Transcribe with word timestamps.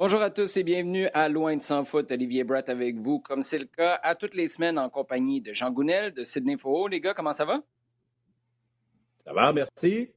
Bonjour 0.00 0.22
à 0.22 0.30
tous 0.30 0.56
et 0.56 0.62
bienvenue 0.62 1.08
à 1.12 1.28
Loin 1.28 1.54
de 1.54 1.62
sans 1.62 1.84
foot. 1.84 2.10
Olivier 2.10 2.42
Brett 2.42 2.70
avec 2.70 2.96
vous, 2.96 3.18
comme 3.18 3.42
c'est 3.42 3.58
le 3.58 3.66
cas 3.66 4.00
à 4.02 4.14
toutes 4.14 4.32
les 4.32 4.48
semaines 4.48 4.78
en 4.78 4.88
compagnie 4.88 5.42
de 5.42 5.52
Jean 5.52 5.70
Gounel 5.70 6.14
de 6.14 6.24
Sydney 6.24 6.56
Faux. 6.56 6.88
Les 6.88 7.02
gars, 7.02 7.12
comment 7.12 7.34
ça 7.34 7.44
va? 7.44 7.60
Ça 9.26 9.34
va, 9.34 9.52
merci. 9.52 10.08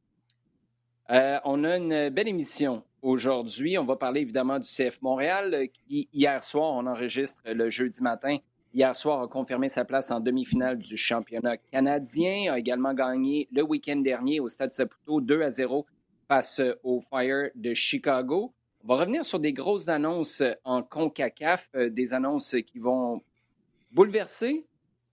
Euh, 1.11 1.37
on 1.43 1.65
a 1.65 1.75
une 1.75 2.07
belle 2.11 2.29
émission 2.29 2.81
aujourd'hui. 3.01 3.77
On 3.77 3.83
va 3.83 3.97
parler 3.97 4.21
évidemment 4.21 4.57
du 4.57 4.69
CF 4.69 5.01
Montréal 5.01 5.53
euh, 5.53 5.65
qui, 5.65 6.07
hier 6.13 6.41
soir, 6.41 6.71
on 6.71 6.87
enregistre 6.87 7.41
le 7.45 7.69
jeudi 7.69 8.01
matin. 8.01 8.37
Hier 8.73 8.95
soir, 8.95 9.21
a 9.21 9.27
confirmé 9.27 9.67
sa 9.67 9.83
place 9.83 10.11
en 10.11 10.21
demi-finale 10.21 10.77
du 10.77 10.95
championnat 10.95 11.57
canadien. 11.57 12.53
A 12.53 12.57
également 12.57 12.93
gagné 12.93 13.49
le 13.51 13.63
week-end 13.63 13.97
dernier 13.97 14.39
au 14.39 14.47
Stade 14.47 14.71
Saputo 14.71 15.19
2 15.19 15.41
à 15.41 15.51
0 15.51 15.85
face 16.29 16.61
au 16.83 17.01
Fire 17.01 17.49
de 17.53 17.73
Chicago. 17.73 18.53
On 18.85 18.95
va 18.95 18.99
revenir 18.99 19.23
sur 19.23 19.39
des 19.39 19.53
grosses 19.53 19.87
annonces 19.87 20.43
en 20.65 20.83
CONCACAF, 20.83 21.69
euh, 21.73 21.89
des 21.89 22.13
annonces 22.13 22.57
qui 22.67 22.79
vont 22.79 23.21
bouleverser. 23.93 24.65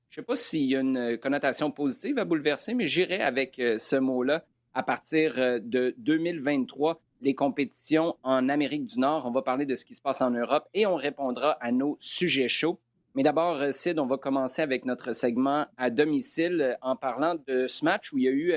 Je 0.08 0.20
ne 0.20 0.24
sais 0.24 0.26
pas 0.26 0.34
s'il 0.34 0.64
y 0.64 0.74
a 0.74 0.80
une 0.80 1.16
connotation 1.18 1.70
positive 1.70 2.18
à 2.18 2.24
bouleverser, 2.24 2.74
mais 2.74 2.88
j'irai 2.88 3.20
avec 3.22 3.60
euh, 3.60 3.78
ce 3.78 3.94
mot-là 3.94 4.44
à 4.74 4.82
partir 4.82 5.38
euh, 5.38 5.60
de 5.62 5.94
2023, 5.98 7.00
les 7.20 7.36
compétitions 7.36 8.16
en 8.24 8.48
Amérique 8.48 8.86
du 8.86 8.98
Nord. 8.98 9.24
On 9.26 9.30
va 9.30 9.42
parler 9.42 9.66
de 9.66 9.76
ce 9.76 9.84
qui 9.84 9.94
se 9.94 10.02
passe 10.02 10.20
en 10.20 10.32
Europe 10.32 10.68
et 10.74 10.84
on 10.86 10.96
répondra 10.96 11.52
à 11.60 11.70
nos 11.70 11.96
sujets 12.00 12.48
chauds. 12.48 12.80
Mais 13.14 13.22
d'abord, 13.22 13.72
Sid, 13.72 14.00
on 14.00 14.06
va 14.06 14.16
commencer 14.16 14.62
avec 14.62 14.84
notre 14.84 15.12
segment 15.12 15.66
à 15.76 15.90
domicile 15.90 16.76
en 16.82 16.96
parlant 16.96 17.36
de 17.46 17.68
ce 17.68 17.84
match 17.84 18.12
où 18.12 18.18
il 18.18 18.24
y 18.24 18.28
a 18.28 18.32
eu 18.32 18.52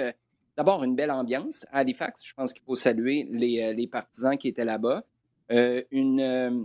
d'abord 0.58 0.84
une 0.84 0.96
belle 0.96 1.12
ambiance 1.12 1.66
à 1.72 1.80
Halifax. 1.80 2.26
Je 2.26 2.34
pense 2.34 2.54
qu'il 2.54 2.64
faut 2.64 2.76
saluer 2.76 3.28
les, 3.32 3.62
euh, 3.62 3.88
partisans 3.88 4.38
qui 4.38 4.48
étaient 4.48 4.66
là-bas. 4.66 5.04
Euh, 5.52 5.84
une 5.92 6.22
euh, 6.22 6.64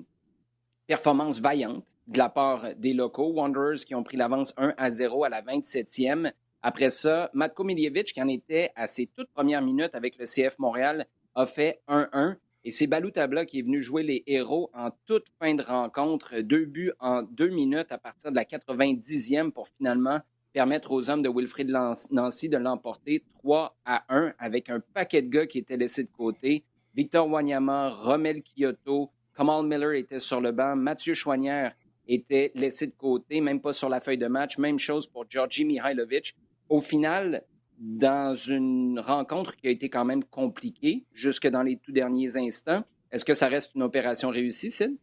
performance 0.86 1.41
vaillante 1.41 1.86
de 2.06 2.19
la 2.19 2.28
part 2.28 2.75
des 2.77 2.94
locaux. 2.94 3.33
Wanderers 3.33 3.84
qui 3.86 3.94
ont 3.94 4.03
pris 4.03 4.16
l'avance 4.16 4.55
1 4.56 4.75
à 4.77 4.91
0 4.91 5.25
à 5.25 5.28
la 5.28 5.42
27e. 5.42 6.33
Après 6.62 6.91
ça, 6.91 7.31
Matko 7.34 7.64
Miljevic, 7.64 8.12
qui 8.12 8.22
en 8.22 8.28
était 8.28 8.70
à 8.75 8.86
ses 8.86 9.06
toutes 9.06 9.31
premières 9.31 9.62
minutes 9.62 9.94
avec 9.94 10.19
le 10.19 10.25
CF 10.25 10.59
Montréal, 10.59 11.06
a 11.34 11.47
fait 11.47 11.81
1-1. 11.89 12.36
Et 12.64 12.70
c'est 12.70 12.86
Balou 12.86 13.11
Tabla 13.11 13.47
qui 13.47 13.61
est 13.61 13.62
venu 13.62 13.81
jouer 13.81 14.03
les 14.03 14.25
héros 14.27 14.70
en 14.75 14.91
toute 15.06 15.27
fin 15.39 15.55
de 15.55 15.62
rencontre. 15.62 16.41
Deux 16.41 16.64
buts 16.64 16.92
en 16.98 17.22
deux 17.22 17.48
minutes 17.48 17.92
à 17.92 17.98
partir 17.98 18.31
de 18.31 18.36
la 18.36 18.44
90e 18.44 19.53
pour 19.53 19.69
finalement 19.69 20.20
permettre 20.58 20.90
aux 20.90 21.08
hommes 21.08 21.22
de 21.22 21.28
Wilfrid 21.28 21.72
Nancy 22.10 22.48
de 22.48 22.56
l'emporter 22.56 23.22
3 23.38 23.78
à 23.84 24.02
1 24.08 24.34
avec 24.40 24.70
un 24.70 24.80
paquet 24.80 25.22
de 25.22 25.28
gars 25.28 25.46
qui 25.46 25.58
étaient 25.58 25.76
laissés 25.76 26.02
de 26.02 26.10
côté. 26.10 26.64
Victor 26.96 27.28
Wanyama, 27.28 27.90
Romel 27.90 28.42
Kyoto, 28.42 29.12
Kamal 29.36 29.64
Miller 29.64 29.92
était 29.92 30.18
sur 30.18 30.40
le 30.40 30.50
banc, 30.50 30.74
Mathieu 30.74 31.14
Chouanière 31.14 31.76
était 32.08 32.50
laissé 32.56 32.88
de 32.88 32.92
côté, 32.98 33.40
même 33.40 33.60
pas 33.60 33.72
sur 33.72 33.88
la 33.88 34.00
feuille 34.00 34.18
de 34.18 34.26
match. 34.26 34.58
Même 34.58 34.80
chose 34.80 35.06
pour 35.06 35.26
Georgi 35.28 35.64
Mihailovic. 35.64 36.34
Au 36.68 36.80
final, 36.80 37.44
dans 37.78 38.34
une 38.34 38.98
rencontre 38.98 39.54
qui 39.54 39.68
a 39.68 39.70
été 39.70 39.88
quand 39.88 40.04
même 40.04 40.24
compliquée 40.24 41.04
jusque 41.12 41.46
dans 41.46 41.62
les 41.62 41.76
tout 41.76 41.92
derniers 41.92 42.36
instants, 42.36 42.82
est-ce 43.12 43.24
que 43.24 43.34
ça 43.34 43.46
reste 43.46 43.76
une 43.76 43.84
opération 43.84 44.30
réussie, 44.30 44.72
Sid? 44.72 44.96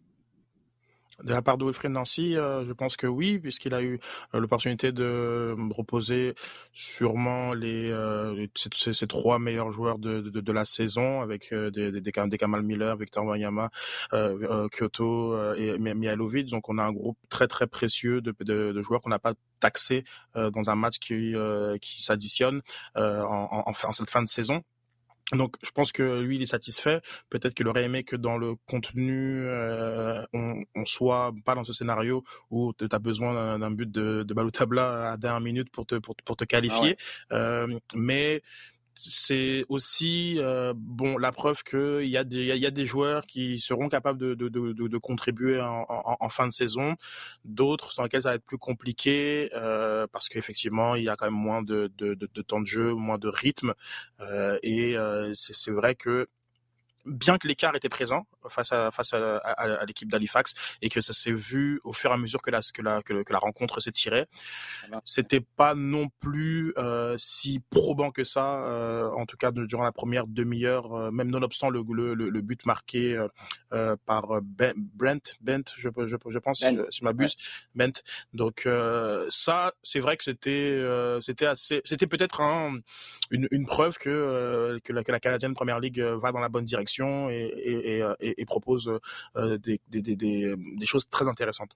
De 1.24 1.32
la 1.32 1.42
part 1.42 1.58
de 1.58 1.64
Wilfried 1.64 1.92
Nancy, 1.92 2.36
euh, 2.36 2.66
je 2.66 2.74
pense 2.74 2.98
que 2.98 3.08
oui, 3.08 3.40
puisqu'il 3.40 3.74
a 3.74 3.82
eu 3.82 4.00
euh, 4.34 4.40
l'opportunité 4.40 4.92
de 4.92 5.56
reposer 5.72 6.36
sûrement 6.74 7.54
les, 7.54 7.90
euh, 7.90 8.48
ces, 8.56 9.08
trois 9.08 9.40
meilleurs 9.40 9.72
joueurs 9.72 9.98
de, 9.98 10.52
la 10.52 10.66
saison, 10.66 11.22
avec 11.22 11.54
des, 11.54 12.12
Kamal 12.12 12.64
Miller, 12.64 12.98
Victor 12.98 13.26
Wanyama, 13.26 13.70
Kyoto 14.12 15.54
et 15.56 15.78
Mihailovic. 15.78 16.50
Donc 16.50 16.70
on 16.70 16.78
a 16.78 16.84
un 16.84 16.92
groupe 16.92 17.18
très 17.30 17.48
très 17.48 17.68
précieux 17.68 18.22
de, 18.22 18.82
joueurs 18.82 19.02
qu'on 19.02 19.10
n'a 19.10 19.20
pas 19.20 19.34
taxé 19.60 20.04
dans 20.36 20.70
un 20.70 20.76
match 20.76 21.00
qui, 21.00 21.34
s'additionne 21.98 22.62
en, 22.96 23.74
cette 23.94 24.10
fin 24.10 24.22
de 24.22 24.30
saison. 24.30 24.64
Donc, 25.34 25.56
je 25.64 25.72
pense 25.72 25.92
que 25.92 26.22
lui, 26.22 26.36
il 26.36 26.42
est 26.44 26.48
satisfait. 26.48 27.02
Peut-être 27.30 27.56
qu'il 27.56 27.68
aurait 27.68 27.84
aimé 27.84 28.04
que 28.04 28.16
dans 28.16 28.38
le 28.38 28.56
contenu, 28.68 29.46
euh, 29.48 30.24
on, 30.34 30.62
on 30.76 30.86
soit 30.86 31.34
pas 31.44 31.56
dans 31.56 31.64
ce 31.64 31.74
scénario 31.74 32.24
où 32.52 32.74
tu 32.74 32.86
as 32.92 33.00
besoin 33.00 33.58
d'un 33.58 33.72
but 33.72 33.92
de, 33.92 34.24
de 34.24 34.34
Baloutabla 34.34 35.14
à 35.14 35.18
dernière 35.18 35.42
minute 35.42 35.72
pour 35.72 35.88
te, 35.88 35.96
pour, 35.96 36.16
pour 36.16 36.36
te 36.36 36.44
qualifier. 36.44 36.98
Ah 37.32 37.36
euh, 37.36 37.80
mais 37.96 38.44
c'est 38.96 39.66
aussi 39.70 40.38
euh, 40.40 40.74
bon 40.76 41.18
la 41.18 41.32
preuve 41.32 41.64
qu'il 41.64 42.08
y 42.08 42.18
a 42.18 42.24
des 42.24 42.46
y 42.46 42.66
a 42.66 42.72
des 42.72 42.86
joueurs 42.86 43.26
qui 43.26 43.60
seront 43.60 43.90
capables 43.90 44.18
de 44.18 44.34
de, 44.34 44.50
de, 44.50 44.88
de 44.88 44.98
contribuer 44.98 45.60
en, 45.62 45.86
en, 45.90 46.30
fin 46.30 46.48
de 46.48 46.54
saison, 46.54 46.96
d'autres 47.44 47.94
dans 47.98 48.04
lesquels 48.04 48.24
ça 48.24 48.30
va 48.30 48.36
être 48.36 48.46
plus 48.46 48.58
compliqué 48.58 49.50
euh, 49.54 50.08
parce 50.12 50.30
qu'effectivement 50.30 50.96
il 50.96 51.04
y 51.04 51.10
a 51.10 51.16
quand 51.16 51.26
même 51.26 51.34
moins 51.34 51.62
de, 51.62 51.92
de, 51.98 52.14
de, 52.14 52.42
temps 52.42 52.62
de 52.62 52.68
jeu, 52.68 52.94
moins 52.94 53.18
de 53.18 53.28
rythme. 53.28 53.74
Euh, 54.22 54.58
et 54.64 54.98
euh, 54.98 55.32
c'est 55.34 55.72
vrai 55.72 55.96
que 55.96 56.28
bien 57.06 57.38
que 57.38 57.48
l'écart 57.48 57.76
était 57.76 57.90
présent 57.90 58.28
face 58.50 58.72
à 58.72 58.92
face 58.92 59.14
à, 59.14 59.38
à, 59.38 59.86
l'équipe 59.86 60.10
d'Halifax 60.10 60.54
et 60.82 60.90
que 60.90 61.02
ça 61.02 61.14
s'est 61.14 61.32
vu 61.32 61.80
au 61.84 61.94
fur 61.94 62.12
et 62.12 62.14
à 62.14 62.18
mesure 62.18 62.42
que 62.42 62.52
la 62.52 62.62
que 62.74 62.82
la 62.82 63.02
que, 63.02 63.14
la 63.32 63.40
rencontre 63.40 63.80
s'est 63.80 63.92
tirée, 63.92 64.26
c'était 65.04 65.40
pas 65.40 65.76
non 65.76 66.10
plus 66.20 66.74
euh, 66.78 67.16
si 67.18 67.60
probant 67.70 68.12
que 68.12 68.24
ça. 68.24 68.64
Euh, 68.66 69.10
en 69.12 69.26
tout 69.26 69.38
cas, 69.38 69.52
durant 69.52 69.84
la 69.84 69.92
première 69.92 70.28
demi-heure, 70.28 70.94
euh, 70.94 71.12
même 71.12 71.30
nonobstant 71.30 71.70
le, 71.70 71.84
le, 71.88 72.14
le, 72.14 72.42
but 72.42 72.66
marqué 72.66 73.20
par 74.06 74.42
ben, 74.42 74.74
Brent 74.78 75.36
Bent, 75.42 75.64
je, 75.78 75.90
je, 76.08 76.16
je 76.30 76.38
pense, 76.38 76.60
si, 76.60 76.78
je 76.92 77.04
m'abuse, 77.04 77.36
Bent. 77.76 78.02
Donc 78.34 78.68
ça, 79.30 79.74
c'est 79.84 80.00
vrai 80.00 80.18
que 80.18 80.24
c'était 80.24 80.82
c'était 81.22 81.46
assez, 81.46 81.82
c'était 81.86 82.08
peut-être 82.08 82.42
un, 82.42 82.80
une, 83.32 83.48
une 83.52 83.66
preuve 83.66 83.98
que 83.98 84.80
que 84.84 84.94
la, 84.94 85.04
que 85.04 85.12
la 85.12 85.20
canadienne 85.20 85.54
première 85.54 85.80
ligue 85.80 86.00
va 86.00 86.32
dans 86.32 86.40
la 86.40 86.50
bonne 86.50 86.66
direction 86.66 86.95
et, 87.30 88.04
et, 88.22 88.46
propose 88.46 89.00
euh, 89.36 89.58
des, 89.58 89.80
des, 89.90 90.86
choses 90.86 91.08
très 91.10 91.28
intéressantes. 91.28 91.72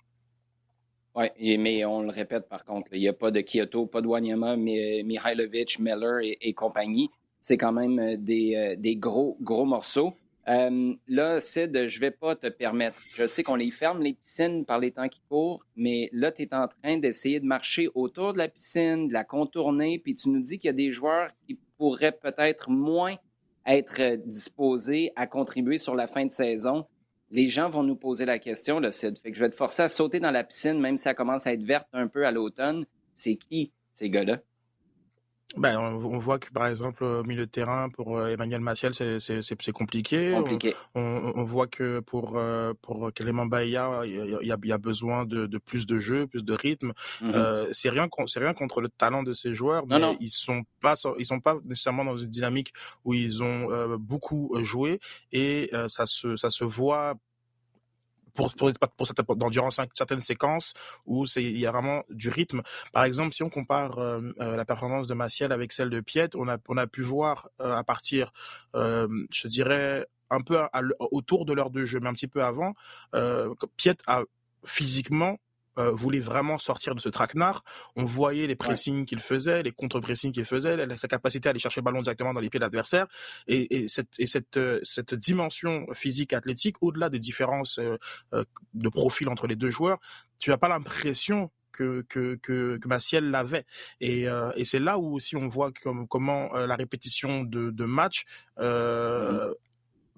Oui, 1.16 1.58
mais 1.58 1.84
on 1.86 2.04
le 2.04 2.10
répète 2.12 2.48
par 2.48 2.64
contre, 2.64 2.94
il 2.94 3.02
n'y 3.02 3.08
a 3.08 3.14
pas 3.14 3.32
de 3.32 3.42
Kyoto, 3.42 3.88
pas 3.88 4.02
de 4.02 4.08
Wanyama, 4.08 4.56
mais 4.56 5.02
Mihailovic, 5.04 5.80
Miller 5.80 6.20
et, 6.22 6.54
compagnie. 6.54 7.10
C'est 7.42 7.58
quand 7.58 7.72
même 7.72 8.00
euh, 8.00 8.16
des, 8.18 8.56
euh, 8.56 8.96
gros, 8.96 9.38
gros 9.42 9.66
morceaux. 9.66 10.14
là, 10.46 11.40
Sid, 11.40 11.88
je 11.88 11.98
ne 11.98 12.02
vais 12.02 12.12
pas 12.12 12.36
te 12.36 12.48
permettre. 12.48 13.00
Je 13.16 13.26
sais 13.28 13.44
qu'on 13.44 13.56
les 13.56 13.72
ferme, 13.72 14.02
les 14.02 14.14
piscines, 14.14 14.66
par 14.66 14.80
les 14.80 14.92
temps 14.92 15.08
qui 15.08 15.22
courent, 15.30 15.66
mais 15.76 16.10
là, 16.12 16.32
tu 16.32 16.44
es 16.44 16.54
en 16.54 16.68
train 16.68 16.98
d'essayer 16.98 17.40
de 17.40 17.46
marcher 17.46 17.90
autour 17.96 18.34
de 18.34 18.40
la 18.40 18.48
piscine, 18.48 19.08
de 19.08 19.14
la 19.14 19.24
contourner, 19.24 20.00
puis 20.00 20.16
tu 20.16 20.30
nous 20.30 20.42
dis 20.42 20.58
qu'il 20.58 20.68
y 20.68 20.70
a 20.70 20.74
des 20.74 20.92
joueurs 20.92 21.30
qui 21.46 21.58
pourraient 21.78 22.12
peut-être 22.12 22.70
moins 22.70 23.16
être 23.76 24.02
euh, 24.02 24.18
disposé 24.18 25.12
à 25.16 25.28
contribuer 25.28 25.78
sur 25.78 25.96
la 25.96 26.08
fin 26.08 26.26
de 26.26 26.32
saison, 26.32 26.86
les 27.32 27.48
gens 27.48 27.70
vont 27.70 27.84
nous 27.84 27.96
poser 27.96 28.26
la 28.26 28.40
question, 28.40 28.80
le. 28.80 28.92
Fait 28.92 29.12
que 29.32 29.34
je 29.34 29.40
vais 29.40 29.50
te 29.50 29.56
forcer 29.56 29.84
à 29.84 29.90
sauter 29.90 30.20
dans 30.20 30.32
la 30.32 30.44
piscine, 30.44 30.80
même 30.80 30.98
si 30.98 31.04
ça 31.04 31.14
commence 31.14 31.46
à 31.46 31.54
être 31.54 31.64
verte 31.64 31.88
un 31.94 32.08
peu 32.08 32.26
à 32.26 32.32
l'automne. 32.32 32.86
C'est 33.14 33.36
qui, 33.36 33.72
ces 33.94 34.10
gars-là? 34.10 34.40
Ben, 35.58 35.80
on, 35.80 36.20
voit 36.20 36.38
que 36.38 36.52
par 36.52 36.68
exemple 36.68 37.04
au 37.04 37.24
milieu 37.24 37.48
de 37.48 37.52
terrain 37.52 37.90
pour 37.90 38.20
euh, 38.20 38.28
Emmanuel 38.28 38.62
Maciel 38.62 38.94
c'est 38.94 39.72
compliqué. 39.72 40.32
compliqué. 40.36 40.76
On, 40.94 41.34
on, 41.36 41.44
voit 41.44 41.66
que 41.66 42.02
pour 42.02 42.34
euh, 42.38 42.74
pour 42.84 43.12
Clément 43.14 43.48
Baïa 43.48 44.02
il 44.06 44.46
y 44.46 44.52
a, 44.52 44.58
y 44.62 44.72
a, 44.72 44.78
besoin 44.78 45.26
de, 45.26 45.48
de, 45.48 45.58
plus 45.58 45.88
de 45.88 45.98
jeu, 45.98 46.28
plus 46.28 46.44
de 46.46 46.54
rythme. 46.54 46.94
Mm-hmm. 47.22 47.34
euh, 47.34 47.68
c'est 47.72 47.90
rien 47.90 48.08
c'est 48.28 48.40
rien 48.40 48.54
contre 48.54 48.80
le 48.80 48.90
talent 48.90 49.24
de 49.24 49.34
ces 49.34 49.56
joueurs, 49.56 49.88
mais 49.88 50.00
ils 50.20 50.30
sont 50.30 50.64
pas 50.82 50.94
ils 51.18 51.26
sont 51.26 51.40
pas 51.40 51.56
nécessairement 51.66 52.06
dans 52.06 52.18
une 52.18 52.30
dynamique 52.30 52.72
où 53.04 53.16
ils 53.16 53.42
ont 53.42 53.72
euh, 53.72 53.98
beaucoup 53.98 54.56
joué 54.62 55.00
et 55.32 55.72
ça 55.88 56.06
se 56.06 56.36
ça 56.36 56.52
se 56.52 56.64
voit 56.64 57.16
pour, 58.34 58.54
pour, 58.54 59.08
cette, 59.08 59.22
dans, 59.38 59.50
durant 59.50 59.70
certaines 59.72 60.22
séquences 60.22 60.74
où 61.06 61.26
il 61.36 61.58
y 61.58 61.66
a 61.66 61.72
vraiment 61.72 62.04
du 62.10 62.30
rythme. 62.30 62.62
Par 62.94 63.04
exemple, 63.04 63.34
si 63.34 63.44
on 63.44 63.50
compare 63.50 64.00
euh, 64.00 64.22
euh, 64.40 64.56
la 64.56 64.66
performance 64.66 65.08
de 65.08 65.14
Maciel 65.14 65.52
avec 65.52 65.74
celle 65.74 65.90
de 65.90 66.00
Piet, 66.00 66.30
on 66.36 66.48
a, 66.48 66.58
on 66.68 66.78
a 66.78 66.88
pu 66.88 67.02
voir 67.02 67.50
euh, 67.62 67.74
à 67.76 67.84
partir, 67.84 68.32
je 68.74 69.48
dirais, 69.48 70.06
un 70.30 70.42
peu 70.42 70.60
autour 71.00 71.46
de 71.46 71.54
l'heure 71.54 71.72
de 71.72 71.84
jeu, 71.84 72.00
mais 72.00 72.10
un 72.10 72.14
petit 72.14 72.28
peu 72.28 72.44
avant, 72.44 72.74
Piet 73.78 73.98
a 74.06 74.24
physiquement 74.64 75.38
euh, 75.80 75.92
voulait 75.92 76.20
vraiment 76.20 76.58
sortir 76.58 76.96
de 76.96 77.00
ce 77.00 77.10
traquenard. 77.10 77.64
On 77.96 78.06
voyait 78.06 78.48
les 78.48 78.56
pressings 78.56 79.06
qu'il 79.06 79.20
faisait, 79.20 79.64
les 79.64 79.72
contre-pressings 79.72 80.32
qu'il 80.32 80.46
faisait, 80.46 80.78
sa 80.98 81.08
capacité 81.08 81.48
à 81.48 81.52
aller 81.52 81.60
chercher 81.60 81.82
le 81.82 81.86
ballon 81.86 82.02
directement 82.02 82.34
dans 82.34 82.42
les 82.42 82.50
pieds 82.50 82.60
de 82.60 82.66
l'adversaire. 82.66 83.08
Et, 83.48 83.84
et, 83.84 83.88
cette, 83.88 84.20
et 84.20 84.28
cette, 84.28 84.58
euh, 84.58 84.80
cette 84.84 85.14
dimension 85.14 85.88
physique 85.94 86.34
athlétique, 86.34 86.76
au-delà 86.82 87.10
des 87.10 87.20
différences 87.20 87.80
euh, 87.80 87.98
de 88.74 88.90
profil 88.90 89.30
entre 89.30 89.48
les 89.48 89.56
deux 89.56 89.70
joueurs, 89.70 90.00
tu 90.38 90.50
n'as 90.50 90.58
pas 90.58 90.68
l'impression 90.68 91.52
que, 91.72 92.06
que, 92.10 92.36
que, 92.36 92.78
que 92.78 92.88
Maciel 92.88 93.30
l'avait. 93.30 93.66
Et, 94.02 94.26
et 94.56 94.66
c'est 94.66 94.80
là 94.80 94.98
où 94.98 95.16
aussi 95.16 95.36
on 95.36 95.48
voit 95.48 95.72
comme, 95.72 96.08
comment 96.08 96.52
la 96.54 96.76
répétition 96.76 97.44
de, 97.44 97.72
de 97.72 97.86
matchs 97.86 98.26
euh, 98.60 99.54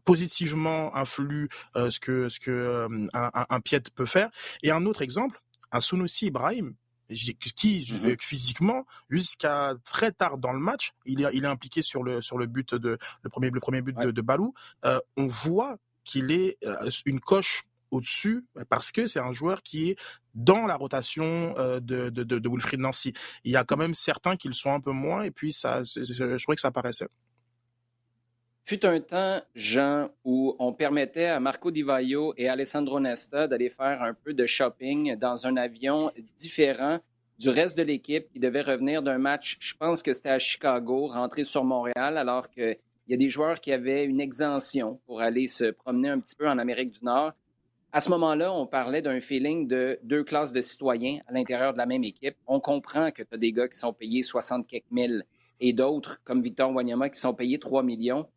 positivement 0.04 0.96
influe 0.96 1.50
ce 1.75 2.00
que 2.00 2.30
ce 2.30 2.40
que 2.40 2.88
un, 3.13 3.31
un, 3.34 3.60
Piet 3.60 3.84
peut 3.94 4.06
faire. 4.06 4.30
Et 4.63 4.72
un 4.72 4.86
autre 4.86 5.02
exemple, 5.02 5.40
un 5.71 5.79
Sunusi 5.79 6.27
Ibrahim, 6.27 6.75
qui 7.09 7.88
mmh 7.91 8.15
physiquement 8.19 8.85
jusqu'à 9.09 9.73
très 9.83 10.12
tard 10.12 10.38
dans 10.38 10.53
le 10.53 10.59
match, 10.59 10.94
il 11.06 11.21
est, 11.21 11.29
il 11.33 11.44
est 11.44 11.47
impliqué 11.47 11.81
sur 11.81 12.03
le 12.03 12.21
sur 12.21 12.38
le 12.38 12.45
but 12.45 12.73
de 12.73 12.97
le 13.21 13.29
premier 13.29 13.50
le 13.50 13.59
premier 13.59 13.81
but 13.81 13.97
de, 13.97 14.12
de, 14.12 14.21
Balou. 14.21 14.53
on 15.18 15.27
voit 15.27 15.77
qu'il 16.06 16.31
est 16.31 16.57
une 17.06 17.19
coche 17.19 17.63
au-dessus 17.91 18.45
parce 18.69 18.91
que 18.91 19.06
c'est 19.06 19.19
un 19.19 19.33
joueur 19.33 19.62
qui 19.62 19.89
est 19.89 19.97
dans 20.33 20.65
la 20.65 20.75
rotation 20.75 21.53
de, 21.53 22.09
de, 22.09 22.24
de, 22.24 22.50
Wilfried 22.50 22.79
Nancy. 22.79 23.13
Il 23.44 23.51
y 23.51 23.57
a 23.57 23.65
quand 23.65 23.77
même 23.77 23.94
certains 23.94 24.38
qui 24.38 24.47
le 24.47 24.53
sont 24.53 24.74
un 24.74 24.79
peu 24.79 24.91
moins 24.91 25.24
et 25.24 25.31
puis 25.31 25.51
ça, 25.51 25.83
je 25.83 26.41
trouvais 26.41 26.56
que 26.56 26.62
ça 26.62 26.71
paraissait. 26.71 27.09
Fut 28.66 28.86
un 28.86 29.02
temps, 29.02 29.42
Jean, 29.54 30.10
où 30.24 30.56
on 30.60 30.72
permettait 30.72 31.25
à 31.25 31.40
Marco 31.40 31.72
Di 31.72 31.81
Vaio 31.81 32.34
et 32.38 32.48
Alessandro 32.48 33.00
Nesta 33.00 33.48
d'aller 33.48 33.69
faire 33.69 34.02
un 34.02 34.13
peu 34.13 34.34
de 34.34 34.46
shopping 34.46 35.16
dans 35.18 35.46
un 35.46 35.58
avion 35.58 36.12
différent 36.38 37.00
du 37.42 37.50
reste 37.50 37.75
de 37.75 37.81
l'équipe 37.81 38.30
qui 38.31 38.40
devait 38.40 38.62
revenir 38.62 39.02
d'un 39.02 39.18
match, 39.18 39.58
je 39.60 39.74
pense 39.74 40.04
que 40.04 40.13
c'était 40.13 40.30
à 40.30 40.38
Chicago, 40.38 41.08
rentrer 41.08 41.44
sur 41.44 41.63
Montréal, 41.63 42.18
alors 42.18 42.50
qu'il 42.52 42.78
y 43.08 43.13
a 43.16 43.18
des 43.18 43.30
joueurs 43.30 43.60
qui 43.60 43.74
avaient 43.74 44.06
une 44.06 44.22
exemption 44.22 45.02
pour 45.08 45.22
aller 45.22 45.48
se 45.48 45.72
promener 45.72 46.10
un 46.10 46.19
petit 46.19 46.36
peu 46.36 46.48
en 46.48 46.60
Amérique 46.60 46.92
du 46.92 47.04
Nord. 47.04 47.34
À 47.92 48.00
ce 48.00 48.12
moment-là, 48.12 48.54
on 48.54 48.68
parlait 48.68 49.02
d'un 49.02 49.19
feeling 49.19 49.68
de 49.68 50.00
deux 50.04 50.24
classes 50.24 50.54
de 50.54 50.62
citoyens 50.62 51.19
à 51.28 51.34
l'intérieur 51.34 51.74
de 51.74 51.80
la 51.80 51.88
même 51.88 52.04
équipe. 52.04 52.36
On 52.46 52.60
comprend 52.60 53.12
que 53.12 53.24
tu 53.24 53.34
as 53.34 53.38
des 53.38 53.52
gars 53.52 53.68
qui 53.68 53.78
sont 53.78 53.92
payés 53.92 54.22
60 54.22 54.68
quelques 54.68 54.92
mille 54.92 55.25
et 55.60 55.74
d'autres, 55.74 56.22
comme 56.24 56.44
Victor 56.44 56.72
Wanyama, 56.72 57.10
qui 57.10 57.19
sont 57.19 57.34
payés 57.34 57.58
3 57.58 57.81
millions. 57.81 58.28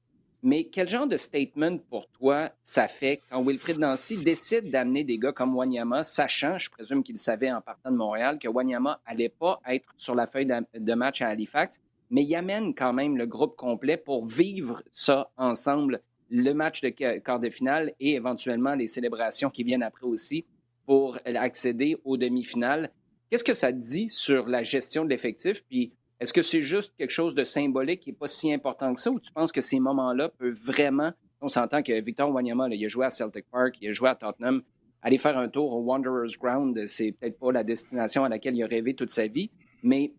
Mais 0.47 0.65
quel 0.65 0.91
genre 0.91 1.07
de 1.07 1.17
statement 1.17 1.79
pour 1.89 2.07
toi 2.09 2.51
ça 2.63 2.87
fait 2.87 3.23
quand 3.31 3.43
Wilfrid 3.43 3.79
Nancy 3.79 4.19
décide 4.19 4.71
d'amener 4.71 5.03
des 5.03 5.17
gars 5.17 5.33
comme 5.33 5.57
Wanyama, 5.57 6.03
sachant, 6.03 6.59
je 6.59 6.69
présume 6.69 7.03
qu'il 7.03 7.17
savait 7.17 7.51
en 7.51 7.63
partant 7.63 7.91
de 7.91 7.97
Montréal, 7.97 8.39
que 8.39 8.47
Wanyama 8.47 9.01
allait 9.07 9.31
pas 9.31 9.59
être 9.67 9.95
sur 9.97 10.15
la 10.15 10.27
feuille 10.27 10.47
de 10.47 10.95
match 10.95 11.23
à 11.23 11.29
Halifax, 11.29 11.81
mais 12.11 12.25
il 12.25 12.35
amène 12.37 12.75
quand 12.75 12.93
même 12.93 13.17
le 13.17 13.25
groupe 13.25 13.57
complet 13.57 13.97
pour 13.97 14.27
vivre 14.27 14.83
ça 14.93 15.31
ensemble, 15.39 16.03
le 16.29 16.53
match 16.53 16.83
de 16.83 16.91
quart 16.91 17.41
de 17.41 17.49
finale 17.49 17.95
et 17.99 18.15
éventuellement 18.15 18.75
les 18.75 18.87
célébrations 18.87 19.49
qui 19.49 19.65
viennent 19.65 19.83
après 19.83 20.07
aussi 20.07 20.45
pour 20.85 21.17
accéder 21.25 21.97
aux 22.05 22.19
demi-finales. 22.19 22.91
Qu'est-ce 23.31 23.45
que 23.45 23.55
ça 23.55 23.73
dit 23.73 24.11
sur 24.11 24.47
la 24.47 24.63
gestion 24.63 25.05
de 25.05 25.09
l'effectif? 25.09 25.65
Puis 25.71 25.95
est-ce 26.21 26.33
que 26.33 26.43
c'est 26.43 26.63
juste 26.63 26.93
quelque 26.97 27.11
chose 27.11 27.35
de 27.35 27.45
symbolique 27.45 28.01
qui 28.01 28.11
n'est 28.11 28.17
pas 28.17 28.29
si 28.29 28.53
important 28.53 28.95
que 28.95 29.01
ça 29.01 29.11
ou 29.11 29.21
tu 29.21 29.33
penses 29.33 29.53
que 29.53 29.61
ces 29.61 29.81
moments-là 29.81 30.29
peuvent 30.29 30.55
vraiment. 30.55 31.13
On 31.41 31.49
s'entend 31.49 31.83
que 31.83 31.93
Victor 32.01 32.31
Wanyama, 32.31 32.69
il 32.71 32.85
a 32.85 32.89
joué 32.89 33.07
à 33.07 33.11
Celtic 33.11 33.47
Park, 33.51 33.77
il 33.81 33.91
a 33.91 33.93
joué 33.93 34.09
à 34.09 34.15
Tottenham. 34.15 34.63
Aller 35.03 35.19
faire 35.19 35.37
un 35.37 35.49
tour 35.49 35.73
au 35.73 35.83
Wanderers 35.83 36.39
Ground, 36.41 36.87
c'est 36.87 37.13
peut-être 37.13 37.39
pas 37.39 37.53
la 37.53 37.63
destination 37.63 38.25
à 38.25 38.29
laquelle 38.29 38.57
il 38.57 38.63
a 38.63 38.67
rêvé 38.67 38.95
toute 38.95 39.11
sa 39.11 39.27
vie, 39.27 39.51
mais 39.83 40.15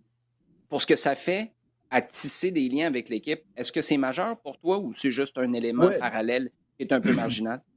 pour 0.69 0.81
ce 0.81 0.85
que 0.85 0.95
ça 0.95 1.15
fait 1.15 1.53
à 1.89 2.01
tisser 2.01 2.51
des 2.51 2.69
liens 2.69 2.85
avec 2.85 3.09
l'équipe, 3.09 3.41
est-ce 3.55 3.71
que 3.71 3.81
c'est 3.81 3.97
majeur 3.97 4.37
pour 4.37 4.59
toi 4.59 4.77
ou 4.77 4.93
c'est 4.93 5.11
juste 5.11 5.37
un 5.37 5.53
élément 5.53 5.89
parallèle 5.99 6.51
qui 6.77 6.83
est 6.83 6.91
un 6.91 7.01
peu 7.01 7.13
marginal? 7.13 7.61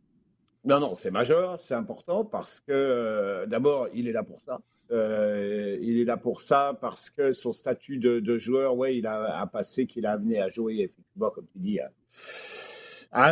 Non, 0.64 0.80
non, 0.80 0.94
c'est 0.94 1.12
majeur, 1.12 1.58
c'est 1.58 1.74
important 1.74 2.24
parce 2.24 2.60
que 2.60 2.72
euh, 2.72 3.46
d'abord, 3.46 3.88
il 3.94 4.08
est 4.08 4.12
là 4.12 4.24
pour 4.24 4.40
ça. 4.40 4.58
Euh, 4.90 5.76
il 5.82 6.00
est 6.00 6.04
là 6.04 6.16
pour 6.16 6.40
ça 6.40 6.76
parce 6.80 7.10
que 7.10 7.32
son 7.32 7.52
statut 7.52 7.98
de, 7.98 8.38
joueur, 8.38 8.76
ouais, 8.76 8.96
il 8.96 9.06
a 9.06 9.40
un 9.40 9.46
passé 9.46 9.86
qu'il 9.86 10.06
a 10.06 10.12
amené 10.12 10.40
à 10.40 10.48
jouer, 10.48 10.80
effectivement, 10.80 11.30
comme 11.30 11.46
tu 11.46 11.58
dis, 11.58 11.78
à, 11.80 11.90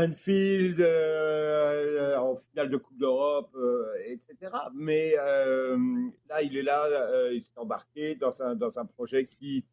Anfield, 0.03 0.81
euh, 0.81 2.17
en 2.17 2.37
finale 2.37 2.71
de 2.71 2.77
Coupe 2.77 2.99
d'Europe, 2.99 3.51
euh, 3.57 3.87
etc. 4.07 4.53
Mais 4.75 5.15
là, 5.17 6.43
il 6.43 6.57
est 6.57 6.63
là, 6.63 7.31
il 7.33 7.43
s'est 7.43 7.59
embarqué 7.59 8.15
dans 8.17 8.43
un, 8.43 8.55
dans 8.55 8.79
un 8.79 8.85
projet 8.85 9.27
qui 9.27 9.65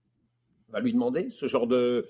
va 0.70 0.80
lui 0.80 0.94
demander 0.94 1.30
ce 1.30 1.48
genre 1.48 1.68
de 1.68 2.08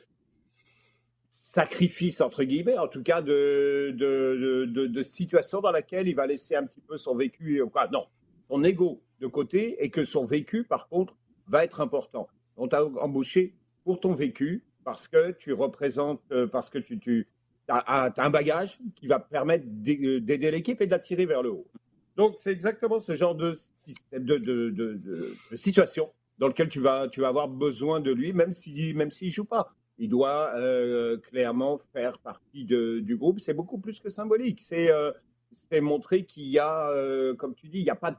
sacrifice, 1.29 2.21
entre 2.21 2.43
guillemets, 2.43 2.77
en 2.77 2.87
tout 2.87 3.03
cas 3.03 3.21
de, 3.21 3.93
de, 3.95 4.65
de, 4.65 5.03
situation 5.03 5.61
dans 5.61 5.71
laquelle 5.71 6.07
il 6.07 6.15
va 6.15 6.25
laisser 6.25 6.55
un 6.55 6.65
petit 6.65 6.81
peu 6.81 6.97
son 6.97 7.15
vécu, 7.15 7.61
non, 7.91 8.07
son 8.49 8.63
ego 8.63 9.01
de 9.19 9.27
côté 9.27 9.83
et 9.83 9.89
que 9.89 10.05
son 10.05 10.25
vécu, 10.25 10.63
par 10.63 10.87
contre, 10.89 11.15
va 11.47 11.63
être 11.63 11.81
important. 11.81 12.27
On 12.57 12.67
t'a 12.67 12.85
embauché 12.85 13.55
pour 13.83 13.99
ton 13.99 14.13
vécu 14.13 14.63
parce 14.83 15.07
que 15.07 15.31
tu 15.31 15.53
représentes, 15.53 16.21
euh, 16.31 16.47
parce 16.47 16.69
que 16.69 16.77
tu, 16.77 17.27
as, 17.67 18.13
un 18.17 18.29
bagage 18.29 18.79
qui 18.95 19.07
va 19.07 19.19
permettre 19.19 19.65
euh, 19.65 20.19
d'aider 20.19 20.51
l'équipe 20.51 20.81
et 20.81 20.85
de 20.85 20.91
la 20.91 20.99
tirer 20.99 21.25
vers 21.25 21.41
le 21.41 21.51
haut. 21.51 21.67
Donc, 22.15 22.35
c'est 22.37 22.51
exactement 22.51 22.99
ce 22.99 23.15
genre 23.15 23.33
de, 23.33 23.55
de, 24.11 25.35
situation 25.55 26.11
dans 26.37 26.47
lequel 26.47 26.69
tu 26.69 26.79
vas, 26.79 27.07
avoir 27.23 27.47
besoin 27.47 28.01
de 28.01 28.11
lui, 28.11 28.33
même 28.33 28.53
s'il 28.53 28.95
même 28.95 29.09
s'il 29.09 29.31
joue 29.31 29.45
pas. 29.45 29.73
Il 29.97 30.09
doit 30.09 30.51
euh, 30.55 31.17
clairement 31.17 31.77
faire 31.93 32.17
partie 32.19 32.65
du 32.65 33.15
groupe. 33.15 33.39
C'est 33.39 33.53
beaucoup 33.53 33.79
plus 33.79 33.99
que 33.99 34.09
symbolique. 34.09 34.59
C'est 34.61 35.81
montrer 35.81 36.25
qu'il 36.25 36.47
y 36.47 36.59
a, 36.59 36.91
comme 37.37 37.55
tu 37.55 37.67
dis, 37.67 37.79
il 37.79 37.83
n'y 37.83 37.89
a 37.89 37.95
pas 37.95 38.11
de 38.11 38.17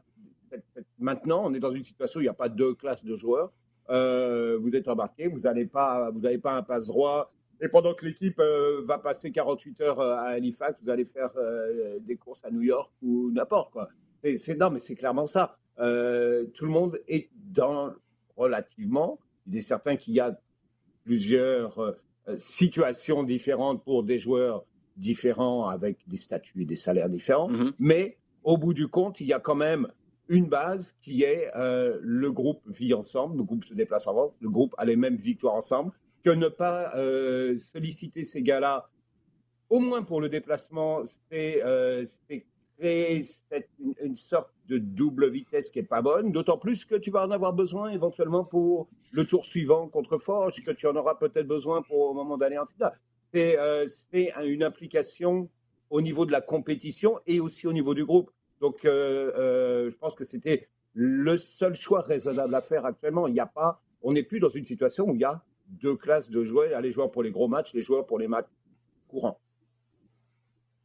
maintenant, 0.98 1.42
on 1.44 1.54
est 1.54 1.60
dans 1.60 1.72
une 1.72 1.82
situation 1.82 2.18
où 2.18 2.22
il 2.22 2.26
n'y 2.26 2.30
a 2.30 2.34
pas 2.34 2.48
deux 2.48 2.74
classes 2.74 3.04
de 3.04 3.16
joueurs. 3.16 3.52
Euh, 3.90 4.58
vous 4.60 4.74
êtes 4.74 4.88
embarqué, 4.88 5.28
vous 5.28 5.40
n'avez 5.40 5.66
pas, 5.66 6.10
vous 6.10 6.22
pas 6.40 6.56
un 6.56 6.62
passe 6.62 6.86
droit. 6.86 7.32
Et 7.60 7.68
pendant 7.68 7.94
que 7.94 8.04
l'équipe 8.04 8.38
euh, 8.40 8.82
va 8.84 8.98
passer 8.98 9.30
48 9.30 9.80
heures 9.82 10.00
euh, 10.00 10.16
à 10.16 10.30
Halifax, 10.30 10.78
vous 10.82 10.90
allez 10.90 11.04
faire 11.04 11.30
des 12.00 12.16
courses 12.16 12.44
à 12.44 12.50
New 12.50 12.62
York 12.62 12.90
ou 13.02 13.30
n'importe 13.30 13.72
quoi. 13.72 13.88
C'est, 14.36 14.58
non, 14.58 14.70
mais 14.70 14.80
c'est 14.80 14.94
clairement 14.94 15.26
ça. 15.26 15.58
tout 15.76 15.82
le 16.64 16.70
monde 16.70 16.98
est 17.08 17.30
dans 17.34 17.92
relativement. 18.36 19.18
Il 19.46 19.56
est 19.56 19.62
certain 19.62 19.96
qu'il 19.96 20.14
y 20.14 20.20
a 20.20 20.38
plusieurs 21.04 21.94
situations 22.36 23.22
différentes 23.22 23.84
pour 23.84 24.02
des 24.02 24.18
joueurs 24.18 24.64
différents 24.96 25.68
avec 25.68 25.98
des 26.06 26.16
statuts 26.16 26.62
et 26.62 26.64
des 26.64 26.76
salaires 26.76 27.10
différents. 27.10 27.50
Mm-hmm. 27.50 27.72
Mais 27.78 28.16
au 28.44 28.56
bout 28.56 28.72
du 28.72 28.88
compte, 28.88 29.20
il 29.20 29.26
y 29.26 29.32
a 29.32 29.40
quand 29.40 29.54
même 29.54 29.88
une 30.28 30.48
base 30.48 30.96
qui 31.02 31.22
est 31.22 31.50
euh, 31.54 31.98
le 32.00 32.32
groupe 32.32 32.62
vit 32.66 32.94
ensemble, 32.94 33.36
le 33.36 33.44
groupe 33.44 33.64
se 33.64 33.74
déplace 33.74 34.06
ensemble, 34.06 34.32
le 34.40 34.48
groupe 34.48 34.74
a 34.78 34.84
les 34.84 34.96
mêmes 34.96 35.16
victoires 35.16 35.54
ensemble, 35.54 35.93
que 36.24 36.31
ne 36.31 36.48
pas 36.48 36.94
euh, 36.96 37.58
solliciter 37.58 38.22
ces 38.22 38.43
gars-là, 38.43 38.88
au 39.69 39.81
moins 39.81 40.02
pour 40.02 40.20
le 40.20 40.28
déplacement, 40.28 41.02
c'est 41.31 41.62
euh, 41.62 42.04
créer 42.78 43.22
une, 44.02 44.14
sorte 44.14 44.50
de 44.69 44.78
double 44.78 45.31
vitesse 45.31 45.70
qui 45.70 45.81
est 45.81 45.82
pas 45.82 46.02
bonne, 46.02 46.32
d'autant 46.32 46.58
plus 46.58 46.84
que 46.84 46.94
tu 46.94 47.10
vas 47.10 47.26
en 47.26 47.31
avoir 47.31 47.52
besoin 47.52 47.90
éventuellement 47.90 48.44
pour 48.44 48.88
le 49.12 49.26
tour 49.26 49.44
suivant 49.44 49.88
contre 49.88 50.19
Forge, 50.19 50.62
que 50.62 50.70
tu 50.70 50.86
en 50.86 50.96
auras 50.96 51.14
peut-être 51.16 51.46
besoin 51.46 51.82
pour 51.82 51.98
au 51.98 52.14
moment 52.14 52.38
d'aller 52.38 52.58
en 52.58 52.66
finale. 52.66 52.98
C'est 53.32 54.32
une 54.44 54.62
implication 54.62 55.48
au 55.90 56.00
niveau 56.00 56.24
de 56.26 56.32
la 56.32 56.40
compétition 56.40 57.19
et 57.26 57.40
aussi 57.40 57.66
au 57.66 57.72
niveau 57.72 57.94
du 57.94 58.04
groupe. 58.04 58.31
Donc, 58.64 58.86
euh, 58.86 59.30
euh, 59.36 59.90
je 59.90 59.96
pense 59.98 60.14
que 60.14 60.24
c'était 60.24 60.70
le 60.94 61.36
seul 61.36 61.74
choix 61.74 62.00
raisonnable 62.00 62.54
à 62.54 62.62
faire 62.62 62.86
actuellement. 62.86 63.26
Il 63.28 63.34
n'y 63.34 63.40
a 63.40 63.44
pas, 63.44 63.82
on 64.00 64.14
n'est 64.14 64.22
plus 64.22 64.40
dans 64.40 64.48
une 64.48 64.64
situation 64.64 65.06
où 65.06 65.14
il 65.14 65.20
y 65.20 65.24
a 65.24 65.44
deux 65.68 65.96
classes 65.96 66.30
de 66.30 66.42
joueurs, 66.44 66.80
les 66.80 66.90
joueurs 66.90 67.10
pour 67.10 67.22
les 67.22 67.30
gros 67.30 67.46
matchs, 67.46 67.74
les 67.74 67.82
joueurs 67.82 68.06
pour 68.06 68.18
les 68.18 68.26
matchs 68.26 68.48
courants. 69.06 69.38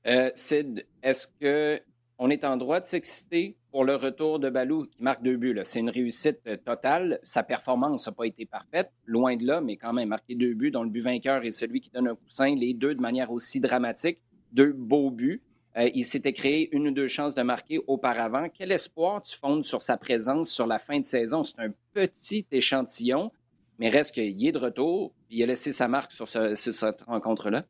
Euh, 0.07 0.29
Sid, 0.36 0.86
est-ce 1.01 1.25
que 1.39 1.79
on 2.17 2.29
est 2.29 2.43
en 2.43 2.57
droit 2.57 2.81
de 2.81 2.86
s'exciter 2.86 3.55
pour 3.71 3.86
le 3.86 3.95
retour 3.95 4.39
de 4.39 4.50
Balou 4.50 4.88
qui 4.88 5.01
marque 5.01 5.24
deux 5.24 5.38
buts? 5.38 5.57
C'est 5.63 5.79
une 5.79 5.89
réussite 5.89 6.41
totale. 6.65 7.21
Sa 7.24 7.43
performance 7.43 8.07
n'a 8.07 8.12
pas 8.12 8.25
été 8.25 8.45
parfaite, 8.45 8.91
loin 9.05 9.38
de 9.38 9.45
là, 9.45 9.62
mais 9.62 9.77
quand 9.77 9.93
même 9.93 10.09
marqué 10.09 10.36
deux 10.36 10.53
buts, 10.53 10.71
dont 10.71 10.83
le 10.83 10.89
but 10.89 11.00
vainqueur 11.00 11.45
est 11.45 11.51
celui 11.51 11.79
qui 11.79 11.91
donne 11.91 12.09
un 12.09 12.15
coussin, 12.15 12.53
les 12.55 12.74
deux 12.74 12.93
de 12.93 13.00
manière 13.00 13.31
aussi 13.31 13.62
dramatique. 13.62 14.21
Deux 14.51 14.74
beaux 14.74 15.12
buts. 15.12 15.41
Euh, 15.79 15.89
il 15.93 16.05
s'était 16.05 16.33
créé 16.33 16.69
une 16.75 16.88
ou 16.88 16.91
deux 16.91 17.07
chances 17.07 17.36
de 17.36 17.41
marquer 17.41 17.79
auparavant. 17.88 18.48
Quel 18.50 18.71
espoir 18.71 19.21
tu 19.21 19.38
fondes 19.38 19.63
sur 19.63 19.81
sa 19.81 19.98
présence 19.98 20.50
sur 20.50 20.67
la 20.67 20.79
fin 20.79 21.00
de 21.00 21.05
saison? 21.05 21.43
C'est 21.43 21.59
un 21.59 21.74
petit 21.93 22.45
échantillon, 22.51 23.31
mais 23.77 23.89
reste 23.89 24.13
qu'il 24.13 24.45
est 24.45 24.51
de 24.51 24.57
retour. 24.57 25.13
Il 25.29 25.41
a 25.43 25.45
laissé 25.45 25.71
sa 25.71 25.88
marque 25.88 26.12
sur 26.12 26.27
cette 26.27 27.01
rencontre-là. 27.03 27.65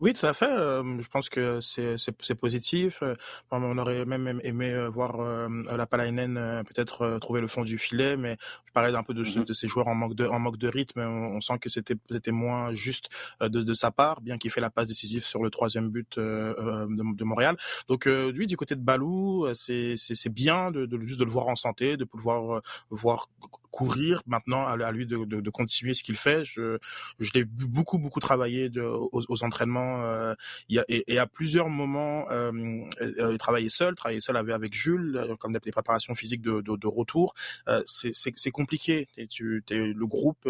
Oui, 0.00 0.12
tout 0.12 0.26
à 0.26 0.34
fait. 0.34 0.50
Euh, 0.50 1.00
je 1.00 1.08
pense 1.08 1.28
que 1.28 1.60
c'est 1.60 2.34
positif. 2.34 3.02
Euh, 3.02 3.14
on 3.50 3.78
aurait 3.78 4.04
même 4.04 4.40
aimé 4.42 4.70
euh, 4.72 4.88
voir 4.88 5.18
la 5.48 5.86
Palainen 5.86 6.62
peut-être 6.64 7.18
trouver 7.20 7.40
le 7.40 7.46
fond 7.46 7.62
du 7.62 7.78
filet, 7.78 8.16
mais 8.16 8.36
je 8.66 8.72
parlais 8.72 8.94
un 8.94 9.02
peu 9.02 9.14
de, 9.14 9.22
mm-hmm. 9.24 9.44
de, 9.44 9.52
ces 9.52 9.68
joueurs 9.68 9.88
en 9.88 9.94
manque 9.94 10.14
de, 10.14 10.26
en 10.26 10.38
manque 10.38 10.58
de 10.58 10.68
rythme. 10.68 11.00
On, 11.00 11.40
sent 11.40 11.58
que 11.60 11.68
c'était 11.68 11.96
c'était 12.10 12.30
moins 12.30 12.72
juste 12.72 13.08
de, 13.40 13.48
de 13.48 13.74
sa 13.74 13.90
part, 13.90 14.20
bien 14.20 14.38
qu'il 14.38 14.50
fait 14.50 14.60
la 14.60 14.70
passe 14.70 14.88
décisive 14.88 15.24
sur 15.24 15.42
le 15.42 15.50
troisième 15.50 15.90
but 15.90 16.18
de, 16.18 17.14
de, 17.14 17.24
Montréal. 17.24 17.56
Donc 17.88 18.06
lui, 18.06 18.46
du 18.46 18.56
côté 18.56 18.74
de 18.74 18.80
Balou, 18.80 19.46
c'est 19.54 19.94
c'est 19.96 20.32
bien 20.32 20.70
de, 20.70 20.86
de, 20.86 21.00
juste 21.00 21.20
de 21.20 21.24
le 21.24 21.30
voir 21.30 21.48
en 21.48 21.56
santé, 21.56 21.96
de 21.96 22.04
pouvoir 22.04 22.62
voir 22.90 23.28
courir. 23.74 24.22
Maintenant, 24.26 24.64
à, 24.64 24.92
lui 24.92 25.04
de, 25.04 25.24
de, 25.24 25.40
de, 25.40 25.50
continuer 25.50 25.94
ce 25.94 26.04
qu'il 26.04 26.14
fait. 26.14 26.44
Je, 26.44 26.78
je 27.18 27.30
l'ai 27.34 27.44
beaucoup, 27.44 27.98
beaucoup 27.98 28.20
travaillé 28.20 28.68
de, 28.68 28.82
aux, 28.82 29.44
entraînements. 29.44 30.04
Euh, 30.04 30.34
a, 30.76 30.84
et, 30.88 31.18
à 31.18 31.26
plusieurs 31.26 31.68
moments, 31.68 32.30
euh, 32.30 32.52
il 33.00 33.38
travaillait 33.38 33.68
seul, 33.68 33.96
travaillait 33.96 34.20
seul 34.20 34.36
avec, 34.36 34.54
avec 34.54 34.74
Jules, 34.74 35.36
comme 35.40 35.52
des 35.52 35.72
préparations 35.72 36.14
physiques 36.14 36.40
de, 36.40 36.60
de, 36.60 36.86
retour. 36.86 37.34
c'est 37.84 38.50
compliqué. 38.52 39.08
Et 39.16 39.26
tu, 39.26 39.64
le 39.70 40.06
groupe 40.06 40.48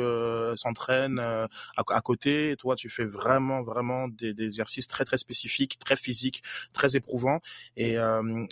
s'entraîne 0.57 1.19
à, 1.19 1.49
à, 1.77 2.01
côté. 2.03 2.51
Et 2.51 2.57
toi, 2.57 2.77
tu 2.77 2.91
fais 2.91 3.07
vraiment, 3.07 3.63
vraiment 3.63 4.09
des, 4.09 4.35
des, 4.35 4.45
exercices 4.45 4.87
très, 4.87 5.07
très 5.07 5.19
spécifiques, 5.19 5.79
très 5.79 5.97
physiques, 5.97 6.43
très 6.75 6.95
éprouvants. 6.95 7.41
Et 7.79 7.97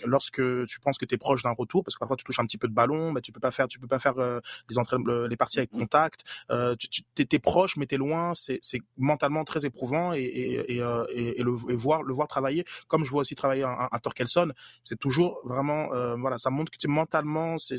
lorsque 0.05 0.41
tu 0.65 0.79
penses 0.79 0.97
que 0.97 1.05
tu 1.05 1.13
es 1.13 1.17
proche 1.19 1.43
d'un 1.43 1.51
retour, 1.51 1.83
parce 1.83 1.95
que 1.95 1.99
parfois 1.99 2.17
tu 2.17 2.23
touches 2.23 2.39
un 2.39 2.45
petit 2.45 2.57
peu 2.57 2.67
de 2.67 2.73
ballon, 2.73 3.11
mais 3.11 3.21
tu 3.21 3.31
peux 3.31 3.39
pas 3.39 3.51
faire, 3.51 3.67
tu 3.67 3.77
peux 3.79 3.87
pas 3.87 3.99
faire 3.99 4.17
euh, 4.17 4.39
les 4.69 4.77
entraînements, 4.77 5.27
les 5.27 5.37
parties 5.37 5.59
avec 5.59 5.73
mmh. 5.73 5.79
contact. 5.79 6.23
Euh, 6.51 6.75
tu, 6.75 6.89
tu 6.89 7.27
es, 7.31 7.39
proche, 7.39 7.77
mais 7.77 7.85
tu 7.85 7.95
es 7.95 7.97
loin. 7.97 8.33
C'est 8.35 8.79
mentalement 8.97 9.43
très 9.43 9.65
éprouvant 9.65 10.13
et, 10.13 10.21
et, 10.21 10.75
et, 10.75 10.81
euh, 10.81 11.05
et, 11.13 11.41
le, 11.41 11.51
voir 11.51 12.03
le 12.03 12.13
voir 12.13 12.27
travailler, 12.27 12.65
comme 12.87 13.03
je 13.03 13.09
vois 13.09 13.21
aussi 13.21 13.35
travailler 13.35 13.63
un, 13.63 13.87
un 13.91 13.99
Torkelson, 13.99 14.51
c'est 14.83 14.99
toujours 14.99 15.39
vraiment 15.43 15.89
voilà, 16.17 16.37
ça 16.37 16.49
montre 16.49 16.71
que 16.71 16.87
mentalement 16.87 17.57
c'est 17.57 17.77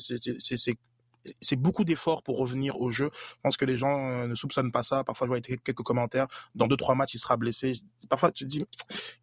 c'est 1.41 1.57
beaucoup 1.57 1.85
d'efforts 1.85 2.23
pour 2.23 2.39
revenir 2.39 2.81
au 2.81 2.91
jeu. 2.91 3.11
Je 3.15 3.41
pense 3.43 3.57
que 3.57 3.65
les 3.65 3.79
gens 3.79 4.27
ne 4.27 4.35
soupçonnent 4.35 4.73
pas 4.73 4.83
ça. 4.83 5.05
Parfois, 5.05 5.27
je 5.27 5.31
vois 5.31 5.41
quelques 5.41 5.83
commentaires. 5.83 6.27
Dans 6.55 6.67
deux, 6.67 6.77
trois 6.77 6.95
matchs, 6.95 7.15
il 7.15 7.19
sera 7.19 7.37
blessé. 7.37 7.73
Parfois, 8.09 8.31
tu 8.31 8.45
te 8.45 8.49
dis, 8.49 8.65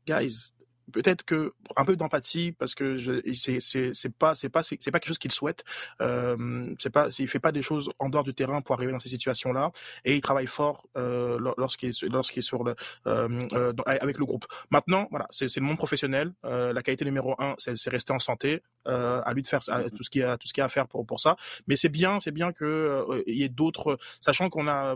guys, 0.07 0.53
peut-être 0.91 1.23
que 1.23 1.53
un 1.75 1.85
peu 1.85 1.95
d'empathie 1.95 2.51
parce 2.51 2.75
que 2.75 2.97
c'est 3.33 3.59
c'est 3.59 3.91
c'est 3.93 4.13
pas 4.13 4.35
c'est 4.35 4.49
pas 4.49 4.63
c'est 4.63 4.77
pas 4.91 4.99
quelque 4.99 5.07
chose 5.07 5.17
qu'il 5.17 5.31
souhaite 5.31 5.63
euh, 6.01 6.73
c'est 6.79 6.89
pas 6.89 7.09
il 7.17 7.27
fait 7.27 7.39
pas 7.39 7.51
des 7.51 7.61
choses 7.61 7.89
en 7.99 8.09
dehors 8.09 8.23
du 8.23 8.33
terrain 8.33 8.61
pour 8.61 8.75
arriver 8.75 8.91
dans 8.91 8.99
ces 8.99 9.09
situations 9.09 9.53
là 9.53 9.71
et 10.05 10.15
il 10.15 10.21
travaille 10.21 10.47
fort 10.47 10.87
euh, 10.97 11.39
lorsqu'il 11.57 11.89
est 11.89 12.03
lorsqu'il 12.03 12.39
est 12.39 12.43
sur 12.43 12.63
le 12.63 12.75
euh, 13.07 13.47
euh 13.53 13.73
avec 13.85 14.17
le 14.17 14.25
groupe. 14.25 14.45
Maintenant 14.69 15.07
voilà 15.11 15.27
c'est 15.29 15.49
c'est 15.49 15.59
le 15.59 15.65
monde 15.65 15.77
professionnel 15.77 16.33
la 16.43 16.81
qualité 16.83 17.05
numéro 17.05 17.35
un 17.39 17.55
c'est 17.57 17.77
c'est 17.77 17.89
rester 17.89 18.13
en 18.13 18.19
santé 18.19 18.61
à 18.85 19.31
lui 19.33 19.41
de 19.41 19.47
faire 19.47 19.61
tout 19.95 20.03
ce 20.03 20.09
qu'il 20.09 20.23
a 20.23 20.37
tout 20.37 20.47
ce 20.47 20.53
qu'il 20.53 20.61
a 20.61 20.65
à 20.65 20.69
faire 20.69 20.87
pour 20.87 21.05
pour 21.05 21.19
ça. 21.19 21.35
Mais 21.67 21.75
c'est 21.75 21.89
bien 21.89 22.19
c'est 22.19 22.31
bien 22.31 22.51
que 22.51 23.23
il 23.27 23.37
y 23.37 23.43
ait 23.43 23.49
d'autres 23.49 23.97
sachant 24.19 24.49
qu'on 24.49 24.67
a 24.67 24.95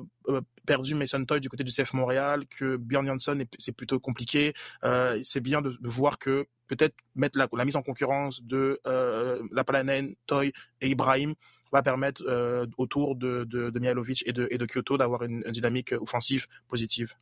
perdu 0.65 0.95
Mason 0.95 1.23
Toy 1.25 1.39
du 1.39 1.49
côté 1.49 1.63
du 1.63 1.71
CF 1.71 1.93
Montréal 1.93 2.45
que 2.47 2.77
Björn 2.77 3.05
Jansson 3.05 3.45
c'est 3.57 3.71
plutôt 3.71 3.99
compliqué 3.99 4.53
c'est 5.23 5.41
bien 5.41 5.61
de 5.61 5.77
de 5.85 5.89
voir 5.91 6.17
que 6.17 6.47
peut-être 6.67 6.95
mettre 7.13 7.37
la, 7.37 7.65
mise 7.65 7.75
en 7.75 7.83
concurrence 7.83 8.43
de 8.43 8.79
euh, 8.87 9.41
la 9.51 9.63
Palanen, 9.63 10.15
Toy 10.25 10.51
et 10.81 10.89
Ibrahim 10.89 11.35
va 11.71 11.83
permettre 11.83 12.23
euh, 12.27 12.65
autour 12.77 13.15
de, 13.15 13.43
de, 13.43 13.69
de 13.69 14.27
et 14.27 14.33
de, 14.33 14.47
et 14.49 14.57
de 14.57 14.65
Kyoto 14.65 14.97
d'avoir 14.97 15.21
une, 15.23 15.43
dynamique 15.43 15.91
offensive 15.91 16.47
positive. 16.67 17.13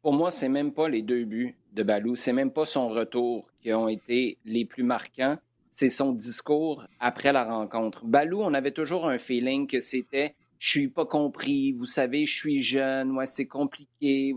Pour 0.00 0.14
moi, 0.14 0.30
c'est 0.30 0.48
même 0.48 0.72
pas 0.72 0.88
les 0.88 1.02
deux 1.02 1.24
buts 1.24 1.54
de 1.74 1.82
Balou, 1.82 2.16
c'est 2.16 2.32
même 2.32 2.50
pas 2.50 2.64
son 2.64 2.88
retour 2.88 3.50
qui 3.60 3.72
ont 3.74 3.88
été 3.88 4.38
les 4.46 4.64
plus 4.64 4.84
marquants, 4.84 5.36
c'est 5.68 5.90
son 5.90 6.12
discours 6.12 6.86
après 7.00 7.32
la 7.32 7.44
rencontre. 7.44 8.06
Balou, 8.06 8.40
on 8.40 8.54
avait 8.54 8.72
toujours 8.72 9.06
un 9.06 9.18
feeling 9.18 9.66
que 9.66 9.80
c'était 9.80 10.34
je 10.58 10.70
suis 10.70 10.88
pas 10.88 11.06
compris, 11.06 11.72
vous 11.72 11.86
savez, 11.86 12.26
je 12.26 12.34
suis 12.34 12.62
jeune, 12.62 13.12
ouais, 13.12 13.26
c'est 13.26 13.46
compliqué. 13.46 14.34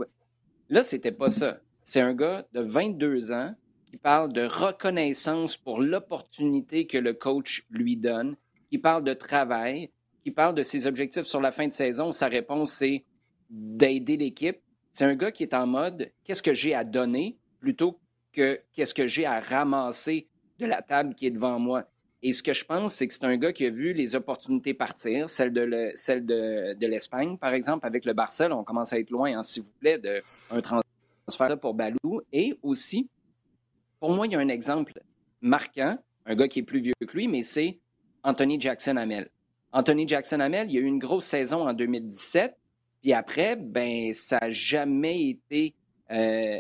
Là, 0.69 0.83
c'était 0.83 1.11
pas 1.11 1.29
ça. 1.29 1.59
C'est 1.83 2.01
un 2.01 2.13
gars 2.13 2.45
de 2.53 2.61
22 2.61 3.31
ans 3.31 3.55
qui 3.87 3.97
parle 3.97 4.31
de 4.31 4.43
reconnaissance 4.43 5.57
pour 5.57 5.81
l'opportunité 5.81 6.87
que 6.87 6.97
le 6.97 7.13
coach 7.13 7.65
lui 7.69 7.97
donne, 7.97 8.35
qui 8.69 8.77
parle 8.77 9.03
de 9.03 9.13
travail, 9.13 9.89
qui 10.23 10.31
parle 10.31 10.55
de 10.55 10.63
ses 10.63 10.87
objectifs 10.87 11.25
sur 11.25 11.41
la 11.41 11.51
fin 11.51 11.67
de 11.67 11.73
saison. 11.73 12.11
Sa 12.11 12.27
réponse, 12.27 12.71
c'est 12.71 13.03
d'aider 13.49 14.17
l'équipe. 14.17 14.59
C'est 14.93 15.05
un 15.05 15.15
gars 15.15 15.31
qui 15.31 15.43
est 15.43 15.53
en 15.53 15.67
mode 15.67 16.11
qu'est-ce 16.23 16.43
que 16.43 16.53
j'ai 16.53 16.73
à 16.73 16.83
donner 16.83 17.37
plutôt 17.59 17.99
que 18.31 18.61
qu'est-ce 18.73 18.93
que 18.93 19.07
j'ai 19.07 19.25
à 19.25 19.39
ramasser 19.39 20.27
de 20.59 20.65
la 20.65 20.81
table 20.81 21.15
qui 21.15 21.25
est 21.25 21.31
devant 21.31 21.59
moi? 21.59 21.85
Et 22.23 22.33
ce 22.33 22.43
que 22.43 22.53
je 22.53 22.63
pense, 22.63 22.93
c'est 22.93 23.07
que 23.07 23.13
c'est 23.13 23.25
un 23.25 23.35
gars 23.35 23.51
qui 23.51 23.65
a 23.65 23.69
vu 23.69 23.93
les 23.93 24.15
opportunités 24.15 24.75
partir, 24.75 25.27
celle 25.27 25.51
de, 25.51 26.85
l'Espagne, 26.85 27.37
par 27.37 27.53
exemple, 27.53 27.85
avec 27.87 28.05
le 28.05 28.13
Barcelone. 28.13 28.53
On 28.53 28.63
commence 28.63 28.93
à 28.93 28.99
être 28.99 29.09
loin, 29.09 29.39
hein, 29.39 29.43
s'il 29.43 29.63
vous 29.63 29.73
plaît, 29.79 29.97
d'un 29.97 30.61
transfert 30.61 30.90
faire 31.37 31.47
ça 31.47 31.57
pour 31.57 31.73
Balou. 31.73 32.21
Et 32.31 32.57
aussi, 32.61 33.09
pour 33.99 34.11
moi, 34.11 34.27
il 34.27 34.33
y 34.33 34.35
a 34.35 34.39
un 34.39 34.49
exemple 34.49 34.93
marquant, 35.41 35.97
un 36.25 36.35
gars 36.35 36.47
qui 36.47 36.59
est 36.59 36.63
plus 36.63 36.79
vieux 36.79 36.93
que 36.99 37.15
lui, 37.15 37.27
mais 37.27 37.43
c'est 37.43 37.79
Anthony 38.23 38.59
Jackson 38.59 38.97
Hamel. 38.97 39.29
Anthony 39.73 40.07
Jackson 40.07 40.39
Hamel, 40.39 40.69
il 40.69 40.73
y 40.73 40.77
a 40.77 40.81
eu 40.81 40.85
une 40.85 40.99
grosse 40.99 41.25
saison 41.25 41.67
en 41.67 41.73
2017, 41.73 42.55
puis 43.01 43.13
après, 43.13 43.55
ben, 43.55 44.13
ça 44.13 44.37
n'a 44.41 44.51
jamais 44.51 45.29
été 45.29 45.73
euh, 46.11 46.59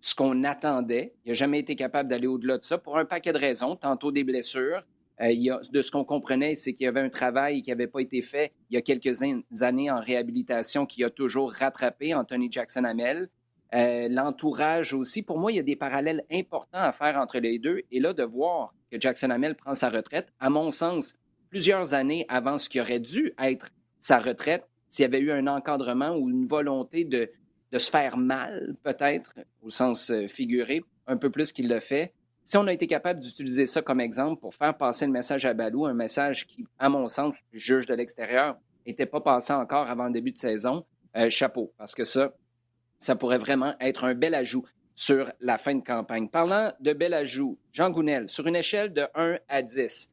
ce 0.00 0.14
qu'on 0.14 0.44
attendait. 0.44 1.14
Il 1.24 1.28
n'a 1.28 1.34
jamais 1.34 1.58
été 1.58 1.76
capable 1.76 2.08
d'aller 2.08 2.26
au-delà 2.26 2.58
de 2.58 2.64
ça 2.64 2.78
pour 2.78 2.98
un 2.98 3.04
paquet 3.04 3.32
de 3.32 3.38
raisons, 3.38 3.76
tantôt 3.76 4.10
des 4.10 4.24
blessures. 4.24 4.84
Euh, 5.20 5.60
de 5.70 5.82
ce 5.82 5.90
qu'on 5.90 6.04
comprenait, 6.04 6.54
c'est 6.54 6.72
qu'il 6.72 6.84
y 6.84 6.88
avait 6.88 7.00
un 7.00 7.10
travail 7.10 7.62
qui 7.62 7.70
n'avait 7.70 7.86
pas 7.86 8.00
été 8.00 8.22
fait 8.22 8.52
il 8.70 8.74
y 8.74 8.76
a 8.76 8.82
quelques 8.82 9.22
années 9.62 9.90
en 9.90 10.00
réhabilitation 10.00 10.86
qui 10.86 11.04
a 11.04 11.10
toujours 11.10 11.52
rattrapé 11.52 12.14
Anthony 12.14 12.50
Jackson 12.50 12.84
Hamel. 12.84 13.28
Euh, 13.74 14.06
l'entourage 14.10 14.92
aussi. 14.92 15.22
Pour 15.22 15.38
moi, 15.38 15.50
il 15.50 15.56
y 15.56 15.58
a 15.58 15.62
des 15.62 15.76
parallèles 15.76 16.24
importants 16.30 16.78
à 16.78 16.92
faire 16.92 17.16
entre 17.16 17.38
les 17.38 17.58
deux. 17.58 17.80
Et 17.90 18.00
là, 18.00 18.12
de 18.12 18.22
voir 18.22 18.74
que 18.90 19.00
Jackson 19.00 19.30
Hamel 19.30 19.54
prend 19.54 19.74
sa 19.74 19.88
retraite, 19.88 20.28
à 20.40 20.50
mon 20.50 20.70
sens, 20.70 21.14
plusieurs 21.48 21.94
années 21.94 22.26
avant 22.28 22.58
ce 22.58 22.68
qui 22.68 22.80
aurait 22.80 23.00
dû 23.00 23.32
être 23.38 23.70
sa 23.98 24.18
retraite, 24.18 24.68
s'il 24.88 25.04
y 25.04 25.06
avait 25.06 25.20
eu 25.20 25.32
un 25.32 25.46
encadrement 25.46 26.14
ou 26.16 26.28
une 26.28 26.46
volonté 26.46 27.04
de, 27.04 27.30
se 27.78 27.90
faire 27.90 28.18
mal, 28.18 28.76
peut-être, 28.82 29.32
au 29.62 29.70
sens 29.70 30.10
euh, 30.10 30.26
figuré, 30.26 30.84
un 31.06 31.16
peu 31.16 31.30
plus 31.30 31.50
qu'il 31.50 31.68
le 31.68 31.80
fait. 31.80 32.12
Si 32.44 32.58
on 32.58 32.66
a 32.66 32.72
été 32.74 32.86
capable 32.86 33.20
d'utiliser 33.20 33.64
ça 33.64 33.80
comme 33.80 34.00
exemple 34.00 34.38
pour 34.38 34.54
faire 34.54 34.76
passer 34.76 35.06
le 35.06 35.12
message 35.12 35.46
à 35.46 35.54
Balou, 35.54 35.86
un 35.86 35.94
message 35.94 36.46
qui, 36.46 36.66
à 36.78 36.90
mon 36.90 37.08
sens, 37.08 37.34
juge 37.54 37.86
de 37.86 37.94
l'extérieur, 37.94 38.58
n'était 38.86 39.06
pas 39.06 39.22
passé 39.22 39.54
encore 39.54 39.88
avant 39.88 40.06
le 40.06 40.12
début 40.12 40.32
de 40.32 40.38
saison, 40.38 40.84
euh, 41.16 41.30
chapeau, 41.30 41.72
parce 41.78 41.94
que 41.94 42.04
ça, 42.04 42.34
ça 43.02 43.16
pourrait 43.16 43.38
vraiment 43.38 43.74
être 43.80 44.04
un 44.04 44.14
bel 44.14 44.32
ajout 44.32 44.64
sur 44.94 45.32
la 45.40 45.58
fin 45.58 45.74
de 45.74 45.82
campagne. 45.82 46.28
Parlant 46.28 46.72
de 46.78 46.92
bel 46.92 47.14
ajout, 47.14 47.58
Jean 47.72 47.90
Gounel, 47.90 48.28
sur 48.28 48.46
une 48.46 48.54
échelle 48.54 48.92
de 48.92 49.02
1 49.16 49.38
à 49.48 49.62
10, 49.62 50.08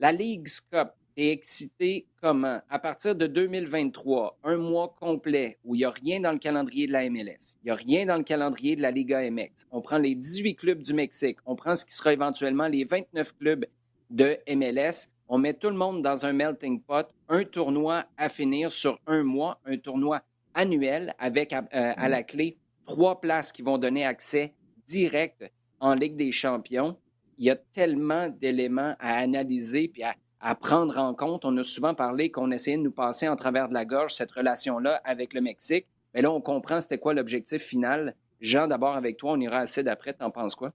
la 0.00 0.10
League's 0.10 0.60
Cup 0.60 0.88
est 1.16 1.30
excitée 1.30 2.08
comment? 2.20 2.60
À 2.68 2.80
partir 2.80 3.14
de 3.14 3.28
2023, 3.28 4.40
un 4.42 4.56
mois 4.56 4.96
complet 4.98 5.58
où 5.64 5.76
il 5.76 5.78
n'y 5.78 5.84
a 5.84 5.90
rien 5.90 6.18
dans 6.18 6.32
le 6.32 6.38
calendrier 6.38 6.88
de 6.88 6.92
la 6.92 7.08
MLS, 7.08 7.58
il 7.62 7.66
n'y 7.66 7.70
a 7.70 7.76
rien 7.76 8.06
dans 8.06 8.16
le 8.16 8.24
calendrier 8.24 8.74
de 8.74 8.82
la 8.82 8.90
Liga 8.90 9.30
MX. 9.30 9.66
On 9.70 9.80
prend 9.80 9.98
les 9.98 10.16
18 10.16 10.56
clubs 10.56 10.82
du 10.82 10.94
Mexique, 10.94 11.38
on 11.46 11.54
prend 11.54 11.76
ce 11.76 11.84
qui 11.84 11.94
sera 11.94 12.12
éventuellement 12.12 12.66
les 12.66 12.82
29 12.82 13.36
clubs 13.38 13.66
de 14.10 14.36
MLS, 14.48 15.08
on 15.28 15.38
met 15.38 15.54
tout 15.54 15.70
le 15.70 15.76
monde 15.76 16.02
dans 16.02 16.26
un 16.26 16.32
melting 16.32 16.80
pot, 16.80 17.06
un 17.28 17.44
tournoi 17.44 18.04
à 18.16 18.28
finir 18.28 18.72
sur 18.72 18.98
un 19.06 19.22
mois, 19.22 19.60
un 19.64 19.76
tournoi 19.78 20.22
annuel 20.56 21.14
avec 21.18 21.52
à, 21.52 21.68
euh, 21.74 21.92
mm. 21.96 22.08
la 22.08 22.22
clé 22.24 22.58
trois 22.86 23.20
places 23.20 23.52
qui 23.52 23.62
vont 23.62 23.78
donner 23.78 24.04
accès 24.04 24.54
direct 24.88 25.48
en 25.78 25.94
Ligue 25.94 26.16
des 26.16 26.32
champions. 26.32 26.96
Il 27.38 27.44
y 27.44 27.50
a 27.50 27.56
tellement 27.56 28.28
d'éléments 28.28 28.96
à 28.98 29.16
analyser 29.16 29.88
puis 29.88 30.02
à, 30.02 30.54
prendre 30.54 30.98
en 30.98 31.14
compte. 31.14 31.44
On 31.44 31.56
a 31.56 31.64
souvent 31.64 31.94
parlé 31.94 32.30
qu'on 32.30 32.50
essayait 32.50 32.76
de 32.76 32.82
nous 32.82 32.92
passer 32.92 33.28
en 33.28 33.36
travers 33.36 33.68
de 33.68 33.74
la 33.74 33.84
gorge 33.84 34.14
cette 34.14 34.30
relation-là 34.30 35.00
avec 35.04 35.34
le 35.34 35.40
Mexique. 35.40 35.86
Mais 36.14 36.22
là, 36.22 36.30
on 36.30 36.40
comprend 36.40 36.80
c'était 36.80 36.98
quoi 36.98 37.14
l'objectif 37.14 37.62
final. 37.62 38.14
Jean, 38.40 38.68
d'abord 38.68 38.94
avec 38.94 39.16
toi, 39.16 39.32
on 39.32 39.40
ira 39.40 39.58
assez 39.58 39.82
d'après. 39.82 40.12
T'en 40.12 40.30
penses 40.30 40.54
quoi? 40.54 40.72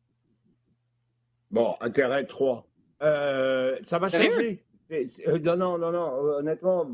Bon, 1.50 1.75
intérêt 1.79 2.25
3. 2.25 2.67
Euh, 3.01 3.77
ça 3.81 3.97
va 3.97 4.09
changer. 4.09 4.63
Euh, 4.91 5.39
non, 5.39 5.55
non, 5.55 5.77
non, 5.77 5.91
non. 5.91 6.11
Honnêtement, 6.39 6.88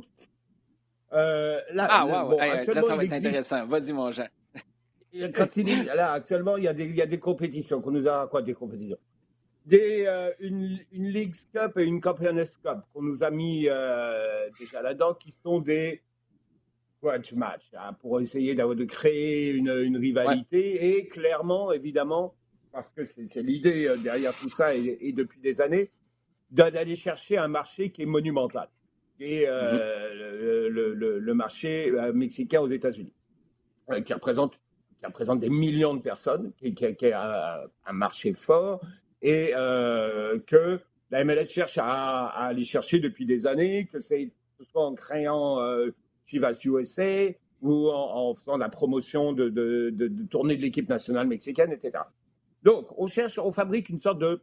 euh, 1.13 1.61
là, 1.71 1.87
ah, 1.89 2.05
wow. 2.05 2.37
là, 2.37 2.81
ça 2.81 2.95
va 2.95 3.03
être 3.05 3.13
intéressant. 3.13 3.65
Vas-y, 3.65 3.93
mon 3.93 4.11
Jean. 4.11 4.27
là, 5.13 6.11
actuellement, 6.11 6.57
il 6.57 6.65
y, 6.65 6.67
a 6.67 6.73
des, 6.73 6.85
il 6.85 6.95
y 6.95 7.01
a 7.01 7.05
des 7.05 7.19
compétitions 7.19 7.81
qu'on 7.81 7.91
nous 7.91 8.07
a. 8.07 8.27
Quoi, 8.27 8.41
des 8.41 8.53
compétitions? 8.53 8.97
Des, 9.65 10.05
euh, 10.05 10.31
une, 10.39 10.79
une 10.91 11.07
League 11.09 11.35
Cup 11.53 11.77
et 11.77 11.83
une 11.83 12.01
Champions 12.01 12.35
Cup 12.63 12.79
qu'on 12.93 13.01
nous 13.01 13.23
a 13.23 13.29
mis 13.29 13.67
euh, 13.67 14.49
déjà 14.59 14.81
là-dedans, 14.81 15.13
qui 15.13 15.31
sont 15.31 15.59
des 15.59 16.03
grudge 17.01 17.33
match 17.33 17.69
hein, 17.73 17.93
pour 17.93 18.19
essayer 18.19 18.55
de 18.55 18.85
créer 18.85 19.51
une, 19.51 19.69
une 19.69 19.97
rivalité. 19.97 20.97
Et 20.97 21.07
clairement, 21.07 21.71
évidemment, 21.71 22.35
parce 22.71 22.91
que 22.91 23.05
c'est 23.05 23.43
l'idée 23.43 23.93
derrière 24.03 24.33
tout 24.33 24.49
ça 24.49 24.75
et, 24.75 24.97
et 25.01 25.13
depuis 25.13 25.39
des 25.39 25.61
années, 25.61 25.91
d'aller 26.49 26.95
chercher 26.95 27.37
un 27.37 27.47
marché 27.47 27.91
qui 27.91 28.03
est 28.03 28.07
monumental 28.07 28.69
et 29.19 29.45
euh, 29.47 30.69
le, 30.69 30.93
le, 30.93 31.19
le, 31.19 31.33
marché 31.33 31.89
euh, 31.91 32.13
mexicain 32.13 32.61
aux 32.61 32.69
États-Unis, 32.69 33.13
euh, 33.91 34.01
qui 34.01 34.13
représente 34.13 34.61
qui 34.99 35.05
représente 35.05 35.39
des 35.39 35.49
millions 35.49 35.93
de 35.93 36.01
personnes, 36.01 36.53
qui, 36.57 36.73
qui, 36.73 36.95
qui 36.95 37.05
est 37.05 37.13
un, 37.13 37.69
marché 37.91 38.33
fort, 38.33 38.81
et 39.21 39.51
que 39.51 40.79
la 41.11 41.23
MLS 41.23 41.45
cherche 41.45 41.77
à, 41.77 42.25
aller 42.27 42.63
chercher 42.63 42.99
depuis 42.99 43.27
des 43.27 43.45
années, 43.45 43.85
que 43.85 43.99
c'est 43.99 44.31
ce 44.59 44.65
soit 44.65 44.85
en 44.85 44.93
créant 44.93 45.61
euh, 45.61 45.91
Chivas 46.25 46.59
USA 46.65 47.29
ou 47.61 47.89
en, 47.89 48.33
faisant 48.35 48.57
la 48.57 48.69
promotion 48.69 49.33
de, 49.33 49.49
de, 49.49 49.89
de, 49.91 50.07
de 50.07 50.23
tournée 50.27 50.55
de 50.55 50.61
l'équipe 50.61 50.87
nationale 50.89 51.27
mexicaine, 51.27 51.71
etc. 51.71 52.03
Donc, 52.63 52.87
on 52.97 53.07
cherche, 53.07 53.39
on 53.39 53.51
fabrique 53.51 53.89
une 53.89 53.99
sorte 53.99 54.19
de 54.19 54.41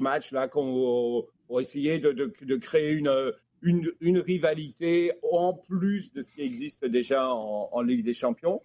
match 0.00 0.32
là 0.32 0.48
pour 0.48 1.30
essayer 1.60 1.98
de, 1.98 2.12
de, 2.12 2.56
créer 2.56 2.92
une, 2.92 3.32
une, 3.62 3.90
une, 4.00 4.18
rivalité 4.18 5.12
en 5.30 5.52
plus 5.52 6.12
de 6.12 6.22
ce 6.22 6.30
qui 6.30 6.42
existe 6.42 6.84
déjà 6.84 7.28
en, 7.28 7.68
en 7.72 7.82
Ligue 7.82 8.04
des 8.04 8.14
Champions. 8.14 8.62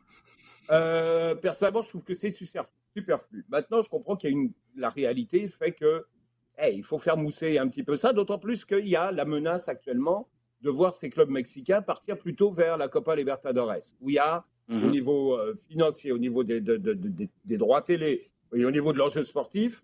Euh, 0.69 1.35
personnellement, 1.35 1.81
je 1.81 1.89
trouve 1.89 2.03
que 2.03 2.13
c'est 2.13 2.31
superflu. 2.31 3.45
Maintenant, 3.49 3.81
je 3.81 3.89
comprends 3.89 4.15
qu'il 4.15 4.29
y 4.29 4.33
a 4.33 4.35
une, 4.37 4.51
la 4.75 4.89
réalité 4.89 5.47
fait 5.47 5.71
que 5.71 6.05
il 6.71 6.83
faut 6.83 6.99
faire 6.99 7.17
mousser 7.17 7.57
un 7.57 7.67
petit 7.67 7.83
peu 7.83 7.97
ça, 7.97 8.13
d'autant 8.13 8.37
plus 8.37 8.63
qu'il 8.63 8.87
y 8.87 8.95
a 8.95 9.11
la 9.11 9.25
menace 9.25 9.67
actuellement 9.67 10.29
de 10.61 10.69
voir 10.69 10.93
ces 10.93 11.09
clubs 11.09 11.29
mexicains 11.29 11.81
partir 11.81 12.17
plutôt 12.17 12.51
vers 12.51 12.77
la 12.77 12.87
Copa 12.87 13.15
Libertadores, 13.15 13.95
où 13.99 14.09
il 14.09 14.15
y 14.15 14.19
a 14.19 14.45
au 14.69 14.75
mhm. 14.75 14.91
niveau 14.91 15.33
euh, 15.33 15.55
financier, 15.67 16.11
au 16.11 16.17
niveau 16.17 16.43
des, 16.43 16.61
des, 16.61 17.57
droits 17.57 17.81
télé 17.81 18.23
et 18.53 18.63
au 18.63 18.71
niveau 18.71 18.93
de 18.93 18.97
l'enjeu 18.97 19.23
sportif, 19.23 19.83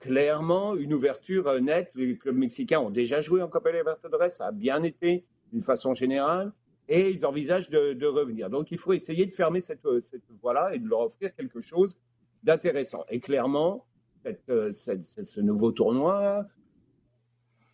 clairement 0.00 0.74
une 0.74 0.92
ouverture 0.94 1.46
euh, 1.46 1.60
nette. 1.60 1.92
Les 1.94 2.16
clubs 2.16 2.36
mexicains 2.36 2.80
ont 2.80 2.90
déjà 2.90 3.20
joué 3.20 3.42
en 3.42 3.48
Copa 3.48 3.70
Libertadores, 3.70 4.30
ça 4.30 4.46
a 4.46 4.52
bien 4.52 4.82
été 4.82 5.24
d'une 5.52 5.60
façon 5.60 5.94
générale, 5.94 6.52
et 6.88 7.10
ils 7.10 7.24
envisagent 7.24 7.70
de, 7.70 8.06
revenir. 8.06 8.50
Donc 8.50 8.70
il 8.70 8.78
faut 8.78 8.92
essayer 8.92 9.26
de 9.26 9.32
fermer 9.32 9.60
cette, 9.60 9.84
euh, 9.86 10.00
cette 10.00 10.28
voie-là 10.40 10.74
et 10.74 10.78
de 10.78 10.88
leur 10.88 11.00
offrir 11.00 11.34
quelque 11.34 11.60
chose 11.60 11.98
d'intéressant. 12.42 13.04
Et 13.10 13.20
clairement, 13.20 13.86
euh, 14.48 14.72
ce 14.72 15.40
nouveau 15.40 15.70
tournoi 15.70 16.46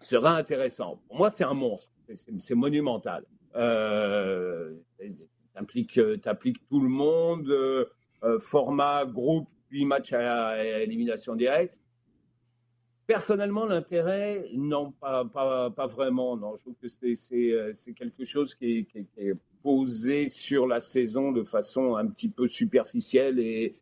sera 0.00 0.37
intéressant. 0.37 1.00
Pour 1.09 1.18
moi, 1.18 1.30
c'est 1.30 1.45
un 1.45 1.54
monstre. 1.54 1.92
C'est 2.38 2.54
monumental. 2.54 3.25
Euh, 3.54 4.75
T'impliques 5.54 5.99
tout 6.68 6.80
le 6.80 6.88
monde, 6.88 7.50
format, 8.40 9.06
groupe, 9.06 9.49
puis 9.68 9.87
match 9.87 10.12
à, 10.12 10.62
élimination 10.83 11.35
directe. 11.35 11.78
Personnellement, 13.06 13.66
l'intérêt, 13.66 14.48
non, 14.54 14.92
pas, 14.92 15.22
vraiment. 15.86 16.36
Non, 16.36 16.56
je 16.56 16.62
trouve 16.62 16.75
que 16.80 16.88
c'est 16.88 17.92
quelque 17.92 18.25
chose 18.25 18.54
qui 18.54 18.86
est, 19.16 19.34
posé 19.62 20.28
sur 20.28 20.66
la 20.68 20.78
saison 20.78 21.32
de 21.32 21.42
façon 21.42 21.96
un 21.96 22.06
petit 22.06 22.28
peu 22.28 22.46
superficielle 22.46 23.38
et, 23.40 23.80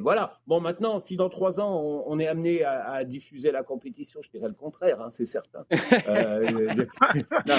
voilà. 0.00 0.38
Bon, 0.46 0.60
maintenant, 0.60 1.00
si 1.00 1.16
dans 1.16 1.30
trois 1.30 1.60
ans, 1.60 2.04
on, 2.06 2.18
est 2.18 2.26
amené 2.26 2.62
à, 2.62 3.04
diffuser 3.04 3.50
la 3.52 3.62
compétition, 3.62 4.20
je 4.20 4.30
dirais 4.30 4.48
le 4.48 4.54
contraire, 4.54 5.00
hein, 5.00 5.08
c'est 5.08 5.24
certain. 5.24 5.64
Euh, 6.08 6.50
non, 7.46 7.54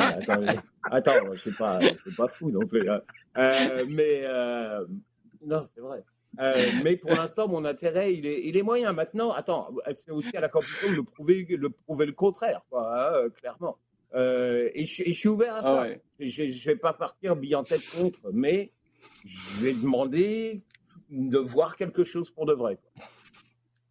attends, 0.84 1.34
je 1.34 1.50
ne 1.50 1.56
pas, 1.56 1.80
pas 2.16 2.28
fou 2.28 2.52
non 2.52 2.68
plus. 2.68 2.88
Hein. 2.88 3.02
Euh, 3.38 3.86
mais 3.90 4.22
euh, 4.26 4.86
non, 5.44 5.64
c'est 5.66 5.82
vrai. 5.82 6.04
Mais 6.38 6.98
pour 6.98 7.12
l'instant, 7.12 7.48
mon 7.48 7.66
intérêt, 7.66 8.14
il 8.14 8.26
est, 8.26 8.46
il 8.46 8.58
est 8.58 8.64
moyen. 8.64 8.94
Maintenant, 8.94 9.32
attends, 9.32 9.70
c'est 9.96 10.12
aussi 10.12 10.36
à 10.36 10.42
la 10.42 10.50
compétition 10.50 10.94
de 10.94 11.02
prouver, 11.02 11.46
le, 11.50 11.70
prouver 11.70 12.06
le 12.06 12.14
contraire, 12.14 12.62
quoi, 12.70 13.10
hein, 13.10 13.30
clairement. 13.40 13.78
Et 14.16 14.84
je, 14.84 15.12
suis 15.12 15.30
ouvert 15.30 15.56
à 15.56 15.60
ah 15.60 15.88
ça. 15.88 15.96
Je 16.20 16.44
ne 16.44 16.66
vais 16.66 16.76
pas 16.76 16.94
partir 16.94 17.36
bille 17.36 17.56
en 17.56 17.64
tête 17.64 17.88
contre, 17.90 18.32
mais 18.32 18.72
je 19.26 19.64
vais 19.64 19.74
demander 19.74 20.62
de 21.10 21.38
voir 21.38 21.76
quelque 21.76 22.04
chose 22.04 22.30
pour 22.30 22.46
de 22.46 22.54
vrai. 22.54 22.78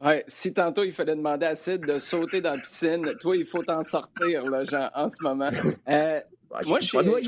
Ouais, 0.01 0.25
si 0.27 0.53
tantôt 0.53 0.83
il 0.83 0.93
fallait 0.93 1.15
demander 1.15 1.47
à 1.47 1.55
Sid 1.55 1.87
de 1.87 2.01
sauter 2.01 2.41
dans 2.41 2.55
la 2.55 2.59
piscine, 2.61 3.15
toi, 3.21 3.37
il 3.37 3.47
faut 3.47 3.63
t'en 3.63 3.83
sortir, 3.83 4.45
là, 4.51 4.65
Jean, 4.65 4.91
en 4.95 5.09
ce 5.09 5.23
moment. 5.23 5.51
Euh, 5.89 6.21
moi, 6.67 6.81
je 6.81 6.87
suis, 6.87 6.99
un 6.99 7.05
peu 7.05 7.21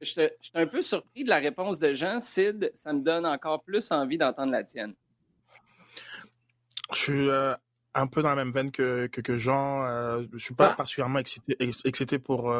je 0.00 0.06
suis 0.06 0.20
un 0.54 0.66
peu 0.66 0.82
surpris 0.82 1.24
de 1.24 1.28
la 1.28 1.38
réponse 1.38 1.78
de 1.78 1.92
Jean. 1.94 2.18
Sid, 2.20 2.70
ça 2.74 2.92
me 2.92 3.00
donne 3.00 3.26
encore 3.26 3.62
plus 3.62 3.90
envie 3.90 4.18
d'entendre 4.18 4.52
la 4.52 4.64
tienne. 4.64 4.94
Je 6.92 6.98
suis 6.98 7.28
euh, 7.28 7.54
un 7.94 8.06
peu 8.06 8.22
dans 8.22 8.30
la 8.30 8.36
même 8.36 8.52
veine 8.52 8.70
que, 8.70 9.06
que, 9.06 9.36
Jean. 9.36 9.84
Euh, 9.84 10.24
je 10.32 10.38
suis 10.38 10.54
pas 10.54 10.70
ah. 10.72 10.74
particulièrement 10.74 11.18
excité, 11.18 11.56
excité 11.60 12.18
pour, 12.18 12.54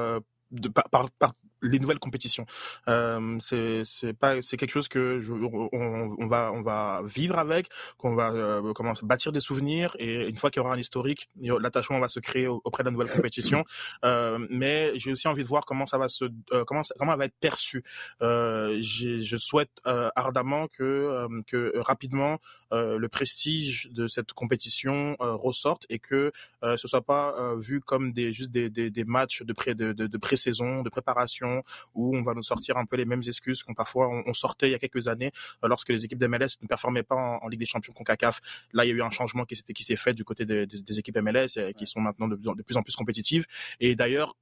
de, 0.50 0.68
par, 0.68 1.10
par, 1.10 1.32
les 1.62 1.78
nouvelles 1.78 1.98
compétitions. 1.98 2.46
Euh, 2.88 3.38
c'est 3.40 4.12
pas 4.18 4.42
c'est 4.42 4.56
quelque 4.56 4.70
chose 4.70 4.88
que 4.88 5.18
je, 5.18 5.32
on, 5.32 6.16
on, 6.18 6.26
va 6.26 6.52
on 6.52 6.62
va 6.62 7.02
vivre 7.04 7.38
avec, 7.38 7.68
qu'on 7.98 8.14
va 8.14 8.30
euh, 8.30 8.72
comment 8.74 8.92
bâtir 9.02 9.32
des 9.32 9.40
souvenirs 9.40 9.96
et 9.98 10.28
une 10.28 10.36
fois 10.36 10.50
qu'il 10.50 10.60
y 10.62 10.64
aura 10.64 10.74
un 10.74 10.78
historique, 10.78 11.28
l'attachement 11.40 11.98
va 11.98 12.08
se 12.08 12.20
créer 12.20 12.46
auprès 12.46 12.82
de 12.82 12.88
la 12.88 12.92
nouvelle 12.92 13.10
compétition. 13.16 13.64
Euh, 14.04 14.46
mais 14.50 14.92
j'ai 14.98 15.12
aussi 15.12 15.28
envie 15.28 15.42
de 15.42 15.48
voir 15.48 15.64
comment 15.64 15.86
ça 15.86 15.98
va 15.98 16.08
se 16.08 16.24
euh, 16.52 16.64
comment 16.64 16.82
comment 16.98 17.12
elle 17.12 17.18
va 17.18 17.24
être 17.26 17.38
perçue. 17.40 17.82
Je 18.20 19.36
souhaite 19.36 19.70
ardemment 19.84 20.68
que 20.68 21.26
que 21.46 21.72
rapidement 21.78 22.38
le 22.72 23.06
prestige 23.08 23.88
de 23.92 24.08
cette 24.08 24.32
compétition 24.32 25.16
ressorte 25.18 25.86
et 25.88 25.98
que 25.98 26.32
ce 26.62 26.88
soit 26.88 27.02
pas 27.02 27.54
vu 27.56 27.80
comme 27.80 28.12
des 28.12 28.32
juste 28.32 28.50
des, 28.50 28.70
des, 28.70 28.90
des 28.90 29.04
matchs 29.04 29.42
de 29.42 29.52
pré 29.52 29.74
de, 29.74 29.92
de, 29.92 30.06
de 30.06 30.18
pré-saison, 30.18 30.82
de 30.82 30.90
préparation 30.90 31.45
où 31.94 32.16
on 32.16 32.22
va 32.22 32.34
nous 32.34 32.42
sortir 32.42 32.76
un 32.76 32.86
peu 32.86 32.96
les 32.96 33.04
mêmes 33.04 33.22
excuses 33.26 33.62
qu'on 33.62 33.74
parfois 33.74 34.08
on, 34.08 34.34
sortait 34.34 34.68
il 34.68 34.72
y 34.72 34.74
a 34.74 34.78
quelques 34.78 35.08
années 35.08 35.32
euh, 35.64 35.68
lorsque 35.68 35.88
les 35.90 36.04
équipes 36.04 36.18
d'MLS 36.18 36.58
ne 36.62 36.66
performaient 36.66 37.02
pas 37.02 37.16
en, 37.16 37.48
Ligue 37.48 37.60
des 37.60 37.66
Champions 37.66 37.92
CONCACAF. 37.92 38.40
Là, 38.72 38.84
il 38.84 38.88
y 38.88 38.90
a 38.92 38.94
eu 38.94 39.02
un 39.02 39.10
changement 39.10 39.44
qui 39.44 39.56
s'est 39.56 39.72
qui 39.72 39.84
s'est 39.84 39.96
fait 39.96 40.14
du 40.14 40.24
côté 40.24 40.44
des, 40.44 40.66
des, 40.66 40.98
équipes 40.98 41.18
MLS 41.18 41.56
et 41.56 41.74
qui 41.74 41.86
sont 41.86 42.00
maintenant 42.00 42.28
de, 42.28 42.36
de, 42.36 42.62
plus 42.62 42.76
en 42.76 42.82
plus 42.82 42.96
compétitives. 42.96 43.46
Et 43.78 43.94
d'ailleurs, 43.94 44.34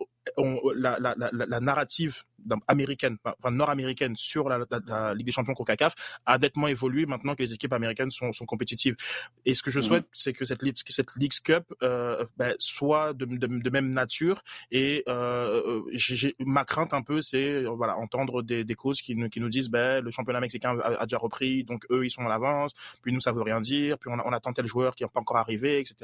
la, 0.74 0.98
la, 0.98 1.14
la, 1.16 1.30
la, 1.32 1.60
narrative 1.60 2.22
américaine, 2.68 3.16
enfin 3.24 3.50
nord-américaine 3.50 4.16
sur 4.16 4.48
la, 4.48 5.14
Ligue 5.14 5.26
des 5.26 5.32
Champions 5.32 5.54
CONCACAF 5.54 5.94
a 6.26 6.38
nettement 6.38 6.68
évolué 6.68 7.06
maintenant 7.06 7.34
que 7.34 7.42
les 7.42 7.52
équipes 7.52 7.72
américaines 7.72 8.10
sont, 8.10 8.32
sont 8.32 8.46
compétitives. 8.46 8.96
Et 9.44 9.54
ce 9.54 9.62
que 9.62 9.70
je 9.70 9.78
mmh. 9.78 9.82
souhaite, 9.82 10.06
c'est 10.12 10.32
que 10.32 10.44
cette 10.44 10.62
League, 10.62 10.76
cette 10.86 11.14
League 11.16 11.32
Cup 11.42 11.64
euh, 11.82 12.24
ben, 12.36 12.54
soit 12.58 13.12
de, 13.12 13.24
de, 13.24 13.46
de, 13.46 13.70
même 13.70 13.92
nature. 13.92 14.42
Et 14.70 15.04
euh, 15.08 15.82
j'ai 15.92 16.34
ma 16.38 16.64
crainte 16.64 16.92
un 16.94 17.02
peu, 17.02 17.22
c'est 17.22 17.64
voilà 17.64 17.96
entendre 17.96 18.42
des, 18.42 18.64
des 18.64 18.74
causes 18.74 19.00
qui 19.00 19.14
nous, 19.14 19.28
qui 19.28 19.40
nous 19.40 19.48
disent 19.48 19.68
ben, 19.68 20.02
le 20.02 20.10
championnat 20.10 20.40
mexicain 20.40 20.78
a, 20.80 21.06
déjà 21.06 21.18
repris, 21.18 21.64
donc 21.64 21.84
eux 21.90 22.04
ils 22.04 22.10
sont 22.10 22.22
en 22.22 22.30
avance, 22.30 22.72
puis 23.02 23.12
nous 23.12 23.20
ça 23.20 23.32
veut 23.32 23.42
rien 23.42 23.60
dire, 23.60 23.98
puis 23.98 24.10
on, 24.12 24.18
a, 24.18 24.22
on 24.26 24.32
attend 24.32 24.52
tel 24.52 24.66
joueur 24.66 24.94
qui 24.94 25.02
n'est 25.02 25.08
pas 25.08 25.20
encore 25.20 25.36
arrivé, 25.36 25.80
etc. 25.80 25.96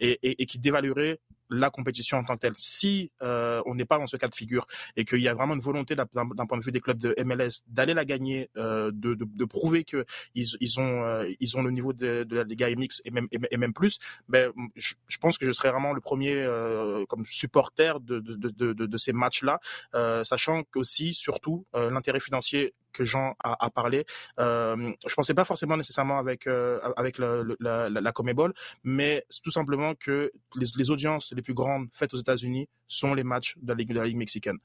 Et, 0.00 0.18
et, 0.22 0.42
et 0.42 0.46
qui 0.46 0.58
dévaluerait 0.58 1.20
la 1.50 1.70
compétition 1.70 2.18
en 2.18 2.24
tant 2.24 2.34
que 2.36 2.40
telle. 2.40 2.54
Si 2.56 3.10
euh, 3.22 3.62
on 3.66 3.74
n'est 3.74 3.84
pas 3.84 3.98
dans 3.98 4.06
ce 4.06 4.16
cas 4.16 4.28
de 4.28 4.34
figure 4.34 4.66
et 4.96 5.04
qu'il 5.04 5.20
y 5.20 5.28
a 5.28 5.34
vraiment 5.34 5.54
une 5.54 5.60
volonté 5.60 5.94
d'un 5.94 6.06
point 6.06 6.58
de 6.58 6.62
vue 6.62 6.72
des 6.72 6.80
clubs 6.80 6.98
de 6.98 7.14
MLS 7.24 7.62
d'aller 7.68 7.94
la 7.94 8.04
gagner, 8.04 8.50
euh, 8.56 8.90
de, 8.92 9.14
de, 9.14 9.24
de, 9.24 9.44
prouver 9.44 9.84
que 9.84 10.04
ils, 10.34 10.46
ils 10.60 10.80
ont 10.80 11.04
euh, 11.04 11.28
ils 11.40 11.56
ont 11.56 11.62
le 11.62 11.70
niveau 11.70 11.92
de, 11.92 12.24
de 12.24 12.36
la 12.36 12.44
Liga 12.44 12.68
MX 12.70 13.02
et 13.04 13.10
même 13.10 13.28
et, 13.30 13.56
même 13.56 13.72
plus, 13.72 13.98
ben 14.28 14.52
je, 14.76 14.94
je, 15.08 15.18
pense 15.18 15.38
que 15.38 15.46
je 15.46 15.52
serais 15.52 15.70
vraiment 15.70 15.92
le 15.92 16.00
premier 16.00 16.34
euh, 16.34 17.04
comme 17.06 17.24
supporter 17.26 18.00
de 18.00 18.20
de, 18.20 18.36
de, 18.36 18.72
de, 18.72 18.96
ces 18.96 19.12
matchs-là, 19.12 19.60
euh, 19.94 20.24
sachant 20.24 20.64
qu'aussi 20.64 21.14
surtout 21.14 21.66
euh, 21.74 21.90
l'intérêt 21.90 22.20
financier 22.20 22.74
que 22.98 23.04
Jean 23.04 23.36
a, 23.42 23.70
parlé. 23.70 24.04
Euh, 24.40 24.92
je 25.06 25.14
pensais 25.14 25.34
pas 25.34 25.44
forcément 25.44 25.76
nécessairement 25.76 26.18
avec 26.18 26.46
euh, 26.46 26.80
avec 26.96 27.18
la, 27.18 27.88
la, 27.88 28.12
mais 28.82 29.24
tout 29.44 29.50
simplement 29.50 29.94
que 29.94 30.32
les, 30.56 30.66
les, 30.76 30.90
audiences 30.90 31.32
les 31.32 31.42
plus 31.42 31.54
grandes 31.54 31.86
faites 31.92 32.12
aux 32.12 32.16
États-Unis 32.18 32.68
sont 32.88 33.14
les 33.14 33.24
matchs 33.24 33.54
de 33.60 33.68
la 33.68 33.74
Ligue, 33.74 33.90
de 33.90 34.00
la 34.00 34.06
Ligue 34.06 34.16
mexicaine. 34.16 34.58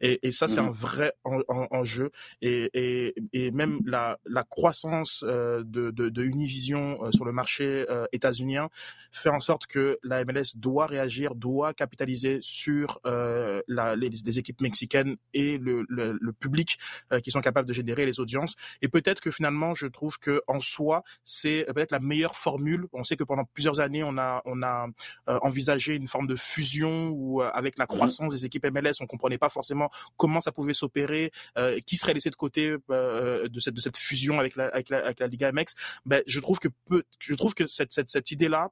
Et, 0.00 0.18
et 0.26 0.32
ça, 0.32 0.48
c'est 0.48 0.60
un 0.60 0.70
mmh. 0.70 0.72
vrai 0.72 1.12
enjeu. 1.24 2.10
Et, 2.42 2.70
et, 2.74 3.14
et, 3.32 3.50
même 3.50 3.78
la, 3.86 4.18
la 4.26 4.44
croissance 4.44 5.24
euh, 5.26 5.62
de, 5.64 5.90
de, 5.90 6.08
de 6.08 6.22
Univision 6.22 7.02
euh, 7.02 7.12
sur 7.12 7.24
le 7.24 7.32
marché 7.32 7.86
euh, 7.88 8.06
états-unien 8.12 8.68
fait 9.12 9.30
en 9.30 9.40
sorte 9.40 9.66
que 9.66 9.98
la 10.02 10.24
MLS 10.24 10.56
doit 10.56 10.86
réagir, 10.86 11.34
doit 11.34 11.74
capitaliser 11.74 12.38
sur 12.42 13.00
euh, 13.06 13.62
la, 13.68 13.96
les, 13.96 14.10
les, 14.10 14.38
équipes 14.38 14.60
mexicaines 14.60 15.16
et 15.34 15.58
le, 15.58 15.84
le, 15.88 16.16
le 16.20 16.32
public 16.32 16.78
qui 17.22 17.30
sont 17.30 17.40
capables 17.40 17.66
de 17.66 17.72
générer 17.72 18.06
les 18.06 18.20
audiences. 18.20 18.54
Et 18.82 18.88
peut-être 18.88 19.20
que 19.20 19.30
finalement, 19.30 19.74
je 19.74 19.86
trouve 19.86 20.18
que 20.18 20.42
en 20.46 20.60
soi, 20.60 21.02
c'est 21.24 21.64
peut-être 21.74 21.92
la 21.92 22.00
meilleure 22.00 22.36
formule. 22.36 22.86
On 22.92 23.04
sait 23.04 23.16
que 23.16 23.24
pendant 23.24 23.44
plusieurs 23.44 23.80
années, 23.80 24.02
on 24.04 24.18
a 24.18 24.42
on 24.44 24.62
a 24.62 24.88
euh, 25.28 25.38
envisagé 25.42 25.94
une 25.94 26.08
forme 26.08 26.26
de 26.26 26.36
fusion 26.36 27.08
où 27.10 27.42
euh, 27.42 27.50
avec 27.68 27.78
la 27.78 27.84
mhm. 27.84 27.96
croissance 27.96 28.32
des 28.32 28.46
équipes 28.46 28.66
MLS, 28.66 29.00
on 29.00 29.06
comprenait 29.06 29.38
pas 29.38 29.48
forcément 29.48 29.90
comment 30.16 30.40
ça 30.40 30.52
pouvait 30.52 30.74
s'opérer, 30.74 31.30
euh, 31.56 31.78
qui 31.86 31.96
serait 31.96 32.14
laissé 32.14 32.30
de 32.30 32.36
côté 32.36 32.76
de 32.88 33.60
cette 33.60 33.74
de 33.74 33.80
cette 33.80 33.96
fusion 33.96 34.38
avec 34.38 34.56
la 34.56 34.66
avec 34.68 34.88
la, 34.90 34.98
avec 35.04 35.20
la 35.20 35.26
Liga 35.26 35.52
MX. 35.52 35.74
Ben, 36.06 36.22
je 36.26 36.40
trouve 36.40 36.58
que 36.58 36.68
peu, 36.86 37.02
je 37.18 37.34
trouve 37.34 37.54
que 37.54 37.66
cette 37.66 37.92
cette, 37.92 38.10
cette 38.10 38.30
idée 38.30 38.48
là 38.48 38.70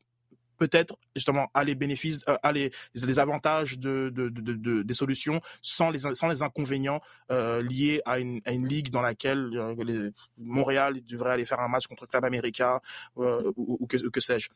peut-être 0.56 0.98
justement 1.14 1.48
à 1.54 1.64
les 1.64 1.74
bénéfices, 1.74 2.20
euh, 2.28 2.36
à 2.42 2.52
les, 2.52 2.72
les 2.94 3.18
avantages 3.18 3.78
de, 3.78 4.10
de, 4.14 4.28
de, 4.28 4.54
de, 4.54 4.82
des 4.82 4.94
solutions 4.94 5.40
sans 5.62 5.90
les, 5.90 6.00
sans 6.14 6.28
les 6.28 6.42
inconvénients 6.42 7.00
euh, 7.30 7.62
liés 7.62 8.00
à 8.04 8.18
une, 8.18 8.40
à 8.44 8.52
une 8.52 8.66
ligue 8.66 8.90
dans 8.90 9.02
laquelle 9.02 9.50
euh, 9.54 9.74
les, 9.84 10.10
Montréal 10.38 11.00
devrait 11.04 11.32
aller 11.32 11.46
faire 11.46 11.60
un 11.60 11.68
match 11.68 11.86
contre 11.86 12.06
Club 12.06 12.24
Américain 12.24 12.80
euh, 13.18 13.52
ou, 13.56 13.78
ou, 13.80 13.86
que, 13.86 13.96
que 13.96 14.20
sais-je. 14.20 14.48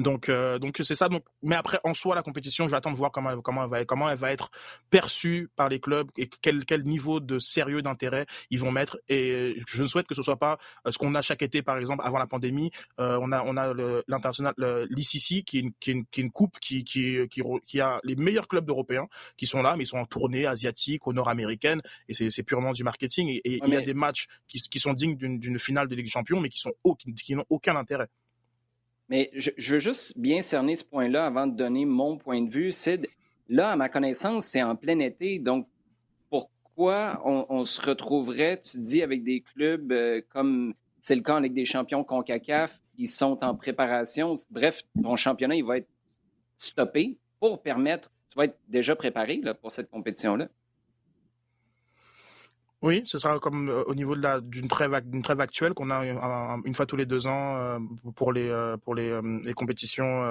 Donc, 0.00 0.28
euh, 0.28 0.58
donc 0.58 0.80
c'est 0.82 0.96
ça. 0.96 1.08
Donc, 1.08 1.24
mais 1.42 1.54
après, 1.54 1.78
en 1.84 1.94
soi, 1.94 2.14
la 2.14 2.22
compétition, 2.22 2.66
je 2.66 2.72
vais 2.72 2.76
attendre 2.76 2.94
de 2.94 2.98
voir 2.98 3.12
comment, 3.12 3.40
comment, 3.40 3.64
elle 3.64 3.70
va, 3.70 3.84
comment 3.84 4.10
elle 4.10 4.18
va 4.18 4.32
être 4.32 4.50
perçue 4.90 5.50
par 5.54 5.68
les 5.68 5.78
clubs 5.78 6.08
et 6.16 6.28
quel, 6.28 6.64
quel 6.64 6.82
niveau 6.84 7.20
de 7.20 7.38
sérieux, 7.38 7.80
d'intérêt 7.80 8.26
ils 8.50 8.58
vont 8.58 8.72
mettre. 8.72 8.98
Et 9.08 9.62
je 9.68 9.82
ne 9.82 9.88
souhaite 9.88 10.06
que 10.08 10.14
ce 10.14 10.22
soit 10.22 10.36
pas 10.36 10.58
euh, 10.86 10.90
ce 10.90 10.98
qu'on 10.98 11.14
a 11.14 11.22
chaque 11.22 11.42
été, 11.42 11.62
par 11.62 11.78
exemple, 11.78 12.02
avant 12.04 12.18
la 12.18 12.26
pandémie. 12.26 12.72
Euh, 12.98 13.18
on 13.22 13.30
a, 13.30 13.42
on 13.44 13.56
a 13.56 13.72
l'international, 14.08 14.54
l'ICC, 14.90 15.44
qui 15.44 15.58
est 15.58 15.60
une, 15.60 15.72
qui 15.78 15.90
est 15.90 15.94
une, 15.94 16.06
qui 16.06 16.20
est 16.20 16.24
une 16.24 16.32
coupe 16.32 16.58
qui, 16.58 16.82
qui, 16.82 17.16
qui, 17.28 17.42
qui, 17.66 17.80
a 17.80 18.00
les 18.02 18.16
meilleurs 18.16 18.48
clubs 18.48 18.68
européens 18.68 19.06
qui 19.36 19.46
sont 19.46 19.62
là, 19.62 19.76
mais 19.76 19.84
ils 19.84 19.88
sont 19.88 19.98
en 19.98 20.06
tournée 20.06 20.46
asiatique, 20.46 21.06
au 21.06 21.12
nord-américaine, 21.12 21.80
et 22.08 22.14
c'est 22.14 22.42
purement 22.42 22.72
du 22.72 22.82
marketing. 22.82 23.28
Et, 23.44 23.60
il 23.64 23.72
y 23.72 23.76
a 23.76 23.80
des 23.80 23.94
matchs 23.94 24.26
qui, 24.48 24.60
qui 24.60 24.78
sont 24.78 24.92
dignes 24.92 25.16
d'une 25.16 25.58
finale 25.58 25.86
de 25.88 25.94
Ligue 25.94 26.06
des 26.06 26.10
Champions, 26.10 26.40
mais 26.40 26.48
qui 26.48 26.58
sont 26.58 26.72
qui 27.16 27.34
n'ont 27.34 27.44
aucun 27.48 27.76
intérêt. 27.76 28.08
Mais 29.08 29.30
je, 29.34 29.50
veux 29.72 29.78
juste 29.78 30.18
bien 30.18 30.40
cerner 30.40 30.76
ce 30.76 30.84
point-là 30.84 31.26
avant 31.26 31.46
de 31.46 31.54
donner 31.54 31.84
mon 31.84 32.16
point 32.16 32.40
de 32.40 32.50
vue. 32.50 32.72
Sid, 32.72 33.06
là, 33.48 33.72
à 33.72 33.76
ma 33.76 33.88
connaissance, 33.88 34.46
c'est 34.46 34.62
en 34.62 34.76
plein 34.76 34.98
été. 34.98 35.38
Donc, 35.38 35.68
pourquoi 36.30 37.22
on, 37.24 37.64
se 37.64 37.80
retrouverait, 37.80 38.60
tu 38.60 38.78
dis, 38.78 39.02
avec 39.02 39.22
des 39.22 39.40
clubs 39.40 39.92
euh, 39.92 40.22
comme 40.30 40.74
c'est 41.00 41.14
le 41.14 41.22
cas 41.22 41.38
Ligue 41.38 41.52
des 41.52 41.66
champions 41.66 42.02
CONCACAF 42.02 42.80
qui 42.96 43.06
sont 43.06 43.44
en 43.44 43.54
préparation? 43.54 44.36
Bref, 44.50 44.82
ton 45.02 45.16
championnat, 45.16 45.56
il 45.56 45.64
va 45.64 45.78
être 45.78 45.88
stoppé 46.58 47.18
pour 47.38 47.60
permettre, 47.62 48.10
tu 48.30 48.38
vas 48.38 48.46
être 48.46 48.58
déjà 48.68 48.96
préparé 48.96 49.40
pour 49.60 49.70
cette 49.70 49.90
compétition-là. 49.90 50.48
Oui, 52.84 53.00
ce 53.06 53.16
sera 53.16 53.38
comme 53.38 53.70
euh, 53.70 53.82
au 53.84 53.94
niveau 53.94 54.14
d'une 54.14 54.68
trêve, 54.68 54.92
trêve 55.22 55.40
actuelle 55.40 55.72
qu'on 55.72 55.90
a 55.90 56.04
une 56.66 56.74
fois 56.74 56.84
tous 56.84 56.96
les 56.96 57.06
deux 57.06 57.26
ans 57.26 57.56
euh, 57.56 57.78
pour 58.14 58.30
les, 58.30 58.50
euh, 58.50 58.76
pour 58.76 58.94
les, 58.94 59.18
les 59.42 59.54
compétitions 59.54 60.22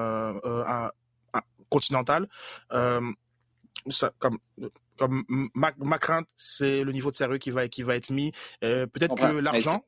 continentales. 1.70 2.30
Comme 4.98 5.24
ma, 5.54 5.72
ma 5.78 5.98
crainte, 5.98 6.28
c'est 6.36 6.84
le 6.84 6.92
niveau 6.92 7.12
de 7.12 7.16
sérieux 7.16 7.38
qui 7.38 7.52
va, 7.52 7.68
qui 7.68 7.84
va 7.84 7.96
être 7.96 8.10
mis. 8.10 8.32
Euh, 8.64 8.86
peut-être 8.88 9.16
que 9.16 9.26
l'argent, 9.26 9.84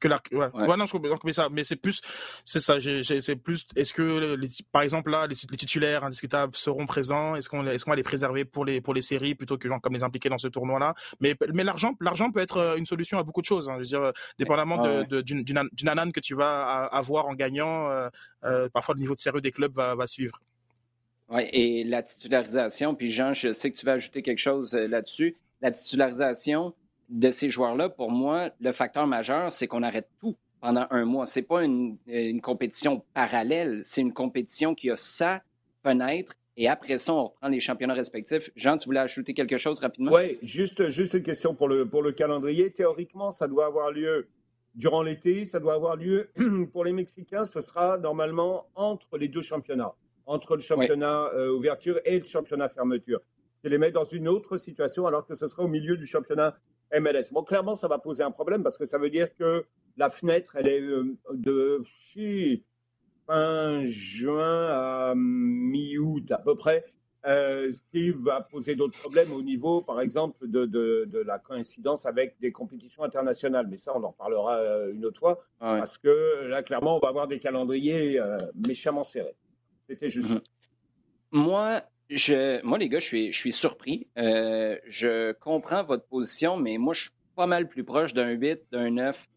que 0.00 0.08
la, 0.08 0.20
ouais. 0.32 0.48
ouais. 0.54 0.76
non, 0.76 0.86
je 0.86 0.92
comprends 0.92 1.32
ça, 1.32 1.48
mais 1.50 1.64
c'est 1.64 1.76
plus, 1.76 2.00
c'est 2.44 2.60
ça, 2.60 2.76
c'est 2.80 3.36
plus, 3.36 3.66
est-ce 3.74 3.92
que, 3.92 4.36
les, 4.36 4.48
par 4.70 4.82
exemple, 4.82 5.10
là, 5.10 5.26
les, 5.26 5.34
titulaires 5.34 6.04
indiscutables 6.04 6.54
seront 6.54 6.86
présents? 6.86 7.34
Est-ce 7.36 7.48
qu'on, 7.48 7.66
est-ce 7.66 7.84
qu'on 7.84 7.90
va 7.90 7.96
les 7.96 8.02
préserver 8.02 8.44
pour 8.44 8.64
les, 8.64 8.80
pour 8.80 8.94
les 8.94 9.02
séries 9.02 9.34
plutôt 9.34 9.58
que 9.58 9.68
genre, 9.68 9.80
comme 9.80 9.94
les 9.94 10.02
impliquer 10.02 10.28
dans 10.28 10.38
ce 10.38 10.48
tournoi-là? 10.48 10.94
Mais, 11.20 11.34
mais 11.52 11.64
l'argent, 11.64 11.94
l'argent 12.00 12.30
peut 12.30 12.40
être 12.40 12.58
euh, 12.58 12.76
une 12.76 12.86
solution 12.86 13.18
à 13.18 13.24
beaucoup 13.24 13.40
de 13.40 13.46
choses, 13.46 13.68
hein. 13.68 13.74
Je 13.74 13.78
veux 13.78 13.86
dire, 13.86 14.12
dépendamment 14.38 14.82
de, 14.82 15.20
d'une, 15.20 15.42
d'une 15.42 15.88
anane 15.88 16.12
que 16.12 16.20
tu 16.20 16.34
vas 16.34 16.84
avoir 16.84 17.26
en 17.26 17.34
gagnant, 17.34 17.90
euh, 17.90 18.08
euh, 18.44 18.68
parfois 18.68 18.94
le 18.94 19.00
niveau 19.00 19.14
de 19.14 19.20
sérieux 19.20 19.40
des 19.40 19.52
clubs 19.52 19.74
va, 19.74 19.94
va 19.94 20.06
suivre. 20.06 20.40
Oui, 21.30 21.42
et 21.52 21.84
la 21.84 22.02
titularisation, 22.02 22.94
puis 22.94 23.10
Jean, 23.10 23.32
je 23.32 23.52
sais 23.52 23.70
que 23.70 23.76
tu 23.76 23.84
vas 23.84 23.92
ajouter 23.92 24.22
quelque 24.22 24.38
chose 24.38 24.74
euh, 24.74 24.86
là-dessus. 24.86 25.36
La 25.60 25.70
titularisation 25.70 26.74
de 27.10 27.30
ces 27.30 27.50
joueurs-là, 27.50 27.90
pour 27.90 28.10
moi, 28.10 28.50
le 28.60 28.72
facteur 28.72 29.06
majeur, 29.06 29.52
c'est 29.52 29.66
qu'on 29.66 29.82
arrête 29.82 30.08
tout 30.20 30.36
pendant 30.60 30.86
un 30.90 31.04
mois. 31.04 31.26
C'est 31.26 31.42
pas 31.42 31.64
une, 31.64 31.98
une, 32.06 32.40
compétition 32.40 33.02
parallèle, 33.12 33.82
c'est 33.84 34.00
une 34.00 34.12
compétition 34.12 34.74
qui 34.74 34.90
a 34.90 34.96
sa 34.96 35.42
fenêtre. 35.82 36.32
Et 36.56 36.66
après 36.66 36.98
ça, 36.98 37.12
on 37.12 37.24
reprend 37.24 37.48
les 37.48 37.60
championnats 37.60 37.94
respectifs. 37.94 38.50
Jean, 38.56 38.76
tu 38.76 38.86
voulais 38.86 39.00
ajouter 39.00 39.34
quelque 39.34 39.58
chose 39.58 39.78
rapidement? 39.80 40.12
Oui, 40.12 40.38
juste, 40.42 40.90
juste 40.90 41.14
une 41.14 41.22
question 41.22 41.54
pour 41.54 41.68
le, 41.68 41.86
pour 41.86 42.02
le 42.02 42.12
calendrier. 42.12 42.70
Théoriquement, 42.72 43.30
ça 43.30 43.46
doit 43.46 43.66
avoir 43.66 43.92
lieu 43.92 44.28
durant 44.74 45.02
l'été, 45.02 45.44
ça 45.44 45.60
doit 45.60 45.74
avoir 45.74 45.96
lieu 45.96 46.30
pour 46.72 46.84
les 46.84 46.92
Mexicains, 46.92 47.44
ce 47.44 47.60
sera 47.60 47.98
normalement 47.98 48.66
entre 48.74 49.18
les 49.18 49.28
deux 49.28 49.42
championnats 49.42 49.94
entre 50.28 50.56
le 50.56 50.62
championnat 50.62 51.30
euh, 51.34 51.50
ouverture 51.50 51.98
et 52.04 52.18
le 52.20 52.24
championnat 52.26 52.68
fermeture. 52.68 53.20
C'est 53.62 53.70
les 53.70 53.78
mettre 53.78 53.94
dans 53.94 54.04
une 54.04 54.28
autre 54.28 54.58
situation 54.58 55.06
alors 55.06 55.26
que 55.26 55.34
ce 55.34 55.48
sera 55.48 55.64
au 55.64 55.68
milieu 55.68 55.96
du 55.96 56.06
championnat 56.06 56.56
MLS. 56.92 57.32
Bon, 57.32 57.42
clairement, 57.42 57.74
ça 57.74 57.88
va 57.88 57.98
poser 57.98 58.22
un 58.22 58.30
problème 58.30 58.62
parce 58.62 58.78
que 58.78 58.84
ça 58.84 58.98
veut 58.98 59.10
dire 59.10 59.34
que 59.34 59.64
la 59.96 60.10
fenêtre, 60.10 60.54
elle 60.56 60.68
est 60.68 60.80
euh, 60.82 61.16
de 61.32 61.82
fin 63.26 63.84
juin 63.86 64.66
à 64.68 65.14
mi-août 65.16 66.30
à 66.30 66.38
peu 66.38 66.54
près, 66.54 66.84
euh, 67.26 67.72
ce 67.72 67.80
qui 67.90 68.10
va 68.10 68.42
poser 68.42 68.76
d'autres 68.76 68.98
problèmes 68.98 69.32
au 69.32 69.42
niveau, 69.42 69.80
par 69.80 70.00
exemple, 70.00 70.46
de, 70.46 70.66
de, 70.66 71.18
la 71.26 71.38
coïncidence 71.38 72.06
avec 72.06 72.38
des 72.40 72.52
compétitions 72.52 73.02
internationales. 73.02 73.66
Mais 73.68 73.78
ça, 73.78 73.92
on 73.96 74.04
en 74.04 74.10
reparlera 74.10 74.88
une 74.88 75.04
autre 75.04 75.18
fois, 75.18 75.44
parce 75.58 75.98
que 75.98 76.46
là, 76.46 76.62
clairement, 76.62 76.96
on 76.96 77.00
va 77.00 77.08
avoir 77.08 77.28
des 77.28 77.38
calendriers 77.38 78.20
méchamment 78.54 79.04
serrés. 79.04 79.36
C'était 79.88 80.10
juste 80.10 80.30
mhm. 80.30 80.40
Moi, 81.30 81.82
je, 82.10 82.62
moi, 82.62 82.78
les 82.78 82.88
gars, 82.88 83.00
je 83.00 83.06
suis, 83.06 83.32
je 83.32 83.38
suis 83.38 83.52
surpris. 83.52 84.06
Euh, 84.16 84.78
je 84.86 85.32
comprends 85.32 85.84
votre 85.84 86.06
position, 86.06 86.56
mais 86.56 86.78
moi, 86.78 86.94
je 86.94 87.02
suis 87.02 87.10
pas 87.36 87.46
mal 87.46 87.68
plus 87.68 87.84
proche 87.84 88.14
d'un 88.14 88.30
8, 88.30 88.60
d'un 88.72 88.90
9 88.90 89.28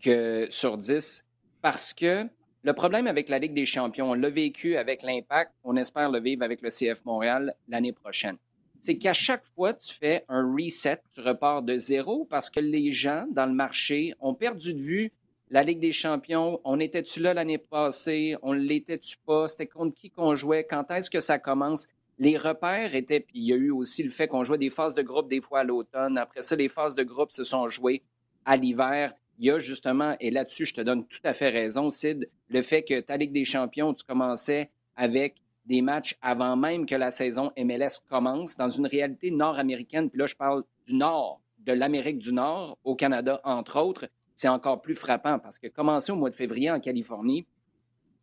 que 0.00 0.46
sur 0.50 0.76
10 0.76 1.24
parce 1.60 1.92
que 1.92 2.26
le 2.62 2.72
problème 2.72 3.06
avec 3.06 3.28
la 3.28 3.38
Ligue 3.38 3.54
des 3.54 3.66
champions, 3.66 4.10
on 4.10 4.14
l'a 4.14 4.30
vécu 4.30 4.76
avec 4.76 5.02
l'Impact, 5.02 5.52
on 5.64 5.76
espère 5.76 6.10
le 6.10 6.20
vivre 6.20 6.42
avec 6.42 6.62
le 6.62 6.70
CF 6.70 7.04
Montréal 7.04 7.54
l'année 7.68 7.92
prochaine. 7.92 8.36
C'est 8.80 8.96
qu'à 8.96 9.12
chaque 9.12 9.44
fois, 9.44 9.74
tu 9.74 9.94
fais 9.94 10.24
un 10.28 10.54
reset, 10.54 11.00
tu 11.12 11.20
repars 11.20 11.62
de 11.62 11.76
zéro 11.76 12.24
parce 12.24 12.48
que 12.48 12.60
les 12.60 12.90
gens 12.90 13.26
dans 13.30 13.46
le 13.46 13.52
marché 13.52 14.14
ont 14.20 14.34
perdu 14.34 14.72
de 14.72 14.80
vue 14.80 15.12
la 15.50 15.64
Ligue 15.64 15.80
des 15.80 15.90
champions, 15.90 16.60
on 16.62 16.78
était-tu 16.78 17.20
là 17.20 17.34
l'année 17.34 17.58
passée? 17.58 18.36
On 18.42 18.52
l'était-tu 18.52 19.16
pas? 19.26 19.48
C'était 19.48 19.66
contre 19.66 19.96
qui 19.96 20.08
qu'on 20.08 20.36
jouait? 20.36 20.64
Quand 20.64 20.88
est-ce 20.92 21.10
que 21.10 21.18
ça 21.18 21.40
commence? 21.40 21.88
Les 22.18 22.38
repères 22.38 22.94
étaient, 22.94 23.18
puis 23.18 23.40
il 23.40 23.46
y 23.46 23.52
a 23.52 23.56
eu 23.56 23.72
aussi 23.72 24.04
le 24.04 24.10
fait 24.10 24.28
qu'on 24.28 24.44
jouait 24.44 24.58
des 24.58 24.70
phases 24.70 24.94
de 24.94 25.02
groupe 25.02 25.28
des 25.28 25.40
fois 25.40 25.60
à 25.60 25.64
l'automne. 25.64 26.18
Après 26.18 26.42
ça, 26.42 26.54
les 26.54 26.68
phases 26.68 26.94
de 26.94 27.02
groupe 27.02 27.32
se 27.32 27.42
sont 27.42 27.68
jouées 27.68 28.02
à 28.44 28.56
l'hiver. 28.56 29.12
Il 29.38 29.46
y 29.46 29.50
a 29.50 29.58
justement, 29.58 30.14
et 30.20 30.30
là-dessus, 30.30 30.66
je 30.66 30.74
te 30.74 30.80
donne 30.82 31.04
tout 31.06 31.20
à 31.24 31.32
fait 31.32 31.48
raison, 31.48 31.90
Sid, 31.90 32.28
le 32.48 32.62
fait 32.62 32.84
que 32.84 33.00
ta 33.00 33.16
Ligue 33.16 33.32
des 33.32 33.44
champions, 33.44 33.92
tu 33.92 34.04
commençais 34.04 34.70
avec 34.94 35.36
des 35.64 35.82
matchs 35.82 36.16
avant 36.22 36.56
même 36.56 36.86
que 36.86 36.94
la 36.94 37.10
saison 37.10 37.50
MLS 37.58 37.98
commence 38.08 38.56
dans 38.56 38.68
une 38.68 38.86
réalité 38.86 39.32
nord-américaine. 39.32 40.10
Puis 40.10 40.18
là, 40.18 40.26
je 40.26 40.36
parle 40.36 40.62
du 40.86 40.94
nord, 40.94 41.40
de 41.58 41.72
l'Amérique 41.72 42.18
du 42.18 42.32
Nord, 42.32 42.78
au 42.84 42.94
Canada, 42.94 43.40
entre 43.44 43.80
autres 43.80 44.06
c'est 44.40 44.48
encore 44.48 44.80
plus 44.80 44.94
frappant 44.94 45.38
parce 45.38 45.58
que 45.58 45.66
commencer 45.66 46.12
au 46.12 46.16
mois 46.16 46.30
de 46.30 46.34
février 46.34 46.70
en 46.70 46.80
Californie, 46.80 47.46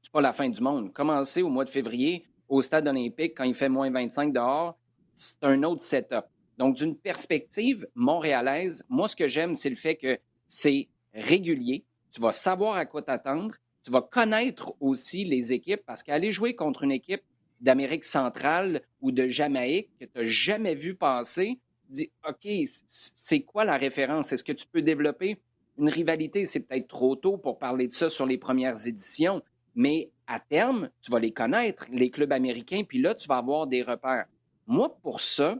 c'est 0.01 0.11
pas 0.11 0.19
la 0.19 0.33
fin 0.33 0.49
du 0.49 0.59
monde. 0.61 0.91
Commencer 0.91 1.43
au 1.43 1.49
mois 1.49 1.63
de 1.63 1.69
février 1.69 2.25
au 2.49 2.63
stade 2.63 2.87
olympique 2.87 3.37
quand 3.37 3.43
il 3.43 3.53
fait 3.53 3.69
moins 3.69 3.91
25 3.91 4.33
dehors, 4.33 4.79
c'est 5.13 5.43
un 5.43 5.61
autre 5.61 5.83
setup. 5.83 6.25
Donc, 6.57 6.75
d'une 6.75 6.95
perspective 6.95 7.87
montréalaise, 7.93 8.83
moi, 8.89 9.07
ce 9.07 9.15
que 9.15 9.27
j'aime, 9.27 9.53
c'est 9.53 9.69
le 9.69 9.75
fait 9.75 9.95
que 9.95 10.17
c'est 10.47 10.87
régulier. 11.13 11.83
Tu 12.11 12.19
vas 12.19 12.31
savoir 12.31 12.77
à 12.77 12.87
quoi 12.87 13.03
t'attendre. 13.03 13.53
Tu 13.83 13.91
vas 13.91 14.01
connaître 14.01 14.73
aussi 14.79 15.23
les 15.23 15.53
équipes 15.53 15.83
parce 15.85 16.01
qu'aller 16.01 16.31
jouer 16.31 16.55
contre 16.55 16.81
une 16.81 16.93
équipe 16.93 17.21
d'Amérique 17.61 18.05
centrale 18.05 18.81
ou 19.01 19.11
de 19.11 19.27
Jamaïque 19.27 19.91
que 19.99 20.05
tu 20.05 20.11
n'as 20.15 20.25
jamais 20.25 20.73
vu 20.73 20.95
passer, 20.95 21.59
tu 21.85 21.91
dis, 21.91 22.11
OK, 22.27 22.47
c'est 22.87 23.41
quoi 23.41 23.65
la 23.65 23.77
référence? 23.77 24.31
Est-ce 24.31 24.43
que 24.43 24.51
tu 24.51 24.65
peux 24.65 24.81
développer? 24.81 25.37
Une 25.77 25.89
rivalité, 25.89 26.45
c'est 26.45 26.61
peut-être 26.61 26.87
trop 26.87 27.15
tôt 27.15 27.37
pour 27.37 27.59
parler 27.59 27.87
de 27.87 27.93
ça 27.93 28.09
sur 28.09 28.25
les 28.25 28.37
premières 28.37 28.87
éditions, 28.87 29.41
mais 29.75 30.11
à 30.25 30.39
terme, 30.39 30.89
tu 31.01 31.11
vas 31.11 31.19
les 31.19 31.31
connaître, 31.31 31.85
les 31.91 32.09
clubs 32.09 32.31
américains, 32.31 32.83
puis 32.87 33.01
là, 33.01 33.15
tu 33.15 33.27
vas 33.27 33.37
avoir 33.37 33.67
des 33.67 33.81
repères. 33.81 34.25
Moi, 34.65 34.97
pour 35.01 35.21
ça, 35.21 35.57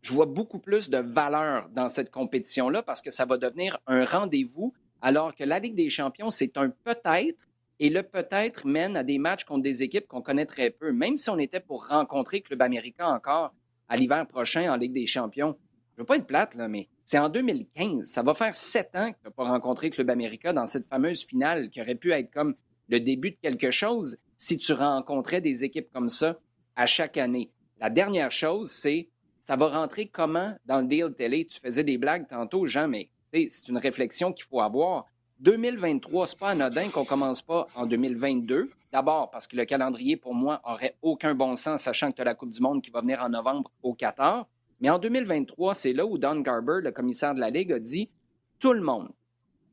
je 0.00 0.12
vois 0.12 0.26
beaucoup 0.26 0.58
plus 0.58 0.88
de 0.88 0.98
valeur 0.98 1.68
dans 1.70 1.88
cette 1.88 2.10
compétition-là 2.10 2.82
parce 2.82 3.02
que 3.02 3.10
ça 3.10 3.24
va 3.24 3.36
devenir 3.36 3.78
un 3.86 4.04
rendez-vous, 4.04 4.72
alors 5.00 5.34
que 5.34 5.44
la 5.44 5.58
Ligue 5.58 5.74
des 5.74 5.90
champions, 5.90 6.30
c'est 6.30 6.56
un 6.56 6.70
peut-être, 6.70 7.46
et 7.78 7.90
le 7.90 8.02
peut-être 8.02 8.66
mène 8.66 8.96
à 8.96 9.02
des 9.02 9.18
matchs 9.18 9.44
contre 9.44 9.62
des 9.62 9.82
équipes 9.82 10.06
qu'on 10.06 10.22
connaît 10.22 10.46
très 10.46 10.70
peu. 10.70 10.92
Même 10.92 11.16
si 11.16 11.30
on 11.30 11.38
était 11.38 11.60
pour 11.60 11.88
rencontrer 11.88 12.40
Club 12.40 12.62
américain 12.62 13.08
encore 13.08 13.52
à 13.88 13.96
l'hiver 13.96 14.26
prochain 14.26 14.72
en 14.72 14.76
Ligue 14.76 14.92
des 14.92 15.06
champions, 15.06 15.56
je 15.96 16.02
veux 16.02 16.06
pas 16.06 16.16
être 16.16 16.26
plate, 16.26 16.54
là, 16.54 16.68
mais 16.68 16.88
c'est 17.04 17.18
en 17.18 17.28
2015. 17.28 18.06
Ça 18.06 18.22
va 18.22 18.34
faire 18.34 18.54
sept 18.54 18.94
ans 18.94 19.12
que 19.12 19.18
tu 19.18 19.24
n'as 19.24 19.30
pas 19.30 19.44
rencontré 19.44 19.90
Club 19.90 20.10
América 20.10 20.52
dans 20.52 20.66
cette 20.66 20.86
fameuse 20.86 21.24
finale 21.24 21.68
qui 21.68 21.80
aurait 21.80 21.94
pu 21.94 22.12
être 22.12 22.30
comme 22.32 22.54
le 22.88 23.00
début 23.00 23.32
de 23.32 23.36
quelque 23.40 23.70
chose 23.70 24.18
si 24.36 24.58
tu 24.58 24.72
rencontrais 24.72 25.40
des 25.40 25.64
équipes 25.64 25.90
comme 25.92 26.08
ça 26.08 26.38
à 26.76 26.86
chaque 26.86 27.16
année. 27.16 27.50
La 27.80 27.90
dernière 27.90 28.30
chose, 28.30 28.70
c'est 28.70 29.08
ça 29.40 29.56
va 29.56 29.68
rentrer 29.68 30.06
comment 30.06 30.54
dans 30.66 30.80
le 30.80 30.86
deal 30.86 31.12
télé? 31.16 31.46
Tu 31.46 31.58
faisais 31.58 31.82
des 31.82 31.98
blagues 31.98 32.28
tantôt, 32.28 32.64
Jean, 32.66 32.86
mais 32.86 33.10
c'est 33.32 33.68
une 33.68 33.78
réflexion 33.78 34.32
qu'il 34.32 34.44
faut 34.44 34.60
avoir. 34.60 35.06
2023, 35.40 36.28
c'est 36.28 36.38
pas 36.38 36.50
anodin 36.50 36.88
qu'on 36.90 37.04
commence 37.04 37.42
pas 37.42 37.66
en 37.74 37.86
2022. 37.86 38.70
D'abord 38.92 39.30
parce 39.30 39.48
que 39.48 39.56
le 39.56 39.64
calendrier, 39.64 40.16
pour 40.16 40.34
moi, 40.34 40.60
aurait 40.64 40.96
aucun 41.02 41.34
bon 41.34 41.56
sens, 41.56 41.82
sachant 41.82 42.10
que 42.12 42.16
tu 42.16 42.22
as 42.22 42.24
la 42.24 42.36
Coupe 42.36 42.50
du 42.50 42.60
Monde 42.60 42.82
qui 42.82 42.90
va 42.90 43.00
venir 43.00 43.20
en 43.20 43.30
novembre 43.30 43.72
au 43.82 43.94
Qatar. 43.94 44.46
Mais 44.82 44.90
en 44.90 44.98
2023, 44.98 45.74
c'est 45.76 45.92
là 45.92 46.04
où 46.04 46.18
Don 46.18 46.40
Garber, 46.40 46.80
le 46.82 46.90
commissaire 46.90 47.34
de 47.34 47.40
la 47.40 47.50
Ligue, 47.50 47.72
a 47.72 47.78
dit 47.78 48.10
tout 48.58 48.72
le 48.72 48.80
monde, 48.80 49.08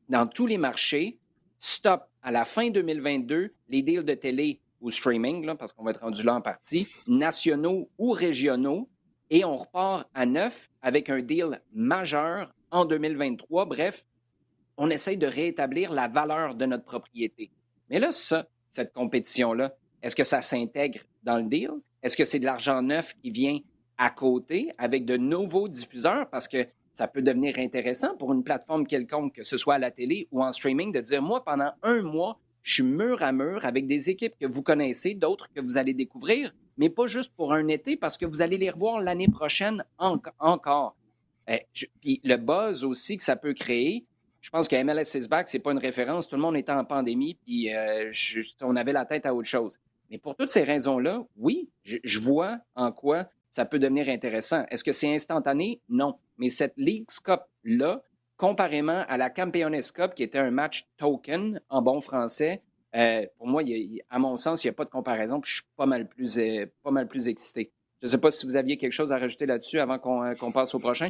dans 0.08 0.26
tous 0.26 0.46
les 0.46 0.56
marchés, 0.56 1.18
stop. 1.58 2.04
À 2.22 2.30
la 2.30 2.44
fin 2.44 2.70
2022, 2.70 3.52
les 3.70 3.82
deals 3.82 4.04
de 4.04 4.14
télé 4.14 4.60
ou 4.80 4.90
streaming, 4.90 5.56
parce 5.56 5.72
qu'on 5.72 5.84
va 5.84 5.90
être 5.90 6.02
rendu 6.02 6.22
là 6.22 6.34
en 6.34 6.40
partie, 6.40 6.86
nationaux 7.08 7.88
ou 7.98 8.12
régionaux, 8.12 8.88
et 9.30 9.44
on 9.44 9.56
repart 9.56 10.08
à 10.14 10.26
neuf 10.26 10.70
avec 10.80 11.10
un 11.10 11.20
deal 11.22 11.60
majeur 11.72 12.52
en 12.70 12.84
2023. 12.84 13.64
Bref, 13.64 14.06
on 14.76 14.90
essaye 14.90 15.16
de 15.16 15.26
rétablir 15.26 15.92
la 15.92 16.08
valeur 16.08 16.54
de 16.54 16.66
notre 16.66 16.84
propriété. 16.84 17.50
Mais 17.88 17.98
là, 17.98 18.12
ça, 18.12 18.46
cette 18.70 18.92
compétition-là, 18.92 19.74
est-ce 20.02 20.14
que 20.14 20.24
ça 20.24 20.40
s'intègre 20.40 21.00
dans 21.22 21.38
le 21.38 21.44
deal? 21.44 21.70
Est-ce 22.02 22.16
que 22.16 22.24
c'est 22.24 22.38
de 22.38 22.44
l'argent 22.44 22.80
neuf 22.80 23.14
qui 23.22 23.30
vient 23.30 23.58
à 24.00 24.10
côté 24.10 24.72
avec 24.78 25.04
de 25.04 25.16
nouveaux 25.16 25.68
diffuseurs? 25.68 26.28
Parce 26.30 26.48
que 26.48 26.66
ça 26.94 27.06
peut 27.06 27.22
devenir 27.22 27.58
intéressant 27.58 28.16
pour 28.16 28.32
une 28.32 28.42
plateforme 28.42 28.86
quelconque, 28.86 29.34
que 29.34 29.44
ce 29.44 29.56
soit 29.56 29.74
à 29.74 29.78
la 29.78 29.90
télé 29.90 30.26
ou 30.32 30.42
en 30.42 30.50
streaming, 30.50 30.90
de 30.90 31.00
dire, 31.00 31.22
moi, 31.22 31.44
pendant 31.44 31.70
un 31.82 32.02
mois, 32.02 32.40
je 32.62 32.74
suis 32.74 32.82
mur 32.82 33.22
à 33.22 33.30
mur 33.30 33.64
avec 33.64 33.86
des 33.86 34.10
équipes 34.10 34.34
que 34.38 34.46
vous 34.46 34.62
connaissez, 34.62 35.14
d'autres 35.14 35.48
que 35.52 35.60
vous 35.60 35.76
allez 35.76 35.94
découvrir, 35.94 36.52
mais 36.78 36.90
pas 36.90 37.06
juste 37.06 37.32
pour 37.36 37.52
un 37.52 37.68
été, 37.68 37.96
parce 37.96 38.18
que 38.18 38.26
vous 38.26 38.42
allez 38.42 38.58
les 38.58 38.70
revoir 38.70 39.00
l'année 39.00 39.28
prochaine 39.28 39.84
encore. 39.98 40.96
Eh, 41.46 41.66
puis 42.00 42.20
le 42.24 42.36
buzz 42.36 42.84
aussi 42.84 43.16
que 43.16 43.22
ça 43.22 43.36
peut 43.36 43.54
créer, 43.54 44.04
je 44.40 44.48
pense 44.48 44.68
que 44.68 44.82
MLS 44.82 45.18
is 45.18 45.28
back, 45.28 45.48
c'est 45.48 45.58
pas 45.58 45.72
une 45.72 45.78
référence. 45.78 46.26
Tout 46.26 46.36
le 46.36 46.42
monde 46.42 46.56
était 46.56 46.72
en 46.72 46.84
pandémie, 46.84 47.34
puis 47.34 47.74
euh, 47.74 48.10
on 48.62 48.76
avait 48.76 48.92
la 48.92 49.04
tête 49.04 49.26
à 49.26 49.34
autre 49.34 49.48
chose. 49.48 49.78
Mais 50.10 50.18
pour 50.18 50.34
toutes 50.34 50.48
ces 50.48 50.64
raisons-là, 50.64 51.24
oui, 51.36 51.68
je, 51.84 52.18
vois 52.18 52.58
en 52.74 52.90
quoi 52.90 53.26
ça 53.50 53.64
peut 53.64 53.78
devenir 53.78 54.08
intéressant. 54.08 54.64
Est-ce 54.70 54.84
que 54.84 54.92
c'est 54.92 55.12
instantané? 55.12 55.80
Non. 55.88 56.16
Mais 56.38 56.50
cette 56.50 56.74
League 56.76 57.08
Cup-là, 57.24 58.02
comparément 58.36 59.04
à 59.08 59.16
la 59.16 59.30
Campeones 59.30 59.80
Cup, 59.94 60.14
qui 60.14 60.22
était 60.22 60.38
un 60.38 60.50
match 60.50 60.88
token 60.96 61.60
en 61.68 61.82
bon 61.82 62.00
français, 62.00 62.62
euh, 62.96 63.24
pour 63.38 63.46
moi, 63.46 63.62
à 64.08 64.18
mon 64.18 64.36
sens, 64.36 64.64
il 64.64 64.68
n'y 64.68 64.70
a 64.70 64.74
pas 64.74 64.84
de 64.84 64.90
comparaison. 64.90 65.40
Puis 65.40 65.50
je 65.50 65.54
suis 65.56 65.64
pas 65.76 65.86
mal 65.86 66.08
plus, 66.08 66.38
euh, 66.38 66.66
pas 66.82 66.90
mal 66.90 67.06
plus 67.06 67.28
excité. 67.28 67.72
Je 68.00 68.06
ne 68.06 68.10
sais 68.10 68.18
pas 68.18 68.30
si 68.30 68.46
vous 68.46 68.56
aviez 68.56 68.78
quelque 68.78 68.92
chose 68.92 69.12
à 69.12 69.18
rajouter 69.18 69.46
là-dessus 69.46 69.78
avant 69.78 69.98
qu'on 69.98 70.52
passe 70.52 70.74
au 70.74 70.78
prochain. 70.78 71.08